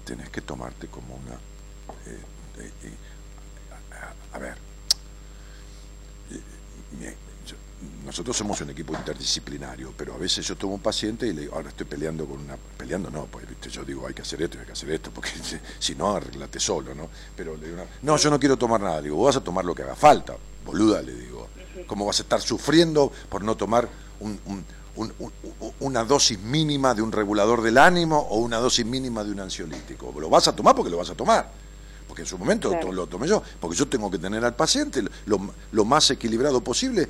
[0.04, 1.34] tenés que tomarte como una...
[2.06, 2.20] eh,
[2.58, 2.94] eh, eh,
[4.32, 4.56] a, a ver,
[6.30, 6.40] eh,
[6.92, 7.06] mi-
[7.46, 7.56] yo-
[8.06, 11.56] nosotros somos un equipo interdisciplinario, pero a veces yo tomo un paciente y le digo,
[11.56, 12.56] ahora estoy peleando con una...
[12.56, 13.68] Peleando no, pues ¿viste?
[13.68, 15.30] yo digo, hay que hacer esto, hay que hacer esto, porque
[15.78, 17.08] si, no, arreglate solo, ¿no?
[17.36, 19.74] Pero le digo, no, yo no quiero tomar nada, digo, vos vas a tomar lo
[19.74, 21.48] que haga falta, boluda, le digo.
[21.86, 23.86] ¿Cómo vas a estar sufriendo por no tomar
[24.20, 24.64] un- un-
[24.96, 25.12] un-
[25.80, 30.14] una dosis mínima de un regulador del ánimo o una dosis mínima de un ansiolítico?
[30.18, 31.50] Lo vas a tomar porque lo vas a tomar.
[32.08, 32.92] Porque en su momento Claro.
[32.92, 37.08] lo tomé yo, porque yo tengo que tener al paciente lo, lo más equilibrado posible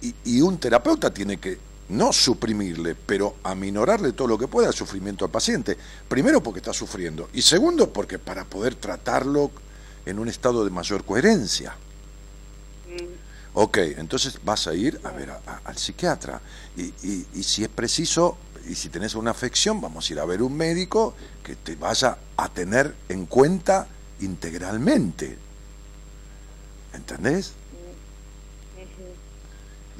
[0.00, 1.58] y, y- y un terapeuta tiene que
[1.90, 5.76] no suprimirle, pero aminorarle todo lo que pueda el sufrimiento al paciente.
[6.08, 9.50] Primero porque está sufriendo y segundo porque para poder tratarlo
[10.04, 11.74] en un estado de mayor coherencia.
[13.54, 16.40] Ok, entonces vas a ir a ver a- a- al psiquiatra
[16.76, 18.36] y, y- y si es preciso
[18.68, 22.18] y si tenés una afección, vamos a ir a ver un médico que te vaya
[22.36, 23.88] a tener en cuenta
[24.20, 25.36] integralmente.
[26.94, 27.52] ¿Entendés?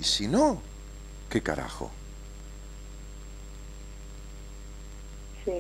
[0.01, 0.63] Y si no,
[1.29, 1.91] ¿qué carajo?
[5.45, 5.53] Sí,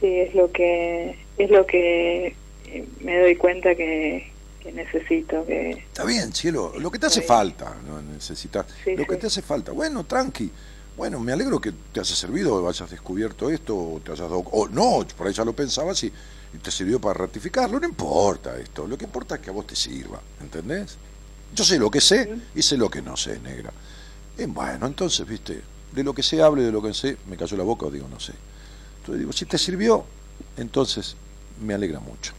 [0.00, 2.34] sí, es lo que es lo que
[2.66, 4.30] eh, me doy cuenta que,
[4.62, 9.06] que necesito, que Está bien, cielo, lo que te hace falta, no necesitas, Sí, lo
[9.06, 9.72] que te hace falta.
[9.72, 10.50] Bueno, tranqui.
[10.96, 14.66] Bueno, me alegro que te haya servido, hayas descubierto esto, o te hayas dado, o
[14.68, 16.12] no, por ahí ya lo pensabas y,
[16.56, 17.78] y te sirvió para ratificarlo.
[17.78, 20.96] No importa esto, lo que importa es que a vos te sirva, ¿entendés?
[21.54, 23.70] Yo sé lo que sé y sé lo que no sé, negra.
[24.38, 25.60] Y bueno, entonces, viste,
[25.92, 28.08] de lo que sé hable, de lo que sé, me cayó la boca o digo
[28.08, 28.32] no sé.
[29.00, 30.04] Entonces digo, si te sirvió,
[30.56, 31.14] entonces
[31.62, 32.32] me alegra mucho.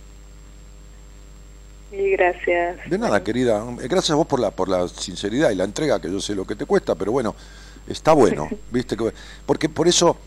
[1.91, 2.77] y gracias.
[2.89, 3.63] De nada, querida.
[3.83, 6.45] Gracias a vos por la, por la sinceridad y la entrega, que yo sé lo
[6.45, 7.33] que te cuesta, pero bueno,
[7.87, 8.97] está bueno, ¿viste?
[8.97, 9.13] que-
[9.45, 10.17] Porque por eso,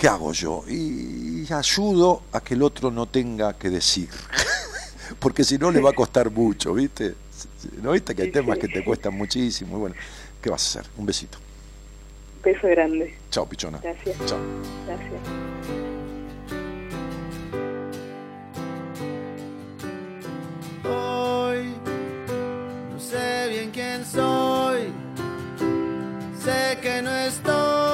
[0.00, 0.64] ¿qué hago yo?
[0.66, 4.08] Y, y ayudo a que el otro no tenga que decir.
[5.18, 7.14] Porque si no le va a costar mucho, ¿viste?
[7.82, 9.76] ¿No viste que hay temas que te cuestan muchísimo?
[9.76, 9.96] Y bueno,
[10.40, 10.90] ¿qué vas a hacer?
[10.96, 11.36] Un besito.
[12.42, 13.14] Beso grande.
[13.30, 13.78] Chao, pichona.
[13.78, 14.16] Gracias.
[14.24, 14.38] Chao.
[14.86, 15.20] Gracias.
[20.84, 21.74] Hoy
[22.90, 24.88] no sé bien quién soy,
[26.42, 27.89] sé que no estoy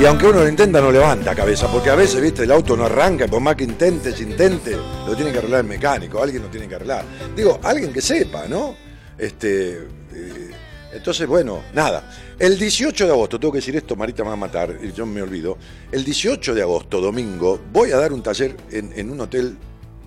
[0.00, 2.86] Y aunque uno lo intenta, no levanta cabeza, porque a veces, viste, el auto no
[2.86, 4.74] arranca, por más que intentes, intente,
[5.06, 7.04] lo tiene que arreglar el mecánico, alguien lo tiene que arreglar.
[7.36, 8.74] Digo, alguien que sepa, ¿no?
[9.18, 9.72] Este,
[10.14, 10.50] eh,
[10.94, 12.10] Entonces, bueno, nada.
[12.38, 15.20] El 18 de agosto, tengo que decir esto, Marita me va a matar, yo me
[15.20, 15.58] olvido.
[15.92, 19.58] El 18 de agosto, domingo, voy a dar un taller en, en un hotel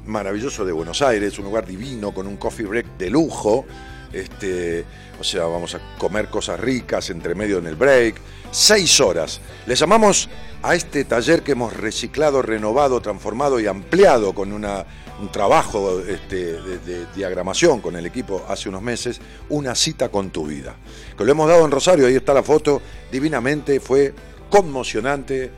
[0.07, 3.65] maravilloso de Buenos Aires, un lugar divino, con un coffee break de lujo.
[4.11, 4.85] Este,
[5.19, 8.15] o sea, vamos a comer cosas ricas entre medio en el break.
[8.53, 9.41] Seis horas.
[9.65, 10.29] Le llamamos
[10.61, 17.07] a este taller que hemos reciclado, renovado, transformado y ampliado con un trabajo este, de,
[17.15, 19.19] diagramación con el equipo hace unos meses,
[19.49, 20.75] una cita con tu vida.
[21.17, 22.79] Que lo hemos dado en Rosario, ahí está la foto,
[23.11, 24.13] divinamente, fue
[24.51, 25.49] conmocionante,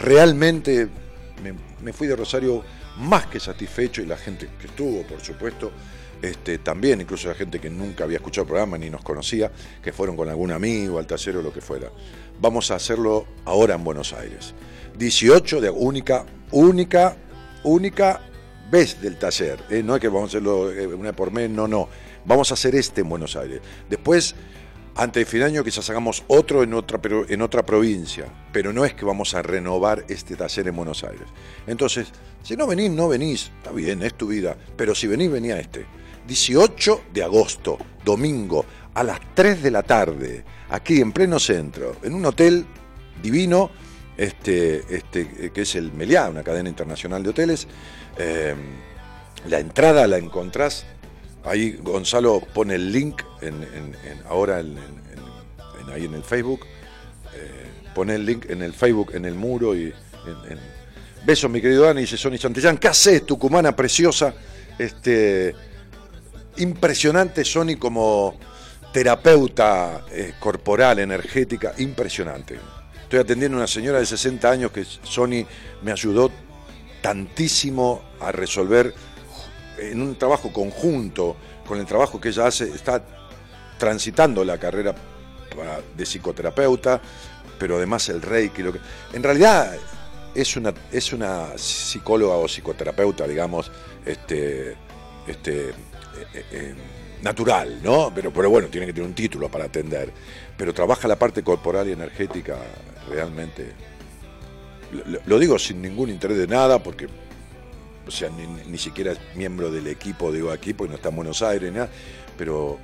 [0.00, 0.88] realmente
[1.44, 2.64] me, me fui de Rosario
[2.98, 5.70] más que satisfecho y la gente que estuvo, por supuesto,
[6.22, 9.50] este, también, incluso la gente que nunca había escuchado el programa ni nos conocía,
[9.82, 11.90] que fueron con algún amigo, al taller o lo que fuera.
[12.42, 14.52] Vamos a hacerlo ahora en Buenos Aires.
[14.98, 17.16] 18 de única, única,
[17.62, 18.20] única
[18.68, 19.64] vez del taller.
[19.70, 19.80] ¿eh?
[19.84, 21.88] No es que vamos a hacerlo eh, una por mes, no, no.
[22.24, 23.60] Vamos a hacer este en Buenos Aires.
[23.88, 24.34] Después,
[24.96, 28.26] antes de fin de año, quizás hagamos otro en otra, pero en otra provincia.
[28.52, 31.28] Pero no es que vamos a renovar este taller en Buenos Aires.
[31.68, 32.08] Entonces,
[32.42, 33.52] si no venís, no venís.
[33.58, 34.56] Está bien, es tu vida.
[34.76, 35.86] Pero si venís, venía este.
[36.26, 38.64] 18 de agosto, domingo,
[38.94, 42.66] a las 3 de la tarde, aquí en pleno centro, en un hotel
[43.22, 43.70] divino,
[44.16, 47.66] este, este, que es el Meliá, una cadena internacional de hoteles.
[48.18, 48.54] Eh,
[49.48, 50.84] la entrada la encontrás,
[51.44, 53.22] ahí Gonzalo pone el link
[54.28, 54.76] ahora en,
[55.92, 56.60] ahí en el Facebook,
[57.34, 59.92] eh, pone el link en el Facebook, en el muro y
[61.24, 62.78] Besos, mi querido Dani, dice Sonny Santillán.
[62.78, 64.34] ¿Qué haces, tucumana preciosa?
[64.76, 65.54] Este,
[66.56, 68.36] impresionante Sony como
[68.92, 72.58] terapeuta eh, corporal, energética, impresionante.
[73.02, 75.46] Estoy atendiendo a una señora de 60 años que Sony
[75.82, 76.30] me ayudó
[77.00, 78.94] tantísimo a resolver
[79.78, 81.36] en un trabajo conjunto
[81.66, 83.02] con el trabajo que ella hace, está
[83.78, 84.94] transitando la carrera
[85.96, 87.00] de psicoterapeuta,
[87.58, 88.80] pero además el reiki, lo que,
[89.12, 89.74] en realidad
[90.34, 93.70] es una, es una psicóloga o psicoterapeuta, digamos,
[94.04, 94.76] este,
[95.26, 96.74] este, eh, eh,
[97.22, 98.12] natural, ¿no?
[98.14, 100.12] Pero, pero bueno, tiene que tener un título para atender.
[100.56, 102.56] Pero trabaja la parte corporal y energética
[103.08, 103.72] realmente.
[105.26, 107.06] Lo, digo sin ningún interés de nada, porque,
[108.06, 111.40] o sea, ni, siquiera es miembro del equipo, digo aquí, porque no está en Buenos
[111.40, 111.88] Aires, nada,
[112.36, 112.78] pero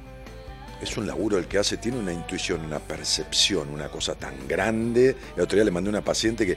[0.81, 5.17] es un laburo el que hace, tiene una intuición, una percepción, una cosa tan grande.
[5.37, 6.57] El otro día le mandé a una paciente que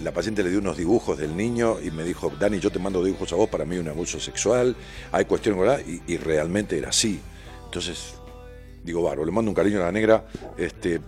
[0.00, 3.02] la paciente le dio unos dibujos del niño y me dijo, Dani, yo te mando
[3.04, 4.76] dibujos a vos, para mí un abuso sexual,
[5.12, 5.80] hay cuestiones, ¿verdad?
[6.06, 7.20] Y, realmente era así.
[7.64, 8.14] Entonces,
[8.82, 10.26] digo, Baro, le mando un cariño a la negra,
[10.56, 11.00] este,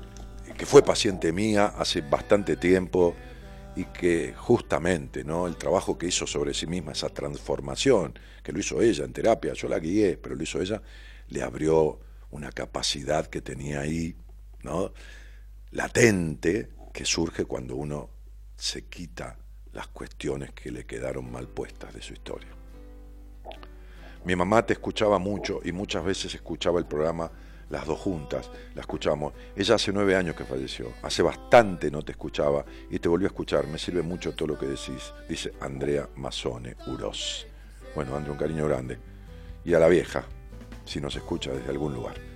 [0.57, 3.15] que fue paciente mía hace bastante tiempo
[3.77, 5.47] y que justamente ¿no?
[5.47, 9.53] el trabajo que hizo sobre sí misma, esa transformación, que lo hizo ella en terapia,
[9.55, 10.83] yo la guié, pero lo hizo ella,
[11.29, 11.99] le abrió
[12.31, 14.15] una capacidad que tenía ahí,
[14.63, 14.93] ¿no?
[15.73, 18.11] latente, que surge cuando uno
[18.61, 19.39] se quita
[19.73, 22.51] las cuestiones que le quedaron mal puestas de su historia.
[24.25, 27.31] Mi mamá te escuchaba mucho y muchas veces escuchaba el programa
[27.71, 29.33] las dos juntas, la escuchamos.
[29.57, 33.31] Ella hace nueve años que falleció, hace bastante no te escuchaba y te volvió a
[33.31, 33.67] escuchar.
[33.67, 37.47] Me sirve mucho todo lo que decís, dice Andrea Mazone Uros.
[37.95, 38.99] Bueno, Andrea, un cariño grande.
[39.65, 40.25] Y a la vieja,
[40.85, 42.30] si nos escucha desde algún lugar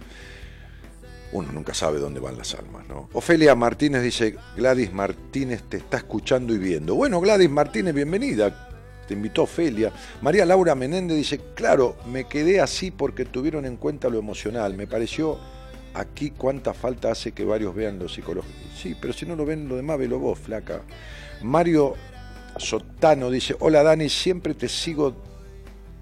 [1.34, 3.08] uno nunca sabe dónde van las almas, ¿no?
[3.12, 6.94] Ofelia Martínez dice, Gladys Martínez te está escuchando y viendo.
[6.94, 8.70] Bueno, Gladys Martínez, bienvenida.
[9.08, 9.92] Te invitó Ofelia.
[10.22, 14.74] María Laura Menéndez dice, claro, me quedé así porque tuvieron en cuenta lo emocional.
[14.74, 15.40] Me pareció
[15.92, 18.54] aquí cuánta falta hace que varios vean lo psicológico.
[18.80, 20.82] Sí, pero si no lo ven lo demás, velo vos, flaca.
[21.42, 21.94] Mario
[22.58, 25.16] Sotano dice, hola Dani, siempre te sigo.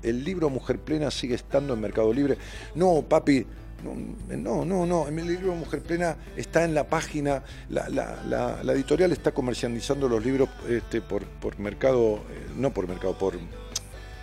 [0.02, 2.36] El libro Mujer Plena sigue estando en Mercado Libre.
[2.74, 3.46] No, papi,
[3.82, 5.08] no, no, no.
[5.08, 7.42] El libro Mujer Plena está en la página.
[7.68, 11.24] La, editorial está comercializando los libros este, por,
[11.58, 13.34] mercado, eh, no por mercado, por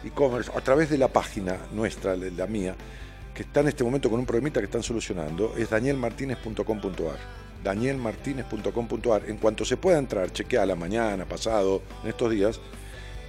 [0.04, 2.76] e-commerce, a través de la página nuestra, la mía,
[3.34, 5.54] que está en este momento con un problemita que están solucionando.
[5.58, 7.40] Es danielmartinez.com.ar.
[7.64, 9.24] Danielmartinez.com.ar.
[9.28, 12.60] En cuanto se pueda entrar, chequeala mañana, pasado, en estos días,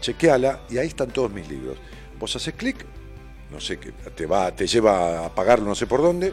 [0.01, 1.79] chequeala y ahí están todos mis libros.
[2.19, 2.87] Vos haces clic
[3.51, 6.33] no sé, que te, va, te lleva a pagarlo no sé por dónde,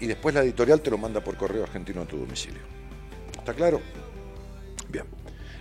[0.00, 2.60] y después la editorial te lo manda por correo argentino a tu domicilio.
[3.38, 3.80] ¿Está claro?
[4.88, 5.04] Bien.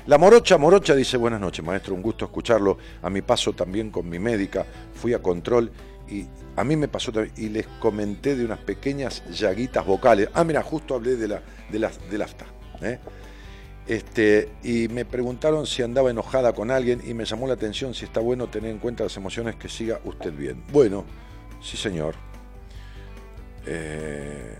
[0.07, 2.77] La Morocha, Morocha dice, buenas noches, maestro, un gusto escucharlo.
[3.03, 5.71] A mi paso también con mi médica, fui a control
[6.09, 6.25] y
[6.55, 10.29] a mí me pasó también, y les comenté de unas pequeñas llaguitas vocales.
[10.33, 12.45] Ah, mira, justo hablé de la, de la, del afta.
[12.81, 12.99] ¿eh?
[13.91, 18.05] Este, y me preguntaron si andaba enojada con alguien y me llamó la atención si
[18.05, 20.63] está bueno tener en cuenta las emociones que siga usted bien.
[20.71, 21.03] Bueno,
[21.61, 22.15] sí señor.
[23.65, 24.55] Eh,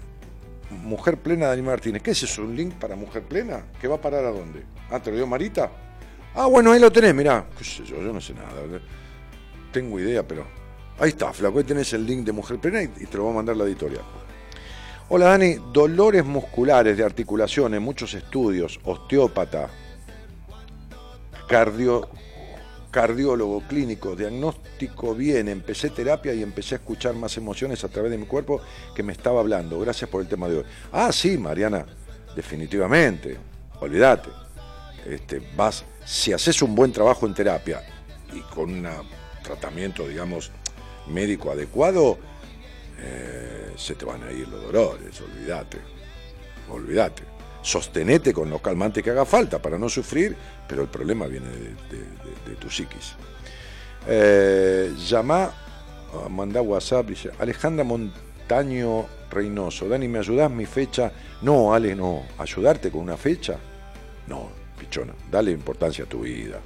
[0.69, 2.01] Mujer Plena Dani Martínez.
[2.01, 2.41] ¿Qué es eso?
[2.41, 3.63] ¿Un link para Mujer Plena?
[3.79, 4.65] ¿Que va a parar a dónde?
[4.89, 5.71] Ah, ¿te lo dio Marita?
[6.35, 7.47] Ah, bueno, ahí lo tenés, mirá.
[7.57, 8.01] ¿Qué sé yo?
[8.01, 8.51] Yo no sé nada.
[9.71, 10.45] Tengo idea, pero...
[10.99, 11.57] Ahí está, flaco.
[11.57, 14.03] Ahí tenés el link de Mujer Plena y, te lo va a mandar la editorial.
[15.13, 19.69] Hola Dani, dolores musculares de articulaciones, muchos estudios, osteópata,
[21.49, 22.07] cardio,
[22.91, 28.17] cardiólogo clínico, diagnóstico bien, empecé terapia y empecé a escuchar más emociones a través de
[28.17, 28.61] mi cuerpo
[28.95, 29.81] que me estaba hablando.
[29.81, 30.63] Gracias por el tema de hoy.
[30.93, 31.85] Ah, sí, Mariana,
[32.33, 33.37] definitivamente,
[33.81, 34.29] olvídate.
[35.05, 37.83] Este, vas, si haces un buen trabajo en terapia
[38.33, 38.87] y con un
[39.43, 40.51] tratamiento, digamos,
[41.07, 42.17] médico adecuado,
[43.01, 45.77] eh, se te van a ir los dolores, olvídate,
[46.69, 50.35] olvídate sostenete con los calmantes que haga falta para no sufrir,
[50.67, 53.15] pero el problema viene de, tu psiquis.
[54.07, 55.51] Eh, llama,
[56.13, 61.11] ah, manda WhatsApp, dice, Alejandra Montaño Reynoso, Dani, ¿me ayudás mi fecha?
[61.41, 63.57] No, Ale, no, ¿ayudarte con una fecha?
[64.27, 66.59] No, pichona, dale importancia a tu vida.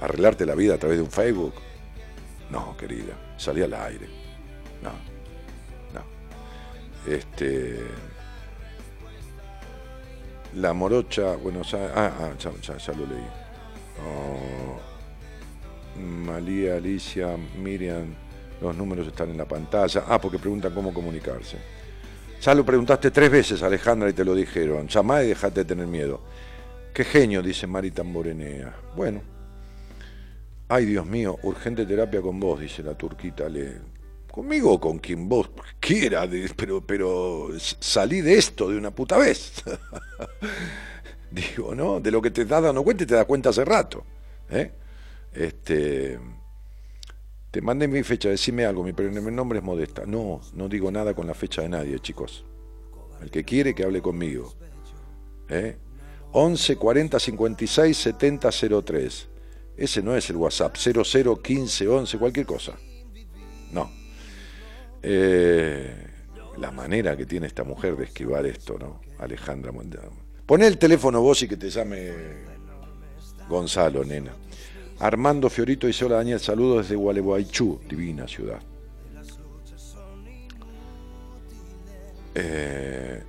[0.00, 1.54] ¿Arreglarte la vida a través de un Facebook?
[2.50, 4.06] No, querida, salí al aire.
[4.82, 5.13] No.
[7.06, 7.80] Este
[10.56, 13.26] la morocha, bueno, ah, ah ya, lo leí.
[14.06, 14.78] Oh,
[16.00, 18.14] María, Alicia, Miriam,
[18.60, 20.04] los números están en la pantalla.
[20.06, 21.58] Ah, porque preguntan cómo comunicarse.
[22.40, 24.86] Ya lo preguntaste tres veces, Alejandra, y te lo dijeron.
[24.86, 26.20] Llamá y dejate de tener miedo.
[26.92, 28.74] Qué genio, dice Mari Tamborenea.
[28.94, 29.22] Bueno.
[30.68, 33.48] Ay, Dios mío, urgente terapia con vos, dice la turquita.
[33.48, 33.80] Le,
[34.34, 35.48] conmigo o con quien vos
[35.78, 39.62] quiera, pero, pero salí de esto de una puta vez.
[41.30, 42.00] Digo, ¿no?
[42.00, 44.04] De lo que te estás dando cuenta y te das cuenta hace rato.
[44.50, 44.72] ¿eh?
[45.32, 46.18] Este,
[47.52, 48.92] te mandé mi fecha, decime algo, mi,
[49.30, 50.02] nombre es Modesta.
[50.04, 52.44] No, no digo nada con la fecha de nadie, chicos.
[53.22, 54.52] El que quiere que hable conmigo.
[55.48, 55.76] ¿eh?
[56.32, 58.50] 11 40 56 70
[58.84, 59.28] 03.
[59.76, 62.76] Ese no es el WhatsApp, 00 15 11, cualquier cosa.
[63.70, 64.03] No.
[65.06, 65.92] Eh,
[66.56, 69.02] la manera que tiene esta mujer de esquivar esto, ¿no?
[69.18, 69.70] Alejandra
[70.46, 72.12] Poné el teléfono vos y que te llame
[73.46, 74.32] Gonzalo, nena.
[75.00, 78.60] Armando Fiorito dice, hola Daniel, saludos desde Gualeguaychú, divina ciudad.
[82.34, 83.22] Eh,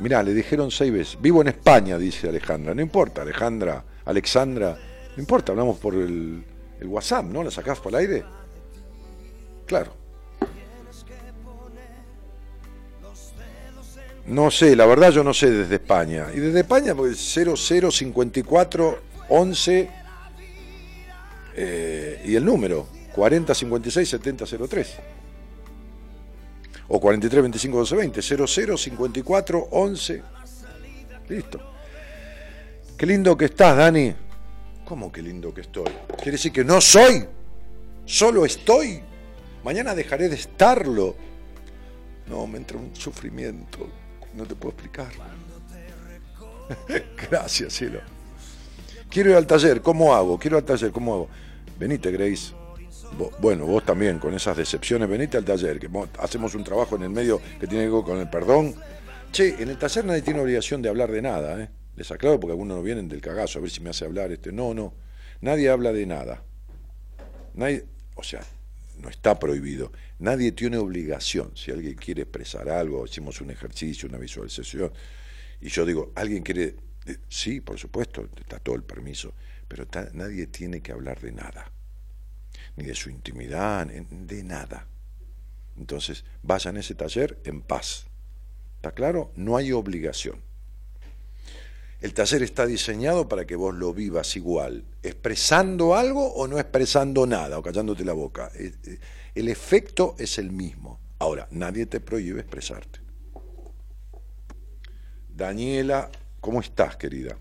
[0.00, 2.74] mirá, le dijeron seis veces, vivo en España, dice Alejandra.
[2.74, 4.76] No importa, Alejandra, Alexandra,
[5.16, 6.44] no importa, hablamos por el,
[6.80, 7.42] el WhatsApp, ¿no?
[7.42, 8.24] ¿La sacás por el aire?
[9.64, 9.97] Claro.
[14.28, 16.26] No sé, la verdad yo no sé desde España.
[16.34, 18.98] Y desde España, pues 0054
[19.30, 19.90] 11
[21.56, 24.96] eh, y el número 4056 7003.
[26.88, 28.22] O 43 25 12 20.
[28.22, 30.22] 0054 11.
[31.28, 31.72] Listo.
[32.98, 34.14] Qué lindo que estás, Dani.
[34.84, 35.90] ¿Cómo qué lindo que estoy?
[36.16, 37.26] Quiere decir que no soy,
[38.04, 39.00] solo estoy.
[39.64, 41.14] Mañana dejaré de estarlo.
[42.26, 43.88] No, me entra un sufrimiento
[44.34, 45.08] no te puedo explicar.
[47.30, 48.00] Gracias, cielo.
[49.08, 50.38] Quiero ir al taller, ¿cómo hago?
[50.38, 51.28] Quiero ir al taller, ¿cómo hago?
[51.78, 52.52] Venite, Grace.
[53.40, 55.88] bueno, vos también, con esas decepciones, venite al taller, que
[56.18, 58.74] hacemos un trabajo en el medio que tiene que ver con el perdón.
[59.32, 61.70] Che, en el taller nadie tiene obligación de hablar de nada, ¿eh?
[61.96, 64.52] Les aclaro porque algunos no vienen del cagazo, a ver si me hace hablar este.
[64.52, 64.94] No, no.
[65.40, 66.42] Nadie habla de nada.
[67.54, 67.84] Nadie,
[68.14, 68.40] o sea,
[69.02, 69.90] no está prohibido.
[70.20, 71.52] Nadie tiene obligación.
[71.56, 74.92] Si alguien quiere expresar algo, hicimos un ejercicio, una visualización,
[75.60, 76.76] y yo digo, ¿alguien quiere?
[77.06, 79.34] Eh, sí, por supuesto, está todo el permiso,
[79.66, 81.70] pero nadie tiene que hablar de nada,
[82.76, 84.86] ni de su intimidad, de nada.
[85.76, 88.06] Entonces, vayan a ese taller en paz.
[88.76, 89.32] ¿Está claro?
[89.36, 90.40] No hay obligación.
[92.00, 97.26] El taller está diseñado para que vos lo vivas igual, expresando algo o no expresando
[97.26, 98.52] nada, o callándote la boca.
[99.38, 100.98] El efecto es el mismo.
[101.20, 102.98] Ahora, nadie te prohíbe expresarte.
[105.28, 106.10] Daniela,
[106.40, 107.36] ¿cómo estás, querida?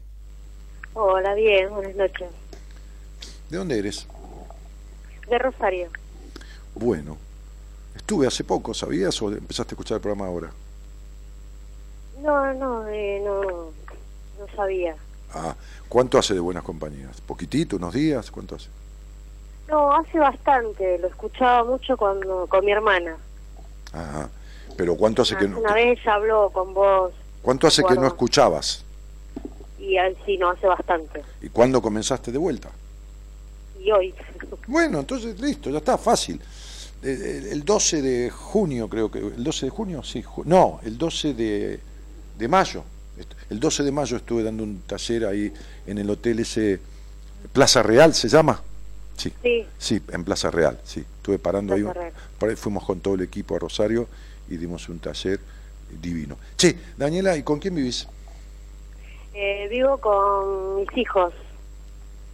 [0.93, 2.29] Hola, bien, buenas noches.
[3.49, 4.05] ¿De dónde eres?
[5.27, 5.89] De Rosario.
[6.75, 7.17] Bueno,
[7.95, 10.51] estuve hace poco, ¿sabías o empezaste a escuchar el programa ahora?
[12.21, 13.41] No, no, eh, no
[14.37, 14.95] no sabía.
[15.33, 15.55] Ah,
[15.89, 17.19] ¿cuánto hace de Buenas Compañías?
[17.21, 18.29] ¿Poquitito, unos días?
[18.29, 18.69] ¿Cuánto hace?
[19.67, 23.17] No, hace bastante, lo escuchaba mucho cuando con mi hermana.
[23.91, 24.29] Ajá,
[24.77, 25.59] pero ¿cuánto hace que no...?
[25.59, 27.11] Una vez habló con vos.
[27.41, 28.85] ¿Cuánto hace que no escuchabas?
[29.79, 29.95] Y
[30.25, 31.23] sí, no, hace bastante.
[31.41, 32.69] ¿Y cuándo comenzaste de vuelta?
[33.79, 34.13] Y hoy.
[34.67, 36.41] Bueno, entonces listo, ya está, fácil.
[37.01, 39.19] el 12 de junio, creo que.
[39.19, 40.03] ¿El 12 de junio?
[40.03, 40.23] Sí.
[40.43, 41.79] no, el 12 de,
[42.37, 42.83] de mayo.
[43.49, 45.53] El 12 de mayo estuve dando un taller ahí
[45.85, 46.79] en el hotel ese.
[47.53, 48.61] Plaza Real se llama.
[49.17, 49.33] Sí.
[49.77, 51.03] Sí, en Plaza Real, sí.
[51.17, 52.55] Estuve parando ahí, ahí.
[52.55, 54.07] Fuimos con todo el equipo a Rosario
[54.47, 55.39] y dimos un taller
[56.01, 56.37] divino.
[56.55, 58.07] Che, Daniela, ¿y con quién vivís?
[59.33, 61.33] Eh, vivo con mis hijos.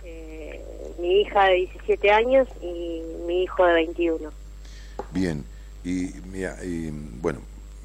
[0.03, 0.63] Eh,
[0.99, 4.31] mi hija de 17 años y mi hijo de 21.
[5.11, 5.43] Bien,
[5.83, 6.89] y, mira, y
[7.21, 7.39] bueno,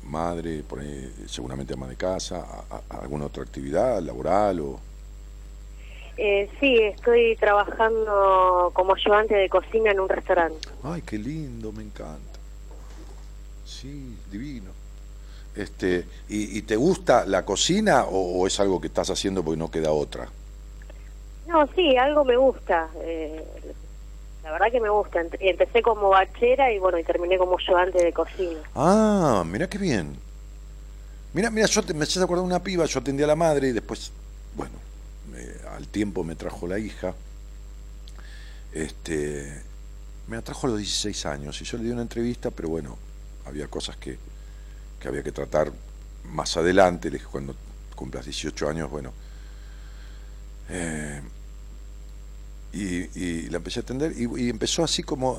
[0.04, 0.80] madre, por
[1.26, 2.44] seguramente ama de casa,
[2.88, 4.87] ¿alguna otra actividad laboral o...?
[6.20, 10.68] Eh, sí, estoy trabajando como ayudante de cocina en un restaurante.
[10.82, 12.40] Ay, qué lindo, me encanta.
[13.64, 14.72] Sí, divino.
[15.54, 19.92] Este, ¿y, te gusta la cocina o, es algo que estás haciendo porque no queda
[19.92, 20.28] otra?
[21.46, 22.88] No, sí, algo me gusta.
[23.00, 23.44] Eh,
[24.42, 25.20] la verdad que me gusta.
[25.38, 28.58] Empecé como bachera y bueno, y terminé como ayudante de cocina.
[28.74, 30.16] Ah, mira qué bien.
[31.32, 33.68] Mira, mira, yo te, me haces acordar de una piba, yo atendí a la madre
[33.68, 34.10] y después,
[34.56, 34.87] bueno,
[35.70, 37.14] al tiempo me trajo la hija.
[38.72, 39.62] Este,
[40.28, 42.96] me trajo a los 16 años y yo le di una entrevista, pero bueno,
[43.46, 44.18] había cosas que,
[45.00, 45.72] que había que tratar
[46.24, 47.10] más adelante.
[47.10, 47.54] Le dije, cuando
[47.94, 49.12] cumplas 18 años, bueno.
[50.68, 51.20] Eh,
[52.72, 55.38] y, la empecé a atender y, empezó así como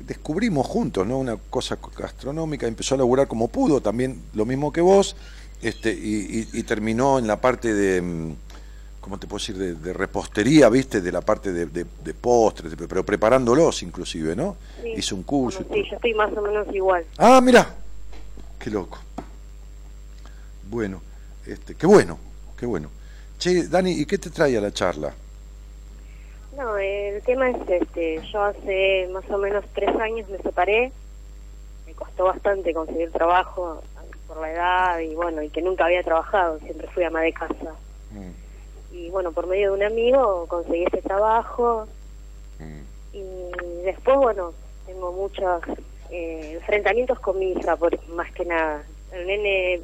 [0.00, 4.80] descubrimos juntos no una cosa gastronómica empezó a laburar como pudo también lo mismo que
[4.80, 5.14] vos
[5.62, 8.36] este y, terminó en la parte de mm,
[9.00, 14.36] cómo te puedo decir de, repostería viste de la parte de, postres pero preparándolos inclusive
[14.36, 14.56] no
[14.96, 17.04] hizo un curso sí yo estoy más o menos igual.
[17.16, 17.74] Ah mira
[18.58, 18.98] qué loco.
[20.68, 21.02] Bueno
[21.46, 22.18] este qué bueno
[22.56, 22.90] qué bueno.
[23.38, 25.14] Che Dani y qué te trae a la charla
[26.58, 30.90] no, el tema es este, yo hace más o menos tres años me separé,
[31.86, 33.80] me costó bastante conseguir trabajo
[34.28, 37.74] por la edad y bueno, y que nunca había trabajado, siempre fui ama de casa.
[38.12, 38.94] Mm.
[38.94, 41.88] Y bueno, por medio de un amigo conseguí ese trabajo
[42.60, 43.16] mm.
[43.16, 44.52] y después, bueno,
[44.86, 45.62] tengo muchos
[46.10, 48.84] eh, enfrentamientos con mi hija, por, más que nada.
[49.12, 49.80] El nene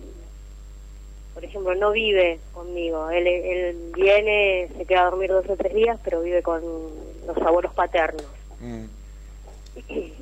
[1.34, 3.10] por ejemplo, no vive conmigo.
[3.10, 6.62] Él, él viene, se queda a dormir dos o tres días, pero vive con
[7.26, 8.26] los abuelos paternos.
[8.60, 8.84] Mm.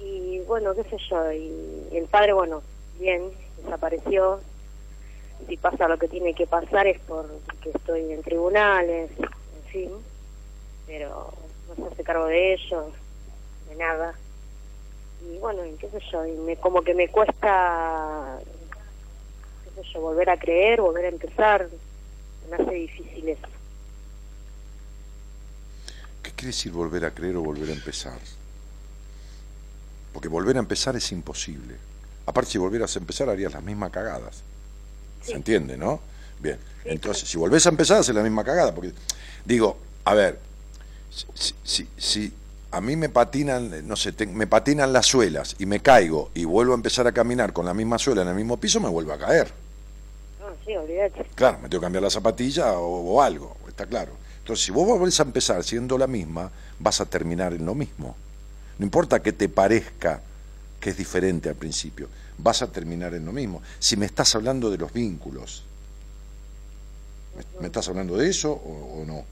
[0.00, 2.62] Y, bueno, qué sé yo, y, el padre, bueno,
[2.98, 3.30] bien,
[3.62, 4.40] desapareció.
[5.46, 9.90] Si pasa lo que tiene que pasar es porque estoy en tribunales, en fin,
[10.86, 11.32] pero
[11.68, 12.92] no se hace cargo de ellos,
[13.68, 14.14] de nada.
[15.22, 18.40] Y bueno, qué sé yo, y me, como que me cuesta
[19.98, 21.68] volver a creer, volver a empezar,
[22.50, 23.48] me hace difícil eso.
[26.22, 28.18] ¿Qué quiere decir volver a creer o volver a empezar?
[30.12, 31.76] Porque volver a empezar es imposible.
[32.28, 34.42] Aparte, si volvieras a empezar, harías las mismas cagadas.
[35.22, 35.98] ¿Se entiende, no?
[36.38, 36.58] Bien.
[36.84, 38.74] Entonces, si volvés a empezar, haces la misma cagada.
[38.74, 38.92] Porque,
[39.46, 40.38] digo, a ver,
[41.10, 42.34] si, si, si
[42.70, 46.72] a mí me patinan, no sé, me patinan las suelas y me caigo y vuelvo
[46.72, 49.18] a empezar a caminar con la misma suela en el mismo piso, me vuelvo a
[49.18, 49.50] caer.
[51.34, 54.12] Claro, me tengo que cambiar la zapatilla o, algo, está claro.
[54.40, 58.16] Entonces, si vos volvés a empezar siendo la misma, vas a terminar en lo mismo.
[58.78, 60.20] No importa que te parezca
[60.80, 63.62] que es diferente al principio, vas a terminar en lo mismo.
[63.78, 65.64] Si me estás hablando de los vínculos,
[67.60, 69.24] ¿me, estás hablando de eso o, no?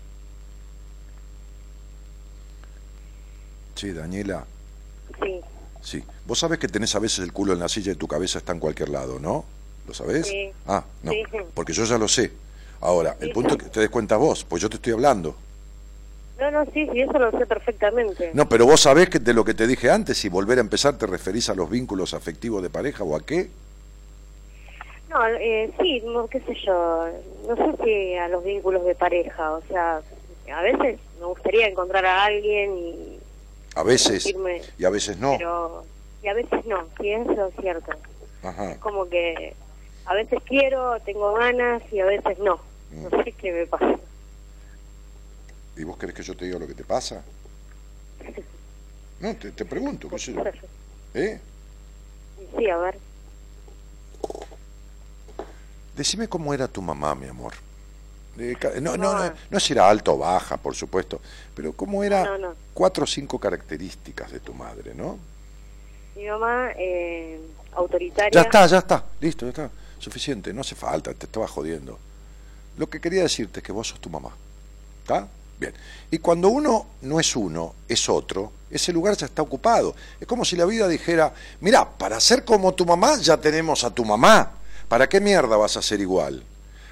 [3.74, 4.47] Sí, Daniela.
[5.23, 5.40] Sí.
[5.82, 6.05] Sí.
[6.27, 8.52] Vos sabés que tenés a veces el culo en la silla y tu cabeza está
[8.52, 9.44] en cualquier lado, ¿no?
[9.86, 10.27] ¿Lo sabés?
[10.27, 10.51] Sí.
[10.66, 11.12] Ah, no,
[11.55, 12.32] porque yo ya lo sé.
[12.81, 15.36] Ahora, el punto que te des cuenta vos, pues yo te estoy hablando.
[16.38, 18.30] No, no, sí, sí, eso lo sé perfectamente.
[18.34, 20.98] No, pero vos sabés que de lo que te dije antes, si volver a empezar
[20.98, 23.48] te referís a los vínculos afectivos de pareja o a qué.
[25.08, 27.08] No, eh, sí, no, qué sé yo,
[27.48, 30.02] no sé si a los vínculos de pareja, o sea,
[30.54, 33.18] a veces me gustaría encontrar a alguien y...
[33.74, 34.34] A veces,
[34.78, 35.36] y a veces no.
[35.38, 35.84] Pero,
[36.22, 37.92] y a veces no, sí, eso es cierto.
[38.42, 38.72] Ajá.
[38.72, 39.54] Es como que
[40.06, 42.58] a veces quiero, tengo ganas y a veces no.
[42.90, 43.24] No mm.
[43.24, 43.98] sé qué me pasa.
[45.77, 47.23] ¿Y vos querés que yo te diga lo que te pasa?
[49.20, 50.35] No, te, pregunto, ¿qué sé
[51.15, 51.40] ¿Eh?
[52.57, 52.98] Sí, a ver.
[55.97, 57.55] Decime cómo era tu mamá, mi amor.
[58.81, 61.20] no, no, no, no, si era alta o baja, por supuesto,
[61.55, 62.39] pero cómo era
[62.74, 65.19] cuatro o cinco características de tu madre, ¿no?
[66.15, 67.40] Mi mamá, eh,
[67.73, 68.31] autoritaria.
[68.31, 69.70] Ya está, ya está, listo, ya está.
[69.98, 71.98] Suficiente, no hace falta, te estaba jodiendo.
[72.77, 74.31] Lo que quería decirte es que vos sos tu mamá.
[75.03, 75.28] ¿Está?
[75.59, 75.73] Bien.
[76.11, 79.95] Y cuando uno no es uno, es otro, ese lugar ya está ocupado.
[80.20, 83.91] Es como si la vida dijera, mira, para ser como tu mamá ya tenemos a
[83.91, 84.53] tu mamá.
[84.89, 86.43] ¿Para qué mierda vas a ser igual?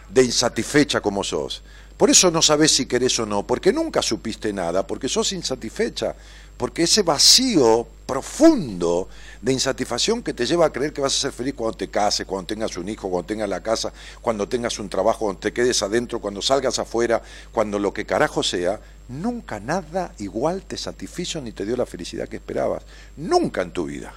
[0.09, 1.63] De insatisfecha como sos.
[1.97, 6.15] Por eso no sabes si querés o no, porque nunca supiste nada, porque sos insatisfecha,
[6.57, 9.09] porque ese vacío profundo
[9.45, 12.27] de insatisfacción que te lleva a creer que vas a ser feliz cuando te cases,
[12.27, 13.93] cuando tengas un hijo, cuando tengas la casa,
[14.23, 17.21] cuando tengas un trabajo, cuando te quedes adentro, cuando salgas afuera,
[17.53, 22.27] cuando lo que carajo sea, nunca nada igual te satisfizo ni te dio la felicidad
[22.27, 22.85] que esperabas.
[23.19, 24.15] Nunca en tu vida.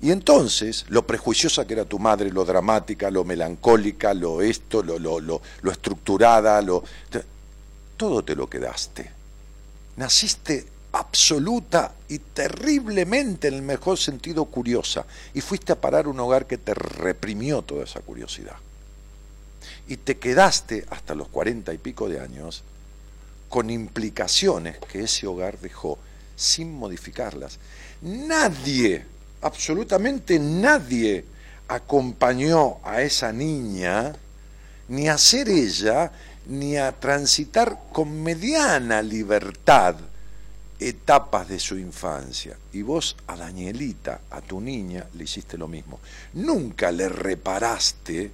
[0.00, 5.00] Y entonces, lo prejuiciosa que era tu madre, lo dramática, lo melancólica, lo esto, lo,
[5.00, 6.84] lo, lo, lo estructurada, lo,
[7.96, 9.10] todo te lo quedaste.
[9.96, 15.04] Naciste absoluta y terriblemente, en el mejor sentido, curiosa.
[15.34, 18.56] Y fuiste a parar un hogar que te reprimió toda esa curiosidad.
[19.88, 22.62] Y te quedaste hasta los cuarenta y pico de años
[23.48, 25.98] con implicaciones que ese hogar dejó
[26.34, 27.58] sin modificarlas.
[28.02, 29.04] Nadie
[29.42, 31.24] absolutamente nadie
[31.68, 34.14] acompañó a esa niña
[34.88, 36.12] ni a ser ella,
[36.46, 39.96] ni a transitar con mediana libertad
[40.78, 42.56] etapas de su infancia.
[42.72, 46.00] Y vos a Danielita, a tu niña, le hiciste lo mismo.
[46.34, 48.30] Nunca le reparaste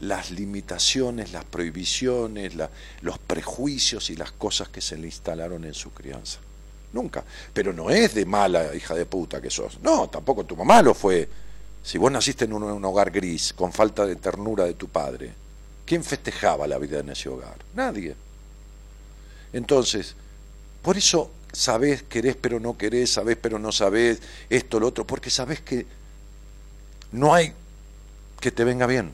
[0.00, 2.54] las limitaciones, las prohibiciones,
[3.00, 6.38] los prejuicios y las cosas que se le instalaron en su crianza.
[6.92, 7.24] Nunca.
[7.52, 9.80] Pero no es de mala hija de puta que sos.
[9.82, 11.28] No, tampoco tu mamá lo fue.
[11.82, 15.32] Si vos naciste en un, hogar gris, con falta de ternura de tu padre,
[15.84, 17.56] ¿quién festejaba la vida en ese hogar?
[17.74, 18.14] Nadie.
[19.52, 20.14] Entonces,
[20.82, 24.20] por eso sabés, querés pero no querés, sabés pero no sabés,
[24.50, 25.86] esto, lo otro, porque sabés que
[27.12, 27.52] no hay
[28.40, 29.12] que te venga bien.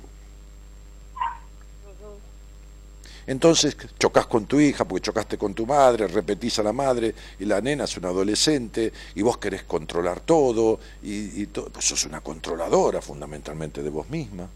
[3.25, 7.45] Entonces chocas con tu hija porque chocaste con tu madre, repetís a la madre y
[7.45, 11.67] la nena es una adolescente y vos querés controlar todo y, todo.
[11.71, 14.49] Pues sos una controladora fundamentalmente de vos misma.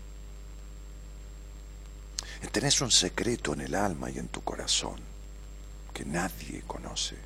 [2.50, 4.96] tenés un secreto en el alma y en tu corazón
[5.96, 7.16] que nadie conoce,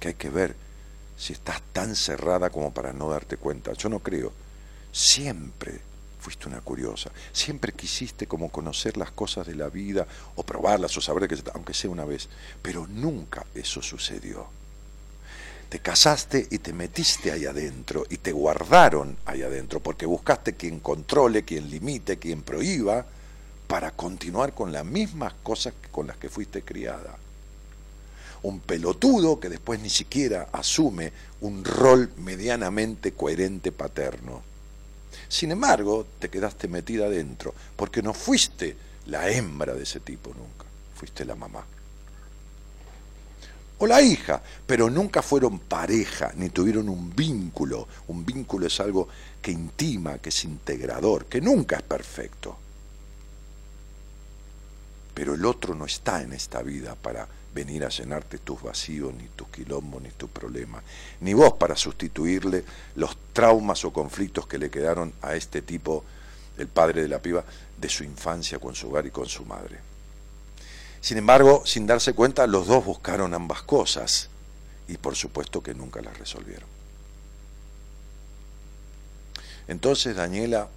[0.00, 0.54] que hay que ver
[1.16, 3.72] si estás tan cerrada como para no darte cuenta.
[3.72, 4.32] Yo no creo.
[4.92, 5.80] Siempre
[6.20, 7.10] fuiste una curiosa.
[7.32, 11.74] Siempre quisiste como conocer las cosas de la vida o probarlas o saber que aunque
[11.74, 12.28] sea una vez,
[12.62, 14.46] pero nunca eso sucedió.
[15.68, 20.80] Te casaste y te metiste ahí adentro y te guardaron ahí adentro porque buscaste quien
[20.80, 23.06] controle, quien limite, quien prohíba
[23.66, 27.18] para continuar con las mismas cosas con las que fuiste criada.
[28.42, 34.42] Un pelotudo que después ni siquiera asume un rol medianamente coherente paterno
[35.28, 38.76] sin embargo, te quedaste metida adentro, porque no fuiste
[39.06, 40.64] la hembra de ese tipo nunca,
[40.94, 41.64] fuiste la mamá.
[43.78, 47.86] O la hija, pero nunca fueron pareja, ni tuvieron un vínculo.
[48.08, 49.08] Un vínculo es algo
[49.42, 52.56] que intima, que es integrador, que nunca es perfecto.
[55.12, 59.28] Pero el otro no está en esta vida para venir a llenarte tus vacíos, ni
[59.28, 60.84] tus quilombos, ni tus problemas,
[61.20, 62.62] ni vos para sustituirle
[62.96, 66.04] los traumas o conflictos que le quedaron a este tipo,
[66.58, 67.44] el padre de la piba,
[67.78, 69.78] de su infancia con su hogar y con su madre.
[71.00, 74.28] Sin embargo, sin darse cuenta, los dos buscaron ambas cosas
[74.86, 76.68] y por supuesto que nunca las resolvieron.
[79.66, 80.68] Entonces Daniela,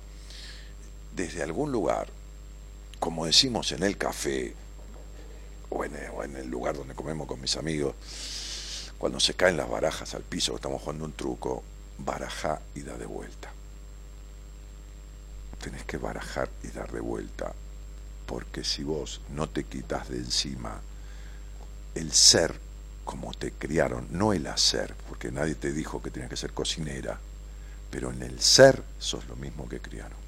[1.14, 2.08] desde algún lugar,
[3.00, 4.56] como decimos en el café,
[5.70, 7.96] o en, el lugar donde comemos con mis amigos,
[8.98, 11.64] cuando se caen las barajas al piso, estamos jugando un truco,
[11.98, 13.52] baraja y da de vuelta.
[15.62, 17.54] Tenés que barajar y dar de vuelta,
[18.26, 20.80] porque si vos no te quitas de encima
[21.96, 22.56] el ser
[23.10, 27.20] como te criaron, no el hacer, porque nadie te dijo que tenías que ser cocinera,
[27.90, 30.20] pero en el ser sos lo mismo que criaron.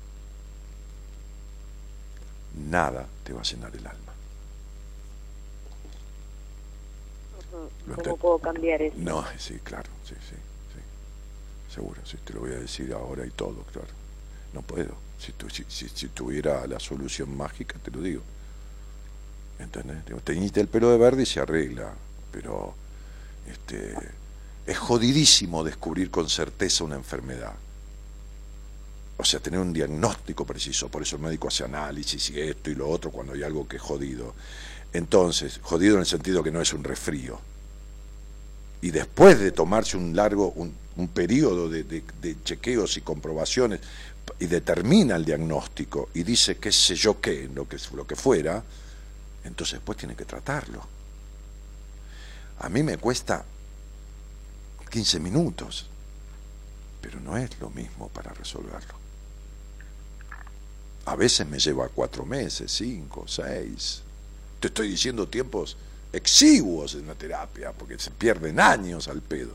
[2.56, 4.11] Nada te va a llenar el alma.
[7.96, 8.96] ¿Cómo puedo cambiar eso?
[8.98, 11.74] No, sí, claro, sí, sí, sí.
[11.74, 13.90] Seguro, sí, te lo voy a decir ahora y todo, claro.
[14.54, 14.96] No puedo.
[15.20, 15.34] Si,
[15.68, 18.22] si, si, tuviera la solución mágica, te lo digo.
[19.60, 19.98] ¿Entendés?
[20.24, 21.94] Teñiste el pelo de verde y se arregla,
[22.32, 22.74] pero
[23.48, 23.96] este,
[24.66, 27.54] es jodidísimo descubrir con certeza una enfermedad.
[29.18, 32.76] O sea, tener un diagnóstico preciso, por eso el médico hace análisis y esto y
[32.76, 34.34] lo otro cuando hay algo que es jodido.
[34.94, 37.40] Entonces, jodido en el sentido que no es un resfrío.
[38.82, 40.82] Y después de tomarse un largo, un,
[41.14, 42.04] periodo de,
[42.44, 43.80] chequeos y comprobaciones,
[44.40, 48.64] y determina el diagnóstico y dice qué sé yo qué, lo que, lo que fuera,
[49.44, 50.86] Entonces después tiene que tratarlo.
[52.60, 53.44] A mí me cuesta
[54.90, 55.88] 15 minutos,
[57.02, 58.94] pero no es lo mismo para resolverlo.
[61.06, 64.04] A veces me lleva cuatro meses, cinco, seis.
[64.62, 65.76] Te estoy diciendo tiempos
[66.14, 69.54] exiguos en la terapia, porque se pierden años al pedo.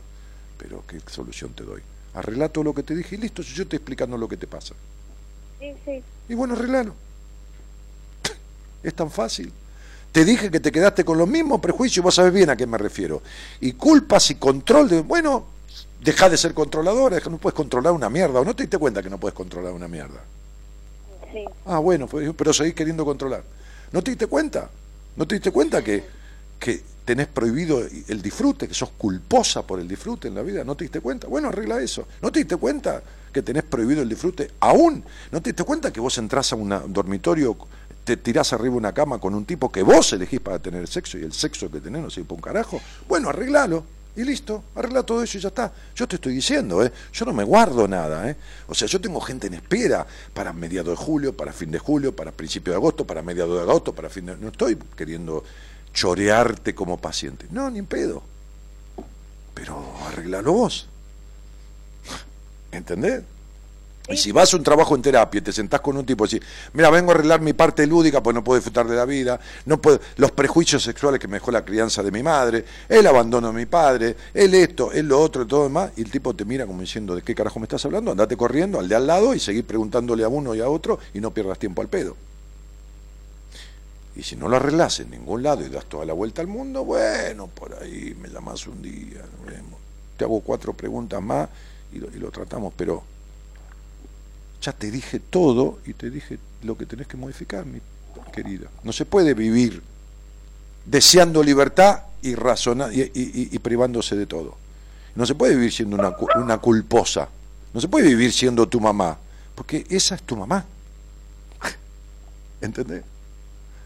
[0.59, 1.81] Pero ¿qué solución te doy?
[2.15, 4.74] Arregla todo lo que te dije y listo, yo estoy explicando lo que te pasa.
[5.61, 6.03] Sí, sí.
[6.28, 6.93] Y bueno, arreglalo.
[8.83, 9.53] Es tan fácil.
[10.11, 12.78] Te dije que te quedaste con los mismos prejuicios, vos sabés bien a qué me
[12.78, 13.23] refiero.
[13.61, 15.47] Y culpas y control de, bueno,
[16.01, 19.11] deja de ser controladora, no puedes controlar una mierda, o no te diste cuenta que
[19.11, 20.20] no puedes controlar una mierda.
[21.33, 21.45] Sí.
[21.66, 23.45] Ah, bueno, pues, pero seguís queriendo controlar.
[23.93, 24.69] ¿No te diste cuenta?
[25.16, 26.05] ¿No te diste cuenta que,
[26.59, 30.64] que tenés prohibido el disfrute, que sos culposa por el disfrute en la vida?
[30.64, 31.26] ¿No te diste cuenta?
[31.26, 32.06] Bueno, arregla eso.
[32.20, 33.02] ¿No te diste cuenta
[33.32, 35.02] que tenés prohibido el disfrute aún?
[35.30, 37.56] ¿No te diste cuenta que vos entrás a un dormitorio,
[38.05, 41.22] te tirás arriba una cama con un tipo que vos elegís para tener sexo y
[41.22, 42.80] el sexo que tenés no sirve para un carajo?
[43.09, 45.70] Bueno, arreglalo y listo, arregla todo eso y ya está.
[45.94, 46.90] Yo te estoy diciendo, ¿eh?
[47.12, 48.30] yo no me guardo nada.
[48.30, 48.36] ¿eh?
[48.66, 52.16] O sea, yo tengo gente en espera para mediados de julio, para fin de julio,
[52.16, 54.36] para principio de agosto, para mediados de agosto, para fin de...
[54.38, 55.44] No estoy queriendo
[55.93, 57.47] chorearte como paciente.
[57.51, 58.22] No, ni en pedo.
[59.52, 60.88] Pero arreglalo vos.
[62.72, 63.22] ¿Entendés?
[64.09, 66.28] Y si vas a un trabajo en terapia y te sentás con un tipo y
[66.28, 69.41] decís, mira, vengo a arreglar mi parte lúdica pues no puedo disfrutar de la vida,
[69.65, 73.49] no puedo, los prejuicios sexuales que me dejó la crianza de mi madre, el abandono
[73.49, 76.45] de mi padre, el esto, el lo otro y todo demás, y el tipo te
[76.45, 78.12] mira como diciendo, ¿de qué carajo me estás hablando?
[78.12, 81.20] Andate corriendo al de al lado y seguir preguntándole a uno y a otro y
[81.20, 82.16] no pierdas tiempo al pedo.
[84.15, 86.85] Y si no lo arreglas en ningún lado y das toda la vuelta al mundo,
[86.85, 89.81] bueno, por ahí me llamas un día, vemos.
[90.16, 91.49] te hago cuatro preguntas más
[91.93, 93.15] y lo, y lo tratamos, pero
[94.61, 97.81] ya te dije todo y te dije lo que tenés que modificar, mi
[98.33, 98.69] querida.
[98.83, 99.83] No se puede vivir
[100.85, 104.57] deseando libertad y, razona, y, y, privándose de todo.
[105.15, 107.28] No se puede vivir siendo una, una culposa.
[107.73, 109.19] No se puede vivir siendo tu mamá.
[109.55, 110.65] Porque esa es tu mamá.
[112.61, 113.03] ¿Entendés?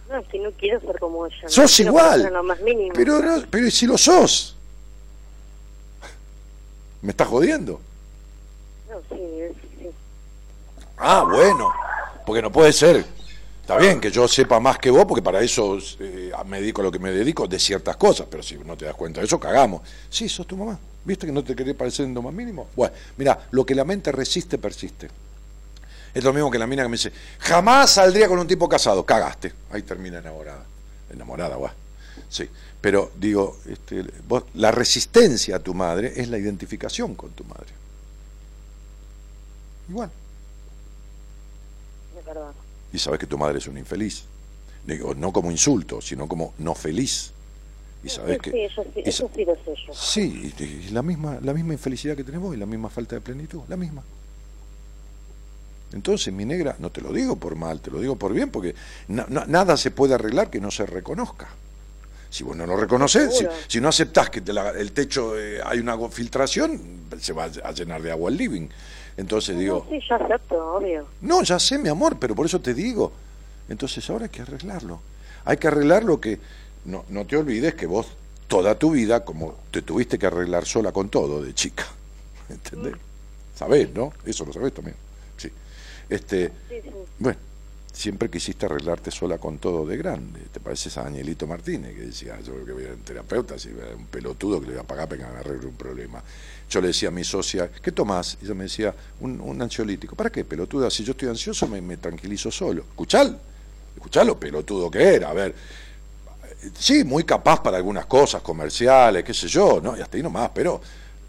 [0.08, 1.48] No, es que no quiero ser como ella.
[1.48, 2.30] Sos no igual.
[2.32, 2.92] Lo más mínimo.
[2.94, 4.56] Pero, no, pero si lo sos.
[7.02, 7.80] ¿Me estás jodiendo?
[8.88, 9.69] No, sí, es.
[11.00, 11.72] Ah, bueno,
[12.26, 13.04] porque no puede ser.
[13.62, 16.84] Está bien que yo sepa más que vos, porque para eso eh, me dedico a
[16.84, 19.38] lo que me dedico, de ciertas cosas, pero si no te das cuenta de eso,
[19.40, 19.82] cagamos.
[20.10, 20.78] Sí, sos tu mamá.
[21.04, 22.68] ¿Viste que no te quería parecer en lo más mínimo?
[22.76, 25.08] Bueno, mira, lo que la mente resiste, persiste.
[26.12, 29.06] Es lo mismo que la mina que me dice, jamás saldría con un tipo casado.
[29.06, 29.54] Cagaste.
[29.70, 30.64] Ahí termina enamorada.
[31.10, 31.70] Enamorada, guau.
[32.28, 32.48] Sí.
[32.80, 37.68] Pero digo, este, vos, la resistencia a tu madre es la identificación con tu madre.
[39.88, 40.10] Igual.
[42.92, 44.24] Y sabes que tu madre es una infeliz.
[44.84, 47.32] Digo, no como insulto, sino como no feliz.
[48.02, 48.50] Y sabes sí, que.
[48.50, 49.30] Sí, eso sí, eso
[49.92, 53.14] sí y, y la, misma, la misma infelicidad que tenés vos y la misma falta
[53.14, 54.02] de plenitud, la misma.
[55.92, 58.74] Entonces, mi negra, no te lo digo por mal, te lo digo por bien, porque
[59.08, 61.48] na, na, nada se puede arreglar que no se reconozca.
[62.30, 65.60] Si vos no lo reconoces, si, si, no aceptás que te la, el techo eh,
[65.64, 68.68] hay una filtración, se va a llenar de agua el living.
[69.16, 69.86] Entonces no, digo...
[69.90, 71.06] Sí, yo acepto, obvio.
[71.20, 73.12] No, ya sé, mi amor, pero por eso te digo.
[73.68, 75.00] Entonces ahora hay que arreglarlo.
[75.44, 76.38] Hay que arreglar lo que...
[76.84, 78.06] No, no te olvides que vos
[78.48, 81.86] toda tu vida, como te tuviste que arreglar sola con todo de chica.
[82.48, 82.94] ¿Entendés?
[83.54, 84.12] Sabés, ¿no?
[84.24, 84.96] Eso lo sabés también.
[85.36, 85.50] Sí.
[86.08, 86.90] Este, sí, sí.
[87.18, 87.38] Bueno,
[87.92, 90.40] siempre quisiste arreglarte sola con todo de grande.
[90.52, 93.68] ¿Te pareces a Danielito Martínez que decía, yo creo que voy a un terapeuta, si
[93.68, 96.22] un pelotudo que le voy a pagar para que me arregle un problema?
[96.70, 98.38] Yo le decía a mi socia, ¿qué tomás?
[98.40, 100.14] Y ella me decía, un, un ansiolítico.
[100.14, 100.88] ¿Para qué, pelotuda?
[100.88, 102.82] Si yo estoy ansioso me, me tranquilizo solo.
[102.82, 103.36] Escuchal,
[103.96, 105.30] escuchá lo pelotudo que era.
[105.30, 105.52] A ver,
[106.78, 109.96] sí, muy capaz para algunas cosas comerciales, qué sé yo, ¿no?
[109.96, 110.80] Y hasta ahí nomás, pero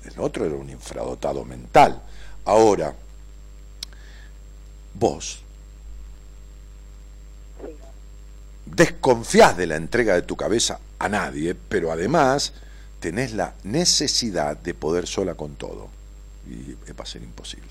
[0.05, 1.99] el otro era un infradotado mental.
[2.45, 2.93] Ahora,
[4.93, 5.41] vos
[8.65, 12.53] desconfías de la entrega de tu cabeza a nadie, pero además
[13.01, 15.89] tenés la necesidad de poder sola con todo.
[16.47, 17.69] Y va a ser imposible.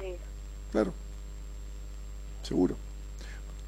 [0.00, 0.16] Sí.
[0.72, 0.92] Claro.
[2.42, 2.76] Seguro.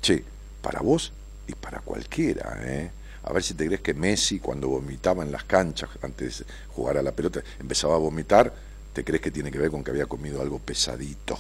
[0.02, 0.22] Che,
[0.60, 1.12] para vos
[1.46, 2.90] y para cualquiera, ¿eh?
[3.24, 6.44] A ver si te crees que Messi cuando vomitaba en las canchas antes de
[6.74, 8.52] jugar a la pelota empezaba a vomitar,
[8.92, 11.38] te crees que tiene que ver con que había comido algo pesadito.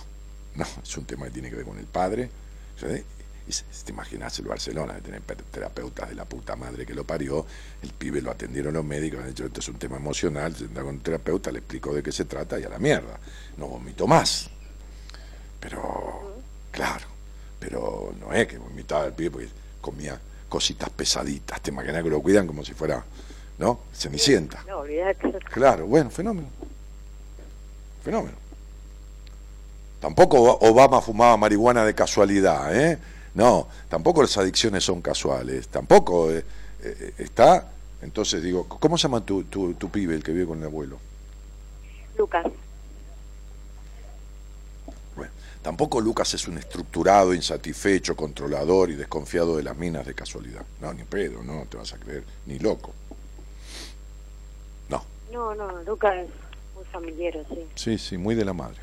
[0.54, 2.30] No, es un tema que tiene que ver con el padre.
[2.78, 3.02] ¿sí?
[3.46, 7.04] Y si te imaginas el Barcelona de tener terapeutas de la puta madre que lo
[7.04, 7.44] parió,
[7.82, 10.80] el pibe lo atendieron los médicos, han dicho esto es un tema emocional, se sentó
[10.80, 13.18] con un terapeuta, le explicó de qué se trata y a la mierda.
[13.56, 14.48] No vomito más.
[15.58, 17.06] Pero, claro,
[17.58, 19.48] pero no es que vomitaba el pie porque
[19.80, 23.04] comía cositas pesaditas, te imaginas que lo cuidan como si fuera,
[23.58, 23.80] ¿no?
[23.92, 24.62] Cenicienta.
[24.68, 25.32] No, olvidate.
[25.50, 26.48] Claro, bueno, fenómeno.
[28.04, 28.36] Fenómeno.
[30.00, 32.98] Tampoco Obama fumaba marihuana de casualidad, ¿eh?
[33.34, 36.44] No, tampoco las adicciones son casuales, tampoco eh,
[36.82, 37.68] eh, está.
[38.02, 40.98] Entonces digo, ¿cómo se llama tu, tu, tu pibe, el que vive con el abuelo?
[42.18, 42.46] Lucas.
[45.16, 45.32] Bueno,
[45.62, 50.64] tampoco Lucas es un estructurado, insatisfecho, controlador y desconfiado de las minas de casualidad.
[50.80, 52.92] No, ni pedo, no te vas a creer, ni loco.
[54.88, 55.04] No.
[55.32, 56.30] No, no, Lucas es
[56.74, 57.66] muy familiar, sí.
[57.76, 58.78] Sí, sí, muy de la madre.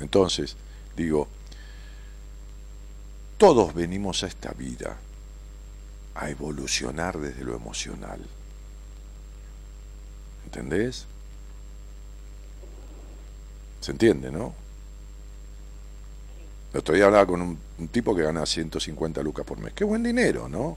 [0.00, 0.56] Entonces,
[0.96, 1.28] digo,
[3.38, 4.96] todos venimos a esta vida
[6.14, 8.20] a evolucionar desde lo emocional.
[10.44, 11.06] ¿Entendés?
[13.80, 14.54] ¿Se entiende, no?
[16.72, 19.72] El otro día hablaba con un, tipo que gana 150 lucas por mes.
[19.72, 20.76] Qué buen dinero, ¿no?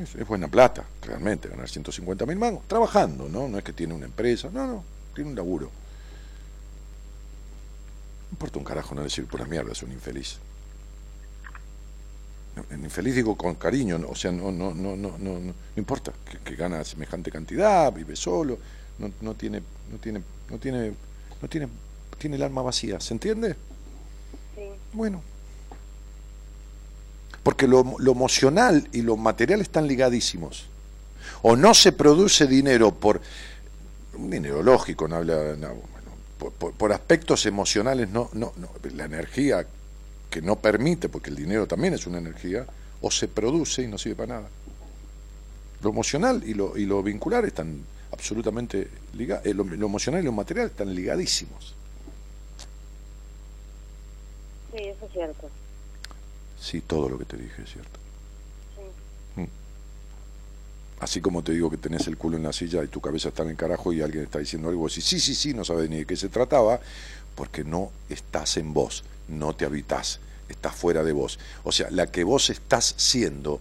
[0.00, 2.64] Es, es buena plata, realmente, ganar 150 mil mangos.
[2.66, 3.48] Trabajando, ¿no?
[3.48, 4.84] No es que tiene una empresa, no, no,
[5.14, 5.83] tiene un laburo
[8.34, 10.38] importa un carajo no decir pura mierda, es un infeliz.
[12.70, 16.12] En infeliz digo con cariño, o sea, no, no, no, no, no, no importa
[16.44, 18.58] que, gana semejante cantidad, vive solo,
[18.98, 20.92] no, no tiene, no tiene, no tiene,
[21.40, 21.68] no tiene,
[22.18, 23.56] tiene el alma vacía, ¿se entiende?
[24.54, 24.62] Sí.
[24.92, 25.22] Bueno.
[27.42, 30.66] Porque lo, lo emocional y lo material están ligadísimos.
[31.42, 33.20] O no se produce dinero por
[34.14, 35.56] un dinero lógico, no habla,
[36.50, 39.66] por, aspectos emocionales, no, no, no, la energía
[40.30, 42.66] que no permite, porque el dinero también es una energía,
[43.00, 44.48] o se produce y no sirve para nada.
[45.82, 50.32] Lo emocional y lo, y lo vincular están absolutamente ligados, eh, lo, emocional y lo
[50.32, 51.74] material están ligadísimos.
[54.72, 55.50] Sí, eso es cierto.
[56.58, 58.03] Sí, todo lo que te dije es cierto.
[61.00, 63.42] Así como te digo que tenés el culo en la silla y tu cabeza está
[63.42, 65.98] en el carajo y alguien está diciendo algo así, sí, sí, sí, no sabes ni
[65.98, 66.80] de qué se trataba,
[67.34, 71.38] porque no estás en vos, no te habitas, estás fuera de vos.
[71.64, 73.60] O sea, la que vos estás siendo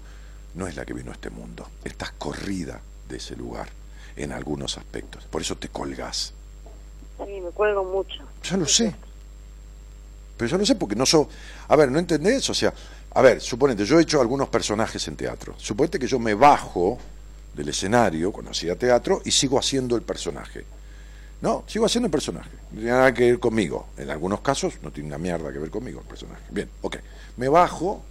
[0.55, 3.69] no es la que vino a este mundo, estás corrida de ese lugar
[4.15, 6.33] en algunos aspectos, por eso te colgás.
[7.17, 8.23] Sí, me cuelgo mucho.
[8.43, 8.93] Ya lo sé.
[10.37, 11.27] Pero yo lo sé porque no soy...
[11.67, 12.49] A ver, ¿no entendés?
[12.49, 12.73] O sea,
[13.11, 15.55] a ver, suponete, yo he hecho algunos personajes en teatro.
[15.57, 16.97] Suponete que yo me bajo
[17.53, 20.65] del escenario cuando hacía teatro y sigo haciendo el personaje.
[21.41, 22.49] No, sigo haciendo el personaje.
[22.71, 23.87] No tiene nada que ver conmigo.
[23.97, 26.43] En algunos casos no tiene una mierda que ver conmigo el personaje.
[26.49, 26.97] Bien, ok.
[27.37, 28.01] Me bajo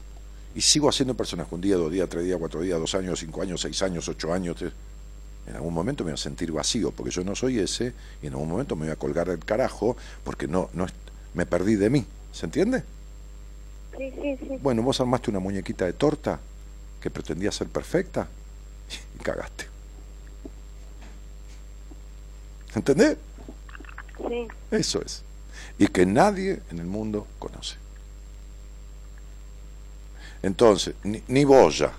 [0.55, 1.55] y sigo haciendo el personaje.
[1.55, 4.33] Un día, dos días, tres días, cuatro días, dos años, cinco años, seis años, ocho
[4.33, 4.57] años.
[5.47, 8.35] En algún momento me voy a sentir vacío porque yo no soy ese y en
[8.35, 10.87] algún momento me voy a colgar el carajo porque no, no
[11.35, 12.05] me perdí de mí.
[12.33, 12.85] ¿Se entiende?
[13.97, 14.59] Sí, sí, sí.
[14.61, 16.39] Bueno, vos armaste una muñequita de torta
[17.01, 18.29] que pretendía ser perfecta
[19.19, 19.67] y cagaste.
[22.75, 23.17] ¿Entendés?
[24.29, 24.49] Sí.
[24.71, 25.23] Eso es.
[25.79, 27.77] Y que nadie en el mundo conoce.
[30.43, 31.93] Entonces, ni, vos ya.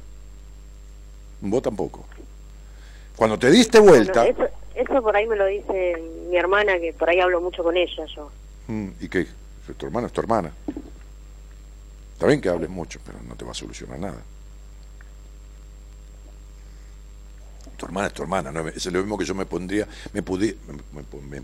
[1.42, 2.06] Vos tampoco.
[3.16, 4.26] Cuando te diste vuelta...
[4.26, 8.06] eso, por ahí me lo dice mi hermana, que por ahí hablo mucho con ella
[8.14, 8.32] yo.
[8.68, 9.28] Mm, ¿Y qué?
[9.78, 10.52] Tu hermana es tu hermana.
[12.14, 14.22] Está bien que hables mucho, pero no te va a solucionar nada.
[17.84, 18.68] Tu hermana es tu hermana, ¿no?
[18.68, 21.42] es lo mismo que yo me pondría, me, me,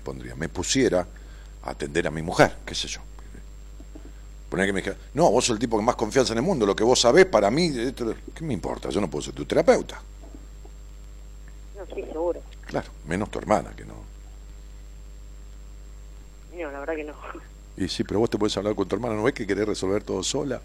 [0.00, 1.06] pondría, me pusiera
[1.62, 3.00] a atender a mi mujer, qué sé yo.
[4.48, 6.64] Poner que me dijera, no, vos sos el tipo que más confianza en el mundo,
[6.64, 7.72] lo que vos sabés para mí,
[8.34, 8.88] ¿qué me importa?
[8.88, 10.00] Yo no puedo ser tu terapeuta.
[11.76, 12.40] No, sí, seguro.
[12.66, 13.94] Claro, menos tu hermana, que no.
[16.56, 17.14] No, la verdad que no.
[17.76, 20.02] Y sí, pero vos te puedes hablar con tu hermana, ¿no ves que querés resolver
[20.02, 20.60] todo sola?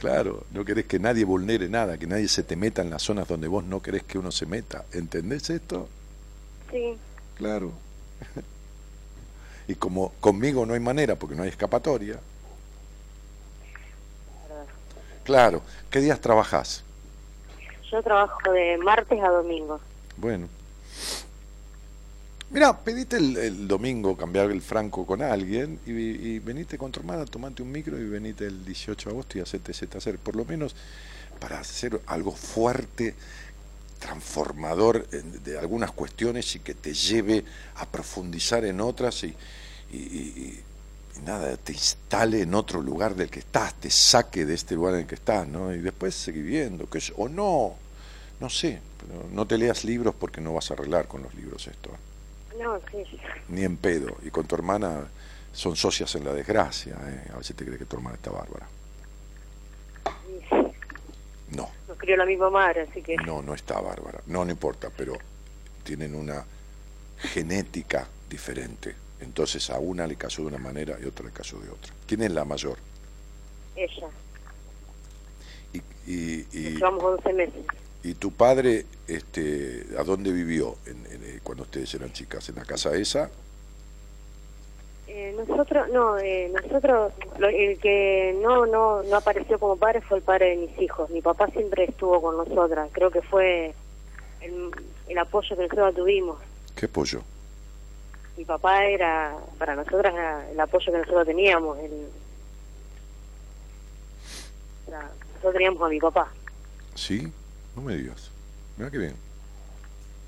[0.00, 3.28] Claro, no querés que nadie vulnere nada, que nadie se te meta en las zonas
[3.28, 4.86] donde vos no querés que uno se meta.
[4.92, 5.88] ¿Entendés esto?
[6.70, 6.96] Sí.
[7.36, 7.72] Claro.
[9.68, 12.18] y como conmigo no hay manera, porque no hay escapatoria.
[15.22, 15.60] Claro.
[15.90, 16.82] ¿Qué días trabajás?
[17.92, 19.80] Yo trabajo de martes a domingo.
[20.16, 20.48] Bueno.
[22.50, 27.24] Mira, pedite el, domingo cambiar el franco con alguien y, y, venite con tu hermana,
[27.24, 30.18] tomate un micro y venite el 18 de agosto y hacete hacer.
[30.18, 30.74] Por lo menos
[31.38, 33.14] para hacer algo fuerte,
[34.00, 37.44] transformador de algunas cuestiones y que te lleve
[37.76, 39.34] a profundizar en otras y,
[41.24, 45.00] nada, te instale en otro lugar del que estás, te saque de este lugar en
[45.00, 45.72] el que estás, ¿no?
[45.72, 47.74] Y después seguir viendo, que o no,
[48.40, 48.80] no sé,
[49.32, 51.90] no te leas libros porque no vas a arreglar con los libros esto.
[52.60, 53.04] No, sí.
[53.48, 54.16] Ni en pedo.
[54.22, 55.08] Y con tu hermana
[55.52, 56.94] son socias en la desgracia.
[56.94, 57.30] ¿eh?
[57.32, 58.66] A veces te crees que tu hermana está bárbara.
[61.50, 61.70] No.
[61.88, 63.16] Nos crió la misma madre, así que...
[63.16, 64.20] No, no está bárbara.
[64.26, 65.14] No, no importa, pero
[65.82, 66.44] tienen una
[67.18, 68.94] genética diferente.
[69.20, 71.92] Entonces a una le casó de una manera y a otra le casó de otra.
[72.06, 72.78] ¿Quién es la mayor?
[73.74, 74.08] Ella.
[75.72, 77.66] Y, y, y, llevamos 11 meses.
[78.02, 82.48] ¿Y tu padre este, a dónde vivió en, eh, cuando ustedes eran chicas?
[82.48, 83.30] ¿En la casa esa?
[85.06, 90.22] Eh, nosotros, no, eh, nosotros, el que no, no, no apareció como padre fue el
[90.22, 91.10] padre de mis hijos.
[91.10, 92.88] Mi papá siempre estuvo con nosotras.
[92.92, 93.74] Creo que fue
[94.40, 94.70] el,
[95.08, 96.38] el apoyo que nosotros tuvimos.
[96.74, 97.22] ¿Qué apoyo?
[98.36, 100.14] Mi papá era, para nosotras,
[100.50, 101.78] el apoyo que nosotros teníamos.
[101.80, 102.06] El,
[104.86, 106.28] nosotros teníamos a mi papá.
[106.94, 107.32] ¿Sí?
[107.80, 108.30] No me digas.
[108.76, 109.14] Mira qué bien.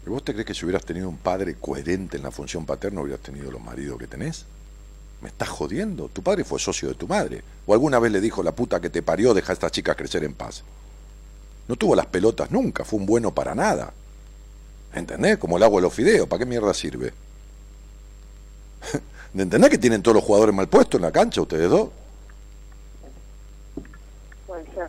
[0.06, 3.02] ¿Y vos te crees que si hubieras tenido un padre coherente en la función paterna
[3.02, 4.46] hubieras tenido los maridos que tenés?
[5.20, 6.08] ¿Me estás jodiendo?
[6.08, 7.42] Tu padre fue socio de tu madre.
[7.66, 10.24] ¿O alguna vez le dijo la puta que te parió, deja a esta chica crecer
[10.24, 10.62] en paz?
[11.68, 13.92] No tuvo las pelotas nunca, fue un bueno para nada.
[14.94, 15.36] ¿Entendés?
[15.36, 17.12] Como el agua de los fideos, ¿para qué mierda sirve?
[19.34, 21.90] ¿Entendés que tienen todos los jugadores mal puestos en la cancha ustedes dos?
[24.46, 24.88] Puede ser.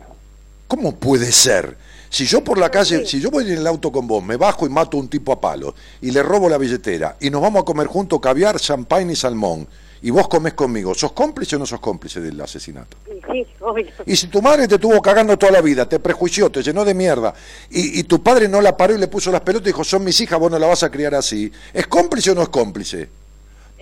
[0.66, 1.83] ¿Cómo puede ser?
[2.14, 4.66] Si yo por la calle, si yo voy en el auto con vos, me bajo
[4.66, 7.62] y mato a un tipo a palo y le robo la billetera y nos vamos
[7.62, 9.66] a comer juntos caviar, champán y salmón
[10.00, 12.98] y vos comes conmigo, ¿sos cómplice o no sos cómplice del asesinato?
[13.04, 13.86] Sí, obvio.
[14.06, 16.94] Y si tu madre te estuvo cagando toda la vida, te prejuició, te llenó de
[16.94, 17.34] mierda
[17.68, 20.04] y, y tu padre no la paró y le puso las pelotas y dijo, son
[20.04, 23.08] mis hijas, vos no la vas a criar así, ¿es cómplice o no es cómplice?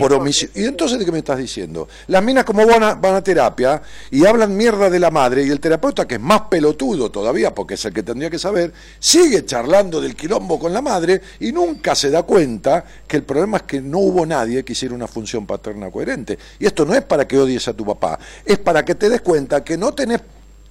[0.03, 0.51] Por omisión.
[0.57, 1.89] ¿Y entonces de qué me estás diciendo?
[2.09, 3.81] Las minas como van a, van a terapia
[4.11, 7.74] y hablan mierda de la madre y el terapeuta, que es más pelotudo todavía, porque
[7.74, 11.95] es el que tendría que saber, sigue charlando del quilombo con la madre y nunca
[11.95, 15.47] se da cuenta que el problema es que no hubo nadie que hiciera una función
[15.47, 16.37] paterna coherente.
[16.59, 19.20] Y esto no es para que odies a tu papá, es para que te des
[19.20, 20.20] cuenta que no tenés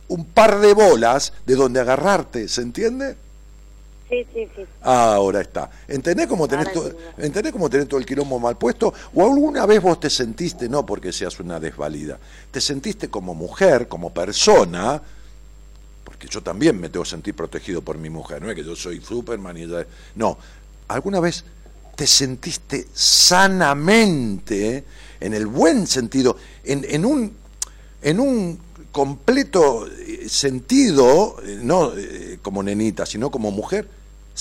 [0.10, 3.16] un par de bolas de donde agarrarte, ¿se entiende?
[4.12, 4.64] Sí, sí, sí.
[4.82, 5.70] Ahora está.
[5.88, 8.94] ¿Entendés cómo, tenés todo, ¿Entendés cómo tenés todo el quilombo mal puesto?
[9.14, 12.20] ¿O alguna vez vos te sentiste, no porque seas una desvalida,
[12.52, 15.02] te sentiste como mujer, como persona,
[16.04, 18.76] porque yo también me tengo que sentir protegido por mi mujer, no es que yo
[18.76, 19.66] soy Superman y.
[20.16, 20.38] No,
[20.90, 21.46] ¿alguna vez
[21.96, 24.84] te sentiste sanamente,
[25.22, 26.36] en el buen sentido,
[26.66, 27.40] en, en un...
[28.04, 28.60] En un
[28.92, 29.88] completo
[30.28, 33.88] sentido, no eh, como nenita, sino como mujer,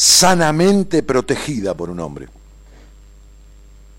[0.01, 2.27] sanamente protegida por un hombre.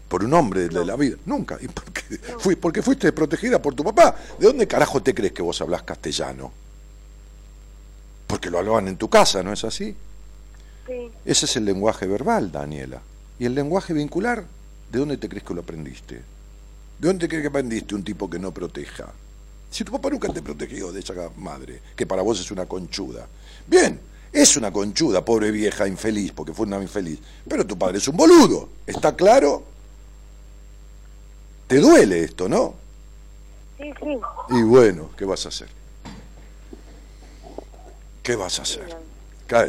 [0.10, 1.16] Por un hombre de la vida.
[1.28, 1.60] Nunca.
[1.62, 2.18] ¿Y por qué?
[2.40, 4.16] Fui, porque fuiste protegida por tu papá.
[4.40, 6.52] ¿De dónde carajo te crees que vos hablas castellano?
[8.26, 9.96] Porque lo hablaban en tu casa, ¿no es así?
[10.88, 11.12] Sí.
[11.24, 13.00] Ese es el lenguaje verbal, Daniela.
[13.38, 14.44] ¿Y el lenguaje vincular?
[14.92, 16.16] ¿De dónde te crees que lo aprendiste?
[16.16, 19.14] ¿De dónde te crees que aprendiste un tipo que no proteja?
[19.70, 23.28] Si tu papá nunca te protegió de esa madre, que para vos es una conchuda.
[23.68, 24.00] Bien,
[24.32, 27.20] es una conchuda, pobre vieja, infeliz, porque fue una infeliz.
[27.48, 29.64] Pero tu padre es un boludo, ¿está claro?
[31.68, 32.76] Te duele esto, ¿no?
[33.78, 34.18] Sí, sí.
[34.50, 35.70] Y bueno, ¿qué vas a hacer?
[38.24, 38.96] ¿Qué vas a hacer?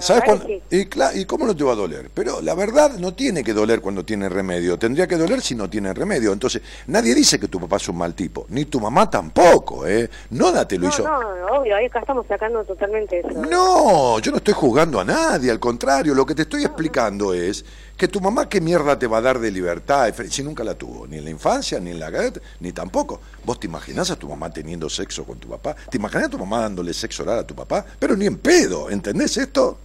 [0.00, 0.46] ¿Sabes cuándo?
[0.48, 0.88] Y,
[1.20, 2.10] ¿Y cómo no te va a doler?
[2.14, 4.78] Pero la verdad no tiene que doler cuando tiene remedio.
[4.78, 6.32] Tendría que doler si no tiene remedio.
[6.32, 8.46] Entonces, nadie dice que tu papá es un mal tipo.
[8.48, 10.09] Ni tu mamá tampoco, ¿eh?
[10.30, 11.02] No te lo no, hizo.
[11.02, 13.28] No, obvio, ahí acá estamos sacando totalmente eso.
[13.50, 15.50] No, yo no estoy juzgando a nadie.
[15.50, 17.64] Al contrario, lo que te estoy explicando es
[18.03, 21.07] que tu mamá qué mierda te va a dar de libertad si nunca la tuvo,
[21.07, 22.11] ni en la infancia, ni en la
[22.59, 23.20] ni tampoco.
[23.45, 25.77] ¿Vos te imaginás a tu mamá teniendo sexo con tu papá?
[25.89, 27.87] ¿Te imaginás a tu mamá dándole sexo oral a tu papá?
[28.01, 29.79] Pero ni en pedo, ¿entendés esto?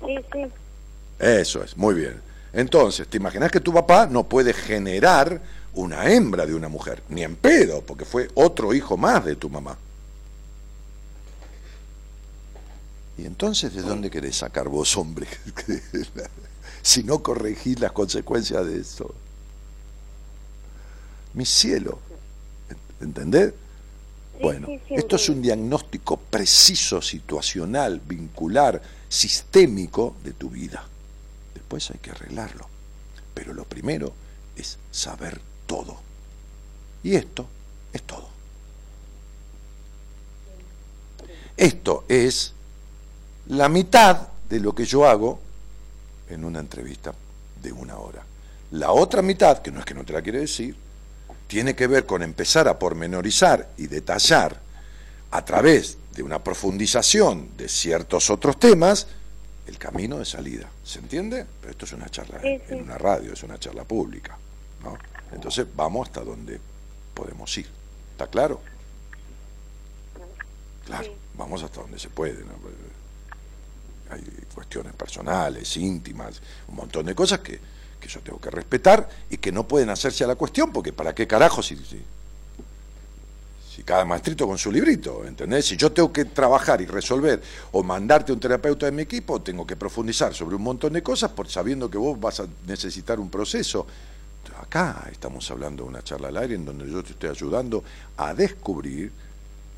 [0.00, 0.46] Sí, sí.
[1.18, 2.22] Eso es, muy bien.
[2.54, 5.42] Entonces, ¿te imaginas que tu papá no puede generar
[5.74, 7.02] una hembra de una mujer?
[7.10, 9.76] Ni en pedo, porque fue otro hijo más de tu mamá.
[13.18, 15.26] ¿Y entonces de dónde querés sacar vos, hombre?
[16.82, 19.14] si no corregís las consecuencias de eso.
[21.34, 21.98] Mi cielo.
[23.00, 23.54] ¿Entendés?
[24.40, 30.82] Bueno, esto es un diagnóstico preciso, situacional, vincular, sistémico de tu vida.
[31.52, 32.66] Después hay que arreglarlo.
[33.34, 34.12] Pero lo primero
[34.56, 36.00] es saber todo.
[37.02, 37.46] Y esto
[37.92, 38.28] es todo.
[41.56, 42.54] Esto es
[43.48, 45.40] la mitad de lo que yo hago
[46.30, 47.12] en una entrevista
[47.62, 48.22] de una hora.
[48.72, 50.76] La otra mitad, que no es que no te la quiere decir,
[51.46, 54.60] tiene que ver con empezar a pormenorizar y detallar
[55.32, 59.08] a través de una profundización de ciertos otros temas
[59.66, 60.68] el camino de salida.
[60.84, 61.46] ¿Se entiende?
[61.60, 64.36] Pero esto es una charla en una radio, es una charla pública.
[64.82, 64.96] ¿no?
[65.32, 66.60] Entonces vamos hasta donde
[67.14, 67.68] podemos ir.
[68.12, 68.60] ¿Está claro?
[70.86, 72.44] Claro, vamos hasta donde se puede.
[74.10, 74.24] Hay
[74.54, 77.60] cuestiones personales, íntimas, un montón de cosas que,
[78.00, 81.14] que yo tengo que respetar y que no pueden hacerse a la cuestión, porque ¿para
[81.14, 82.02] qué carajo si, si,
[83.74, 85.24] si cada maestrito con su librito?
[85.24, 85.66] ¿Entendés?
[85.66, 87.40] Si yo tengo que trabajar y resolver
[87.72, 91.30] o mandarte un terapeuta de mi equipo, tengo que profundizar sobre un montón de cosas
[91.30, 93.86] por sabiendo que vos vas a necesitar un proceso.
[94.60, 97.84] Acá estamos hablando de una charla al aire en donde yo te estoy ayudando
[98.16, 99.12] a descubrir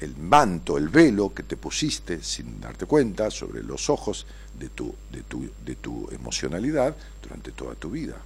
[0.02, 4.26] el manto, el velo que te pusiste sin darte cuenta sobre los ojos
[4.58, 8.16] de tu, de tu, de tu emocionalidad durante toda tu vida.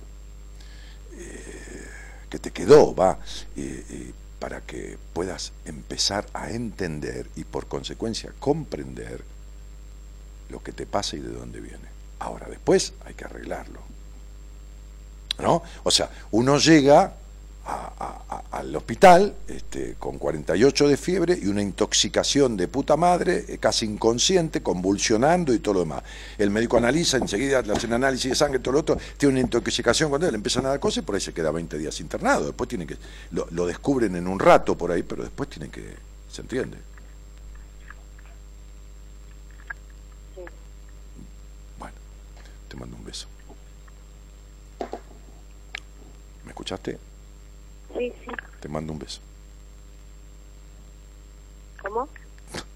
[1.13, 1.87] Eh,
[2.31, 3.19] que te quedó, va,
[3.57, 9.25] eh, eh, para que puedas empezar a entender y por consecuencia comprender
[10.51, 11.89] lo que te pasa y de dónde viene.
[12.19, 13.81] Ahora, después hay que arreglarlo.
[15.39, 15.63] ¿No?
[15.85, 17.15] O sea, uno llega
[17.67, 23.87] al hospital este, con 48 de fiebre y una intoxicación de puta madre, eh, casi
[23.87, 26.03] inconsciente, convulsionando y todo lo demás.
[26.39, 30.11] El médico analiza, enseguida le hacen análisis de sangre, todo lo otro, tiene una intoxicación
[30.11, 32.47] cuando le empiezan a dar cosas y por ahí se queda 20 días internado.
[32.47, 32.97] Después tiene que,
[33.33, 35.95] lo, lo descubren en un rato por ahí, pero después tiene que,
[36.31, 36.79] ¿se entiende?
[41.79, 41.95] Bueno,
[42.69, 43.27] te mando un beso.
[46.45, 47.16] ¿Me escuchaste?
[47.97, 48.31] Sí, sí.
[48.61, 49.21] Te mando un beso.
[51.83, 52.09] ¿Cómo?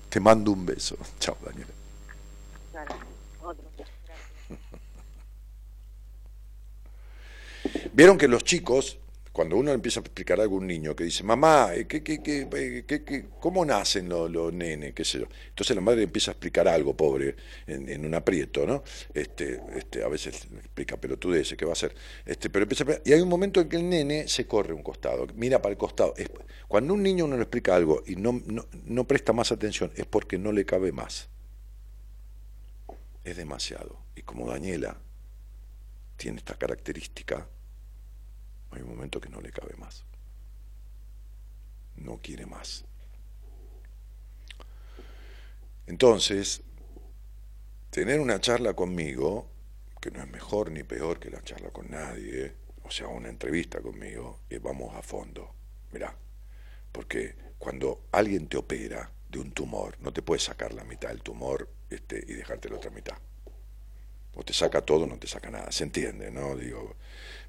[0.09, 0.97] Te mando un beso.
[1.19, 1.71] Chao, Daniela.
[2.73, 2.95] Claro,
[3.43, 3.65] otro.
[7.93, 8.99] Vieron que los chicos
[9.33, 12.21] cuando uno empieza a explicar algo a un niño que dice, mamá, eh, ¿qué, qué,
[12.21, 14.93] qué, qué, cómo nacen los, nenes?
[14.93, 15.27] ¿Qué sé yo?
[15.49, 17.37] Entonces la madre empieza a explicar algo, pobre,
[17.67, 18.83] en, un aprieto, ¿no?
[19.15, 21.95] Este, este, a veces explica pelotudeces, ¿qué va a hacer?
[22.27, 25.29] Este, pero empieza y hay un momento en que el nene se corre un costado,
[25.35, 26.15] mira para el costado.
[26.67, 28.43] cuando un niño uno le explica algo y no,
[28.85, 31.29] no presta más atención, es porque no le cabe más.
[33.23, 34.01] Es demasiado.
[34.17, 34.99] Y como Daniela
[36.17, 37.47] tiene esta característica,
[38.71, 40.05] hay un momento que no le cabe más.
[41.97, 42.85] No quiere más.
[45.87, 46.63] Entonces,
[47.91, 49.49] tener una charla conmigo,
[50.01, 53.81] que no es mejor ni peor que la charla con nadie, o sea, una entrevista
[53.81, 55.55] conmigo, y vamos a fondo.
[55.93, 56.15] Mirá,
[56.93, 61.23] porque cuando alguien te opera de un tumor, no te puedes sacar la mitad del
[61.23, 63.19] tumor este, y dejarte la otra mitad.
[64.35, 65.73] O te saca todo, no te saca nada.
[65.73, 66.57] Se entiende, ¿no?
[66.57, 66.97] Digo,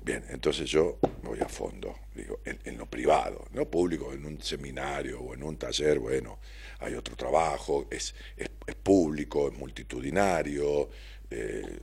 [0.04, 5.22] bien, entonces yo voy a fondo, digo, en, lo privado, no público, en un seminario
[5.22, 6.40] o en un taller, bueno,
[6.80, 10.90] hay otro trabajo, es, es, público, es multitudinario,
[11.30, 11.80] eh,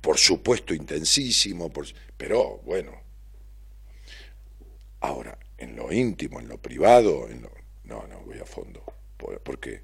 [0.00, 1.72] por supuesto intensísimo,
[2.16, 3.02] pero bueno.
[5.00, 7.50] Ahora, en lo íntimo, en lo privado, en lo,
[7.84, 8.82] no, no, voy a fondo.
[9.16, 9.82] ¿Por, qué?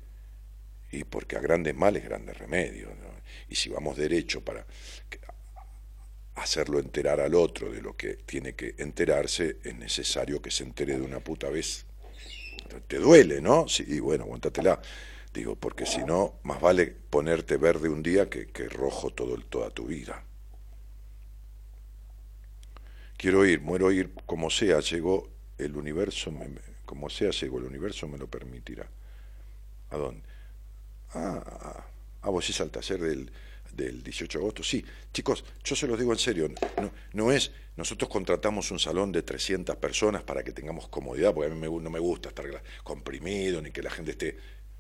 [0.93, 2.91] Y porque a grandes males, grandes remedios.
[2.99, 3.11] ¿no?
[3.49, 4.67] y si vamos derecho para
[6.43, 10.97] hacerlo enterar al otro de lo que tiene que enterarse, es necesario que se entere
[10.99, 11.87] de una puta vez.
[12.89, 13.69] Te duele, ¿no?
[13.69, 14.81] Sí, bueno, aguántatela.
[15.33, 19.71] Digo, porque si no, más vale ponerte verde un día que, que rojo todo, toda
[19.71, 20.25] tu vida.
[23.17, 26.33] Quiero ir, muero ir, como sea, llegó el universo,
[26.87, 28.89] como sea, llegó el universo, me lo permitirá.
[29.91, 30.23] ¿A dónde?
[31.13, 31.85] Ah,
[32.23, 33.33] Ah, vos decís al taller del,
[33.81, 34.63] del 18 de agosto.
[34.63, 36.51] Sí, chicos, yo se los digo en serio,
[36.81, 41.51] no, no es, nosotros contratamos un salón de 300 personas para que tengamos comodidad, porque
[41.51, 42.47] a mí no me gusta estar
[42.85, 44.37] comprimido ni que la gente esté,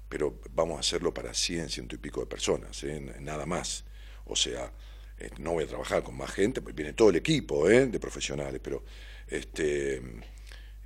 [0.08, 3.00] pero vamos a hacerlo para 100, ciento y pico de personas, ¿eh?
[3.20, 3.84] nada más.
[4.26, 4.72] O sea,
[5.18, 7.86] eh, no voy a trabajar con más gente, pues viene todo el equipo ¿eh?
[7.86, 8.84] de profesionales, pero
[9.28, 10.02] este,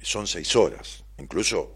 [0.02, 1.74] son seis horas, incluso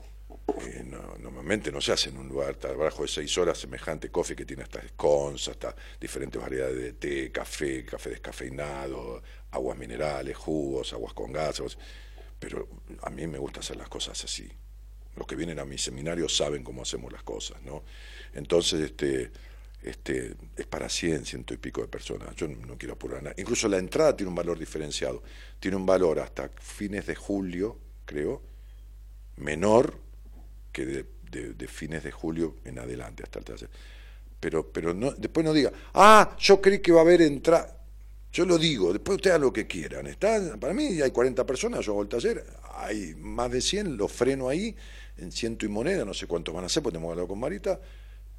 [0.56, 0.84] eh,
[1.18, 4.62] normalmente no se hace en un lugar trabajo de seis horas semejante coffee que tiene
[4.62, 11.32] hasta scones, hasta diferentes variedades de té, café, café descafeinado, aguas minerales, jugos, aguas con
[11.32, 11.62] gas,
[12.38, 12.68] pero
[13.02, 14.48] a mí me gusta hacer las cosas así.
[15.16, 17.82] Los que vienen a mi seminario saben cómo hacemos las cosas, ¿no?
[18.32, 19.30] Entonces, este,
[19.82, 22.34] este, es para 100, ciento y pico de personas.
[22.36, 23.34] Yo no quiero apurar nada.
[23.36, 25.22] Incluso la entrada tiene un valor diferenciado.
[25.58, 28.42] Tiene un valor hasta fines de julio, creo,
[29.36, 30.07] menor
[30.78, 33.70] que de, fines de julio en adelante hasta el taller.
[34.40, 37.74] Pero, pero no, después no diga, ah, yo creí que va a haber entrada.
[38.32, 40.06] Yo lo digo, después ustedes hagan lo que quieran.
[40.06, 42.44] Está, para mí hay 40 personas, yo hago el taller,
[42.74, 44.76] hay más de 100, lo freno ahí,
[45.16, 47.80] en ciento y moneda, no sé cuántos van a ser, porque tenemos hablar con Marita,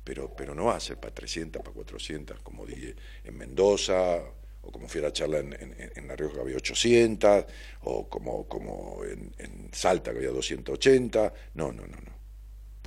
[0.03, 2.95] pero, pero no va a ser para 300, para 400, como dije
[3.26, 4.20] en Mendoza,
[4.61, 5.53] o como fui a la charla en,
[5.95, 7.45] en, La Rioja que había 800,
[7.82, 11.34] o como, como en, en, Salta que había 280.
[11.56, 12.19] No, no, no, no.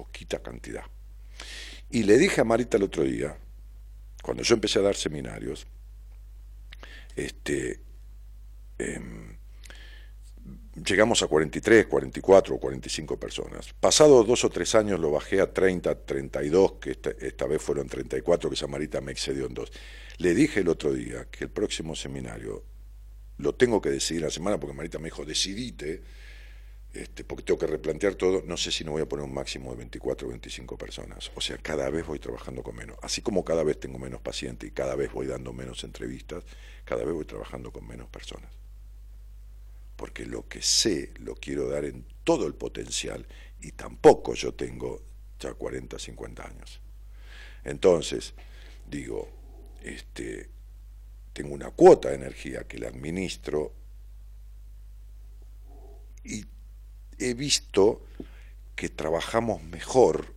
[0.03, 0.83] Poquita cantidad.
[1.89, 3.37] Y le dije a Marita el otro día,
[4.21, 5.65] cuando yo empecé a dar seminarios,
[7.15, 7.79] este,
[8.79, 9.37] em,
[10.75, 13.73] llegamos a 43, 44 o 45 personas.
[13.79, 18.51] Pasados dos o tres años lo bajé a 30, 32, que esta, vez fueron 34,
[18.51, 19.71] que esa Marita me excedió en dos.
[20.19, 22.65] Le dije el otro día que el próximo seminario
[23.39, 26.03] lo tengo que decidir la semana, porque Marita me dijo, decidite,
[26.93, 29.71] este, porque tengo que replantear todo, no sé si no voy a poner un máximo
[29.71, 31.31] de 24 o 25 personas.
[31.35, 32.99] O sea, cada vez voy trabajando con menos.
[33.03, 36.45] Así como cada vez tengo menos pacientes y cada vez voy dando menos entrevistas,
[36.85, 38.51] cada vez voy trabajando con menos personas.
[39.97, 43.27] Porque lo que sé lo quiero dar en todo el potencial
[43.61, 45.03] y tampoco yo tengo
[45.39, 46.81] ya 40, 50 años.
[47.65, 48.35] Entonces,
[48.87, 49.31] digo,
[49.83, 50.51] este,
[51.33, 53.73] tengo una cuota de energía que la administro
[56.25, 56.45] y
[57.31, 58.03] he visto
[58.75, 60.35] que trabajamos mejor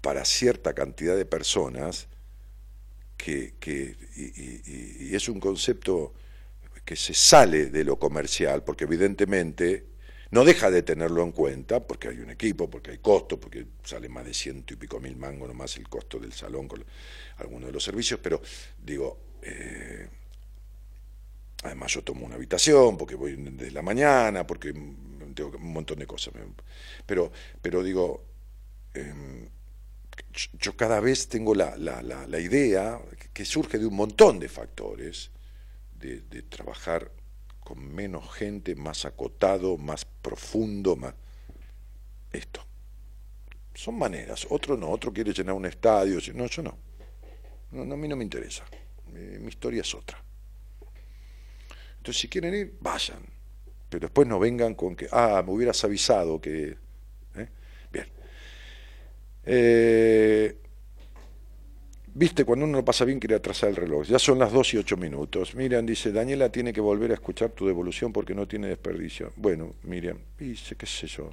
[0.00, 2.08] para cierta cantidad de personas
[3.16, 3.54] que,
[4.16, 6.12] y, es un concepto
[6.84, 9.86] que se sale de lo comercial, porque evidentemente
[10.32, 14.08] no deja de tenerlo en cuenta, porque hay un equipo, porque hay costo, porque sale
[14.08, 16.84] más de ciento y pico mil mangos nomás el costo del salón con
[17.36, 18.42] algunos de los servicios, pero
[18.82, 20.08] digo, eh,
[21.62, 24.72] además yo tomo una habitación, porque voy desde la mañana, porque
[25.34, 26.34] tengo un montón de cosas,
[27.06, 28.24] pero, pero digo,
[28.94, 29.48] em,
[30.54, 33.00] yo cada vez tengo la, la, idea
[33.32, 35.30] que surge de un montón de factores
[35.94, 37.10] de trabajar
[37.64, 41.14] con menos gente, más acotado, más profundo, más...
[42.32, 42.64] Esto.
[43.74, 44.46] Son maneras.
[44.50, 46.18] Otro no, otro quiere llenar un estadio.
[46.34, 46.76] No, yo no.
[47.70, 48.64] no, a mí no me interesa.
[49.06, 50.22] Mi, historia es otra.
[52.02, 53.20] Entonces, si quieren ir, vayan.
[53.88, 56.76] Pero después no vengan con que, ah, me hubieras avisado que...
[57.36, 57.48] ¿eh?
[57.92, 58.06] Bien.
[59.44, 60.56] Eh,
[62.12, 64.08] Viste, cuando uno pasa bien quiere atrasar el reloj.
[64.08, 65.54] Ya son las 2 y 8 minutos.
[65.54, 69.32] Miriam dice, Daniela tiene que volver a escuchar tu devolución porque no tiene desperdicio.
[69.36, 71.30] Bueno, Miriam, dice, qué sé yo,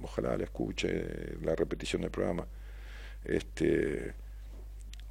[0.00, 2.46] ojalá la escuche la repetición del programa.
[3.24, 4.14] Este,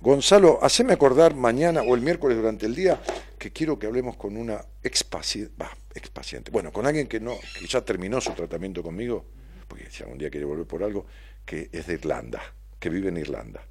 [0.03, 2.99] Gonzalo, haceme acordar mañana o el miércoles durante el día
[3.39, 7.79] que quiero que hablemos con una ex paciente, bueno, con alguien que, no, que ya
[7.79, 9.23] terminó su tratamiento conmigo,
[9.65, 11.05] porque si algún día quiere volver por algo,
[11.45, 12.41] que es de Irlanda,
[12.77, 13.65] que vive en Irlanda.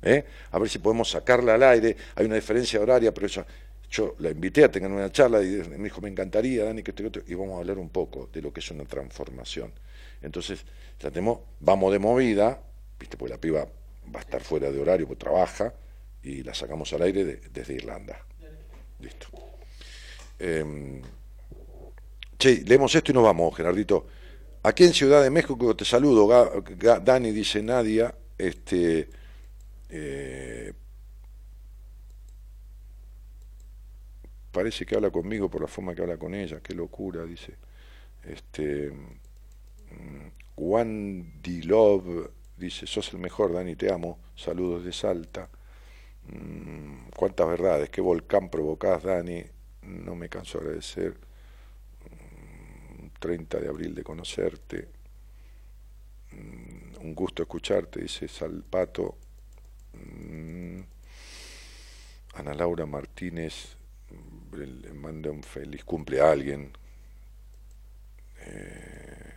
[0.00, 0.24] ¿eh?
[0.50, 3.44] a ver si podemos sacarla al aire, hay una diferencia horaria, pero eso,
[3.90, 7.04] yo la invité a tener una charla y me dijo, me encantaría, Dani, que te
[7.26, 9.74] y vamos a hablar un poco de lo que es una transformación.
[10.22, 10.64] Entonces,
[10.98, 12.62] ya tenemos, vamos de movida,
[12.98, 13.68] viste, pues la piba
[14.14, 15.72] va a estar fuera de horario, pues trabaja,
[16.22, 18.18] y la sacamos al aire desde Irlanda.
[19.00, 19.28] Listo.
[20.38, 21.00] Eh,
[22.38, 24.06] che, leemos esto y nos vamos, Gerardito.
[24.62, 26.62] Aquí en Ciudad de México te saludo,
[27.02, 29.08] Dani dice Nadia, este
[29.88, 30.72] eh,
[34.50, 37.54] parece que habla conmigo por la forma que habla con ella, qué locura, dice.
[38.24, 38.90] Este,
[40.56, 45.48] Wandy mm, Love dice, sos el mejor, Dani, te amo, saludos de Salta.
[46.28, 49.44] Mm, cuántas verdades, qué volcán provocás, Dani,
[49.82, 51.16] no me canso de agradecer.
[53.20, 54.88] 30 mm, de abril de conocerte.
[57.00, 59.16] Un gusto escucharte, dice Salpato.
[59.94, 60.80] Mm.
[62.34, 63.76] Ana Laura Martínez
[64.52, 66.72] le manda un feliz cumple a alguien.
[68.40, 69.35] Eh,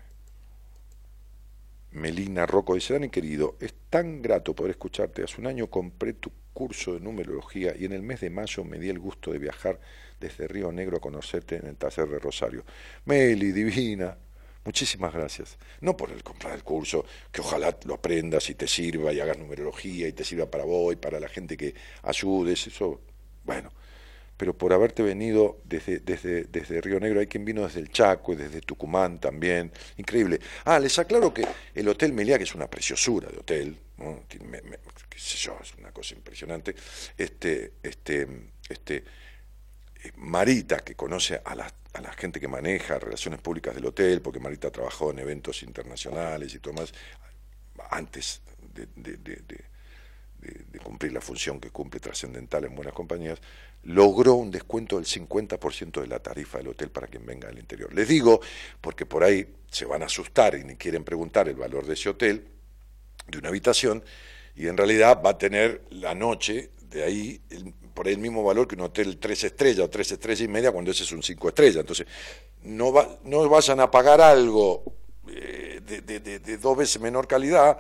[1.91, 5.23] Melina Rocco dice, Dani querido, es tan grato poder escucharte.
[5.23, 8.77] Hace un año compré tu curso de numerología y en el mes de mayo me
[8.77, 9.79] di el gusto de viajar
[10.19, 12.65] desde Río Negro a conocerte en el taller de Rosario.
[13.05, 14.17] Meli, divina,
[14.65, 15.57] Muchísimas gracias.
[15.81, 19.37] No por el comprar el curso, que ojalá lo aprendas y te sirva y hagas
[19.37, 23.01] numerología y te sirva para vos y para la gente que ayudes, eso,
[23.45, 23.71] bueno,
[24.39, 28.31] pero por haberte venido desde, desde, desde Río Negro, hay quien vino desde el Chaco
[28.31, 30.39] y desde Tucumán también, increíble.
[30.63, 31.45] Ah, les aclaro que
[31.75, 33.77] el Hotel Meliá, que es una preciosura de hotel,
[35.09, 36.73] qué sé yo, es una cosa impresionante,
[37.17, 38.25] este, este,
[38.69, 38.95] este,
[40.03, 44.21] eh, Marita, que conoce a la, a la, gente que maneja relaciones públicas del hotel,
[44.21, 46.93] porque Marita trabajó en eventos internacionales y todo más,
[47.89, 48.41] antes
[48.73, 48.87] de,
[50.83, 53.39] cumplir la función que cumple trascendental en buenas compañías,
[53.83, 57.93] logró un descuento del 50% de la tarifa del hotel para quien venga del interior.
[57.93, 58.41] Les digo,
[58.81, 62.09] porque por ahí se van a asustar y ni quieren preguntar el valor de ese
[62.09, 62.47] hotel,
[63.27, 64.03] de una habitación
[64.55, 67.41] y en realidad va a tener la noche de ahí
[67.93, 70.91] por el mismo valor que un hotel tres estrellas o tres estrellas y media cuando
[70.91, 71.77] ese es un cinco estrellas.
[71.77, 72.07] Entonces,
[72.63, 74.83] no, va, no vayan a pagar algo
[75.27, 77.77] eh, de, dos veces menor calidad,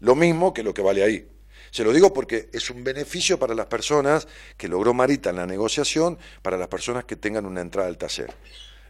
[0.00, 1.28] lo mismo que lo que vale ahí.
[1.76, 4.26] Se lo digo porque es un beneficio para las personas
[4.56, 8.32] que logró Marita en la negociación, para las personas que tengan una entrada al taller.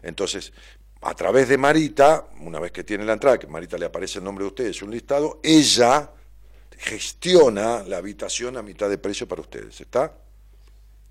[0.01, 0.53] Entonces,
[1.01, 4.23] a través de Marita, una vez que tiene la entrada, que Marita le aparece el
[4.23, 6.11] nombre de ustedes, un listado, ella
[6.77, 9.81] gestiona la habitación a mitad de precio para ustedes.
[9.81, 10.15] ¿Está?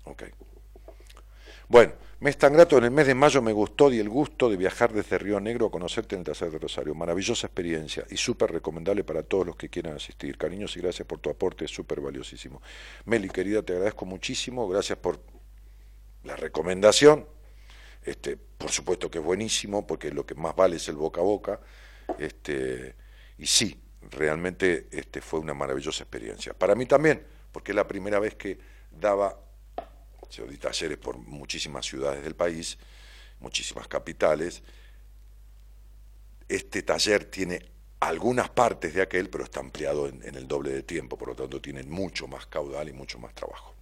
[0.05, 0.23] Ok.
[1.67, 4.57] Bueno, mes tan grato, en el mes de mayo me gustó y el gusto de
[4.57, 6.95] viajar desde Río Negro a conocerte en el Taller de Rosario.
[6.95, 10.37] Maravillosa experiencia y súper recomendable para todos los que quieran asistir.
[10.37, 12.61] Cariños y gracias por tu aporte, es súper valiosísimo.
[13.05, 15.19] Meli, querida, te agradezco muchísimo, gracias por
[16.23, 17.25] la recomendación.
[18.03, 21.23] Este, por supuesto que es buenísimo, porque lo que más vale es el boca a
[21.23, 21.59] boca.
[22.17, 22.95] Este,
[23.37, 23.79] y sí,
[24.11, 26.53] realmente este, fue una maravillosa experiencia.
[26.53, 27.21] Para mí también,
[27.51, 28.57] porque es la primera vez que
[28.91, 29.39] daba,
[30.29, 32.77] yo di talleres por muchísimas ciudades del país,
[33.39, 34.63] muchísimas capitales.
[36.47, 41.17] Este taller tiene algunas partes de aquel, pero está ampliado en, el doble de tiempo,
[41.17, 43.75] por lo tanto tiene mucho más caudal y mucho más trabajo.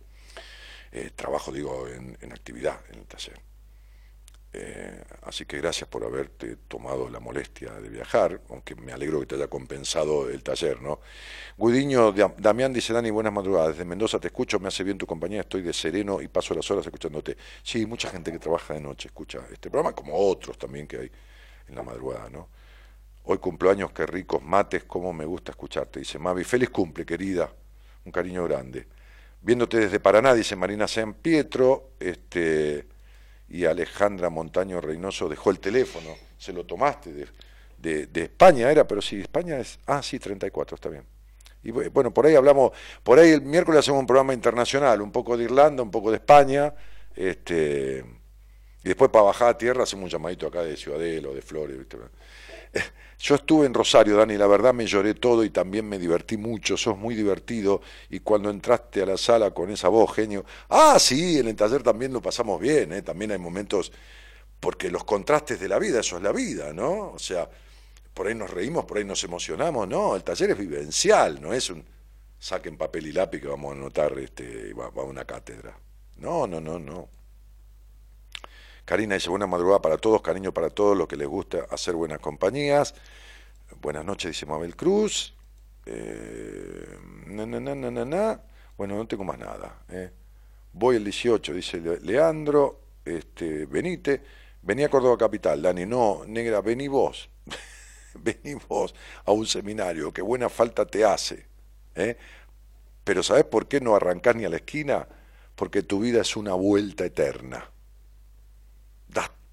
[0.91, 3.39] Eh, trabajo, digo, en actividad en el taller.
[4.57, 9.26] Eh, así que gracias por haberte tomado la molestia de viajar, aunque me alegro que
[9.26, 11.02] te haya compensado el taller, ¿no?
[11.57, 13.72] Gudiño Damián dice, Dani, buenas madrugadas.
[13.72, 16.72] Desde Mendoza te escucho, me hace bien tu compañía, estoy de sereno y paso las
[16.72, 17.36] horas escuchándote.
[17.64, 21.11] Sí, mucha gente que trabaja de noche escucha este programa, como otros también que hay
[21.68, 22.48] en la madrugada, ¿no?
[23.26, 25.99] Hoy cumpleaños, qué ricos mates, cómo me gusta escucharte.
[25.99, 27.52] Dice Mavi, feliz cumple, querida.
[28.06, 28.88] Un cariño grande.
[29.41, 32.94] Viéndote desde Paraná, dice Marina San Pietro, este
[33.56, 37.30] y Alejandra Montaño Reynoso dejó el teléfono, se lo tomaste
[37.77, 41.06] de, de, España, era, pero sí, España es, ah, sí, 34, está bien.
[41.64, 45.38] Y bueno, por ahí hablamos, por ahí el miércoles hacemos un programa internacional, un poco
[45.38, 46.73] de Irlanda, un poco de España,
[47.15, 48.03] este,
[48.84, 51.98] y después para bajar a tierra hacemos un llamadito acá de Ciudadelo, de Flores, ¿viste?
[53.19, 56.77] Yo estuve en Rosario, Dani, la verdad me lloré todo y también me divertí mucho,
[56.77, 61.39] sos muy divertido y cuando entraste a la sala con esa voz, genio, ah, sí,
[61.39, 63.01] en el taller también lo pasamos bien, ¿eh?
[63.01, 63.91] también hay momentos,
[64.59, 67.11] porque los contrastes de la vida, eso es la vida, ¿no?
[67.11, 67.49] O sea,
[68.13, 71.69] por ahí nos reímos, por ahí nos emocionamos, no, el taller es vivencial, no es
[71.69, 71.85] un
[72.37, 75.77] saquen papel y lápiz que vamos a anotar, este, va a una cátedra.
[76.17, 77.09] No, no, no, no.
[78.86, 82.20] Karina dice, buena madrugada para todos, cariño para todos los que les gusta hacer buenas
[82.20, 82.94] compañías.
[83.82, 85.34] Buenas noches, dice Mabel Cruz.
[85.88, 86.99] Eh,
[88.78, 89.82] bueno, no tengo más nada.
[89.90, 90.12] Eh.
[90.72, 92.82] Voy el 18, dice Leandro.
[93.03, 94.22] Este, venite.
[94.62, 95.88] Vení a Córdoba Capital, Dani.
[95.88, 97.28] No, negra, vení vos.
[98.14, 98.94] vení vos
[99.26, 100.14] a un seminario.
[100.14, 101.48] Qué buena falta te hace.
[101.95, 102.18] Eh.
[103.03, 105.07] Pero ¿sabés por qué no arrancás ni a la esquina?
[105.56, 107.72] Porque tu vida es una vuelta eterna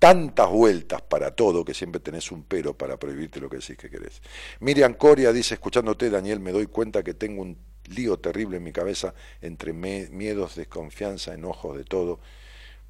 [0.02, 3.88] tantas vueltas para todo que siempre tenés un pero para prohibirte lo que decís que
[3.88, 4.20] querés.
[4.58, 8.72] Miriam Coria dice, escuchándote, Daniel, me doy cuenta que tengo un lío terrible en mi
[8.72, 12.18] cabeza entre miedos, desconfianza, enojos, de todo.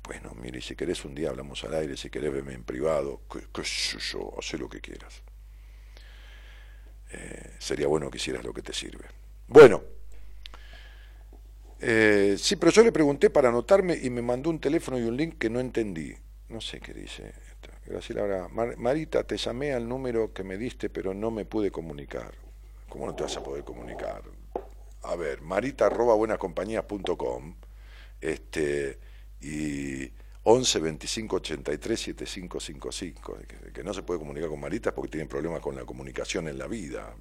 [0.05, 3.62] Bueno, mire, si querés un día hablamos al aire, si querés verme en privado, que,
[3.62, 5.22] yo, sé lo que quieras.
[7.12, 9.05] Eh, sería bueno que hicieras lo que te sirve.
[9.48, 9.82] Bueno,
[11.78, 15.18] eh, sí, pero yo le pregunté para anotarme y me mandó un teléfono y un
[15.18, 16.16] link que no entendí
[16.52, 17.32] no sé qué dice.
[17.86, 22.32] Graciela Marita, te llamé al número que me diste, pero no me pude comunicar.
[22.88, 24.22] ¿Cómo no te vas a poder comunicar?
[25.02, 26.14] A ver, marita arroba
[28.20, 28.98] este,
[29.40, 30.12] y
[30.44, 33.38] 11 25 83 7555.
[33.48, 36.58] Que, que no se puede comunicar con Marita porque tiene problemas con la comunicación en
[36.58, 37.14] la vida.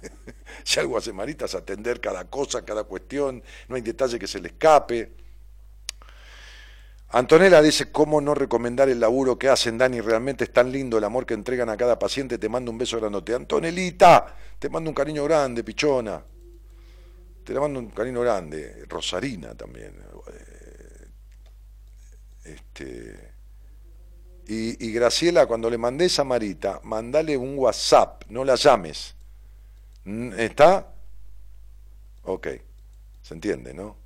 [0.64, 4.40] si algo hace Marita es atender cada cosa, cada cuestión, no hay detalle que se
[4.40, 5.25] le escape.
[7.10, 10.00] Antonella dice, ¿cómo no recomendar el laburo que hacen, Dani?
[10.00, 12.38] Realmente es tan lindo el amor que entregan a cada paciente.
[12.38, 13.34] Te mando un beso grandote.
[13.34, 16.22] Antonelita, te mando un cariño grande, pichona.
[17.44, 18.84] Te la mando un cariño grande.
[18.88, 19.94] Rosarina también.
[20.32, 21.06] Eh,
[22.44, 23.32] este,
[24.48, 29.14] y, y, Graciela, cuando le mandé esa Marita, mandale un WhatsApp, no la llames.
[30.36, 30.92] ¿Está?
[32.24, 32.48] Ok,
[33.22, 34.05] se entiende, ¿no?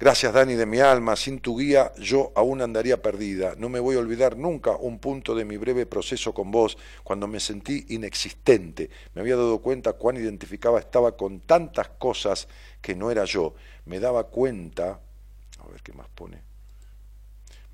[0.00, 3.56] Gracias Dani de mi alma, sin tu guía yo aún andaría perdida.
[3.58, 7.26] No me voy a olvidar nunca un punto de mi breve proceso con vos, cuando
[7.26, 8.90] me sentí inexistente.
[9.14, 12.46] Me había dado cuenta cuán identificaba estaba con tantas cosas
[12.80, 13.54] que no era yo.
[13.86, 15.00] Me daba cuenta,
[15.58, 16.47] a ver qué más pone.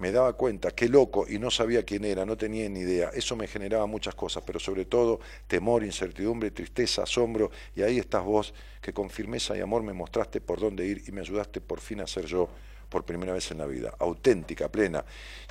[0.05, 3.09] Me daba cuenta, qué loco, y no sabía quién era, no tenía ni idea.
[3.15, 8.23] Eso me generaba muchas cosas, pero sobre todo temor, incertidumbre, tristeza, asombro, y ahí estás
[8.23, 8.53] vos,
[8.83, 12.03] que con firmeza y amor me mostraste por dónde ir y me ayudaste por fin
[12.03, 12.51] a ser yo
[12.91, 15.03] por primera vez en la vida, auténtica, plena.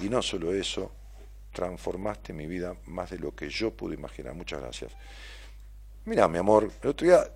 [0.04, 0.92] Y no solo eso,
[1.52, 4.36] transformaste mi vida más de lo que yo pude imaginar.
[4.36, 4.92] Muchas gracias.
[6.06, 7.28] Mira, mi amor, el otro día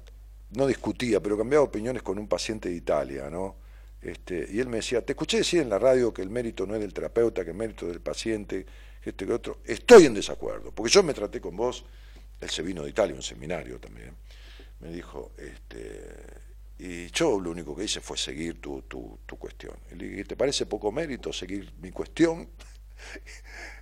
[0.51, 3.55] no discutía, pero cambiaba opiniones con un paciente de Italia, ¿no?
[4.01, 6.75] Este, y él me decía, te escuché decir en la radio que el mérito no
[6.75, 8.65] es del terapeuta, que el mérito es del paciente,
[9.01, 9.59] que este que otro.
[9.65, 11.83] Estoy en desacuerdo, porque yo me traté con vos,
[12.39, 14.15] él se vino de Italia, un seminario también,
[14.79, 16.13] me dijo, este,
[16.79, 19.75] y yo lo único que hice fue seguir tu, tu, tu cuestión.
[19.91, 22.47] Y le dije, ¿te parece poco mérito seguir mi cuestión?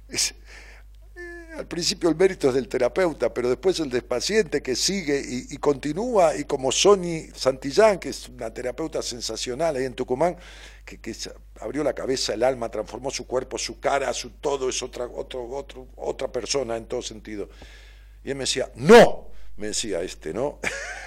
[1.58, 5.58] al principio el mérito es del terapeuta, pero después el del paciente que sigue y,
[5.58, 10.36] continúa, y como Sony Santillán, que es una terapeuta sensacional ahí en Tucumán,
[10.84, 11.16] que,
[11.62, 15.50] abrió la cabeza, el alma, transformó su cuerpo, su cara, su todo, es otra, otro,
[15.50, 17.50] otro, otra persona en todo sentido.
[18.24, 20.60] Y él me decía, no, me decía este, ¿no?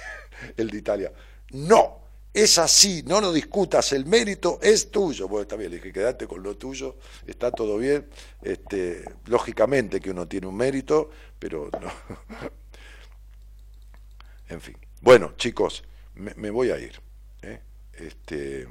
[0.57, 1.11] el de Italia,
[1.51, 1.98] no,
[2.33, 5.27] es así, no lo discutas, el mérito es tuyo.
[5.27, 8.07] Bueno, está bien, le dije, quédate con lo tuyo, está todo bien.
[8.41, 11.91] Este, lógicamente que uno tiene un mérito, pero no.
[14.49, 14.77] en fin.
[15.01, 15.83] Bueno, chicos,
[16.15, 17.01] me, voy a ir.
[17.41, 17.61] ¿eh?
[17.93, 18.67] Este,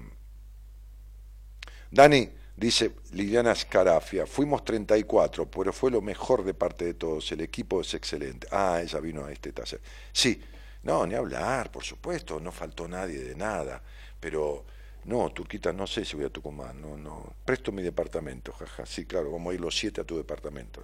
[1.91, 7.41] Dani, dice Liliana Scarafia, fuimos 34, pero fue lo mejor de parte de todos, el
[7.41, 8.47] equipo es excelente.
[8.51, 9.81] Ah, ella vino a este taller.
[10.13, 10.41] Sí,
[10.83, 13.83] no, ni hablar, por supuesto, no faltó nadie de nada,
[14.21, 14.65] pero
[15.05, 19.07] no, Turquita, no sé si voy a Tucumán, no, no, presto mi departamento, jaja, sí,
[19.07, 20.83] claro, como ir los siete a tu departamento.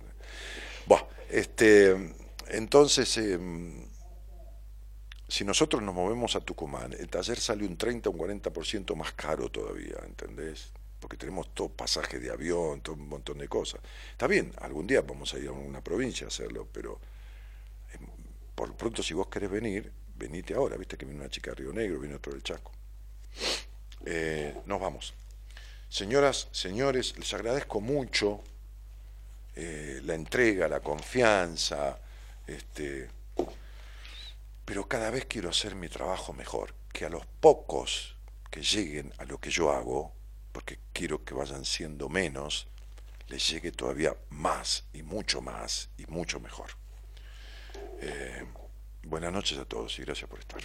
[0.86, 2.14] Bueno, este,
[2.48, 3.86] entonces, em,
[5.28, 9.12] si nosotros nos movemos a Tucumán, el taller sale un 30 o un 40% más
[9.12, 10.70] caro todavía, ¿entendés?
[11.00, 13.80] Porque tenemos todo pasaje de avión, todo un montón de cosas.
[14.12, 17.00] Está bien, algún día vamos a ir a una provincia a hacerlo, pero
[18.54, 21.72] por pronto si vos querés venir, venite ahora, viste que viene una chica de Río
[21.72, 22.72] Negro, viene otro del Chaco.
[24.04, 25.14] Eh, nos vamos.
[25.88, 28.42] Señoras, señores, les agradezco mucho
[29.54, 31.98] eh, la entrega, la confianza,
[32.46, 33.08] este,
[34.64, 38.16] pero cada vez quiero hacer mi trabajo mejor, que a los pocos
[38.50, 40.12] que lleguen a lo que yo hago,
[40.52, 42.66] porque quiero que vayan siendo menos,
[43.28, 46.83] les llegue todavía más y mucho más y mucho mejor.
[48.06, 48.44] Eh,
[49.04, 50.60] buenas noches a todos y gracias por estar.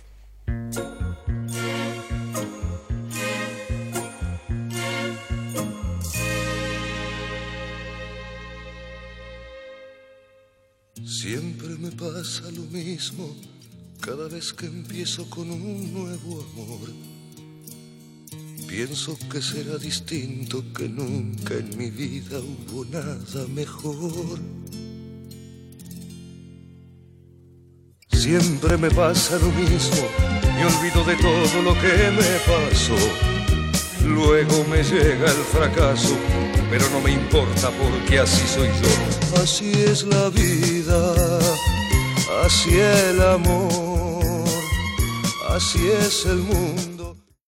[11.06, 13.34] Siempre me pasa lo mismo
[14.02, 16.90] cada vez que empiezo con un nuevo amor.
[18.68, 24.59] Pienso que será distinto, que nunca en mi vida hubo nada mejor.
[28.20, 30.06] Siempre me pasa lo mismo,
[30.54, 32.98] me olvido de todo lo que me pasó.
[34.06, 36.18] Luego me llega el fracaso,
[36.70, 39.42] pero no me importa porque así soy yo.
[39.42, 41.40] Así es la vida,
[42.46, 44.44] así el amor,
[45.56, 46.99] así es el mundo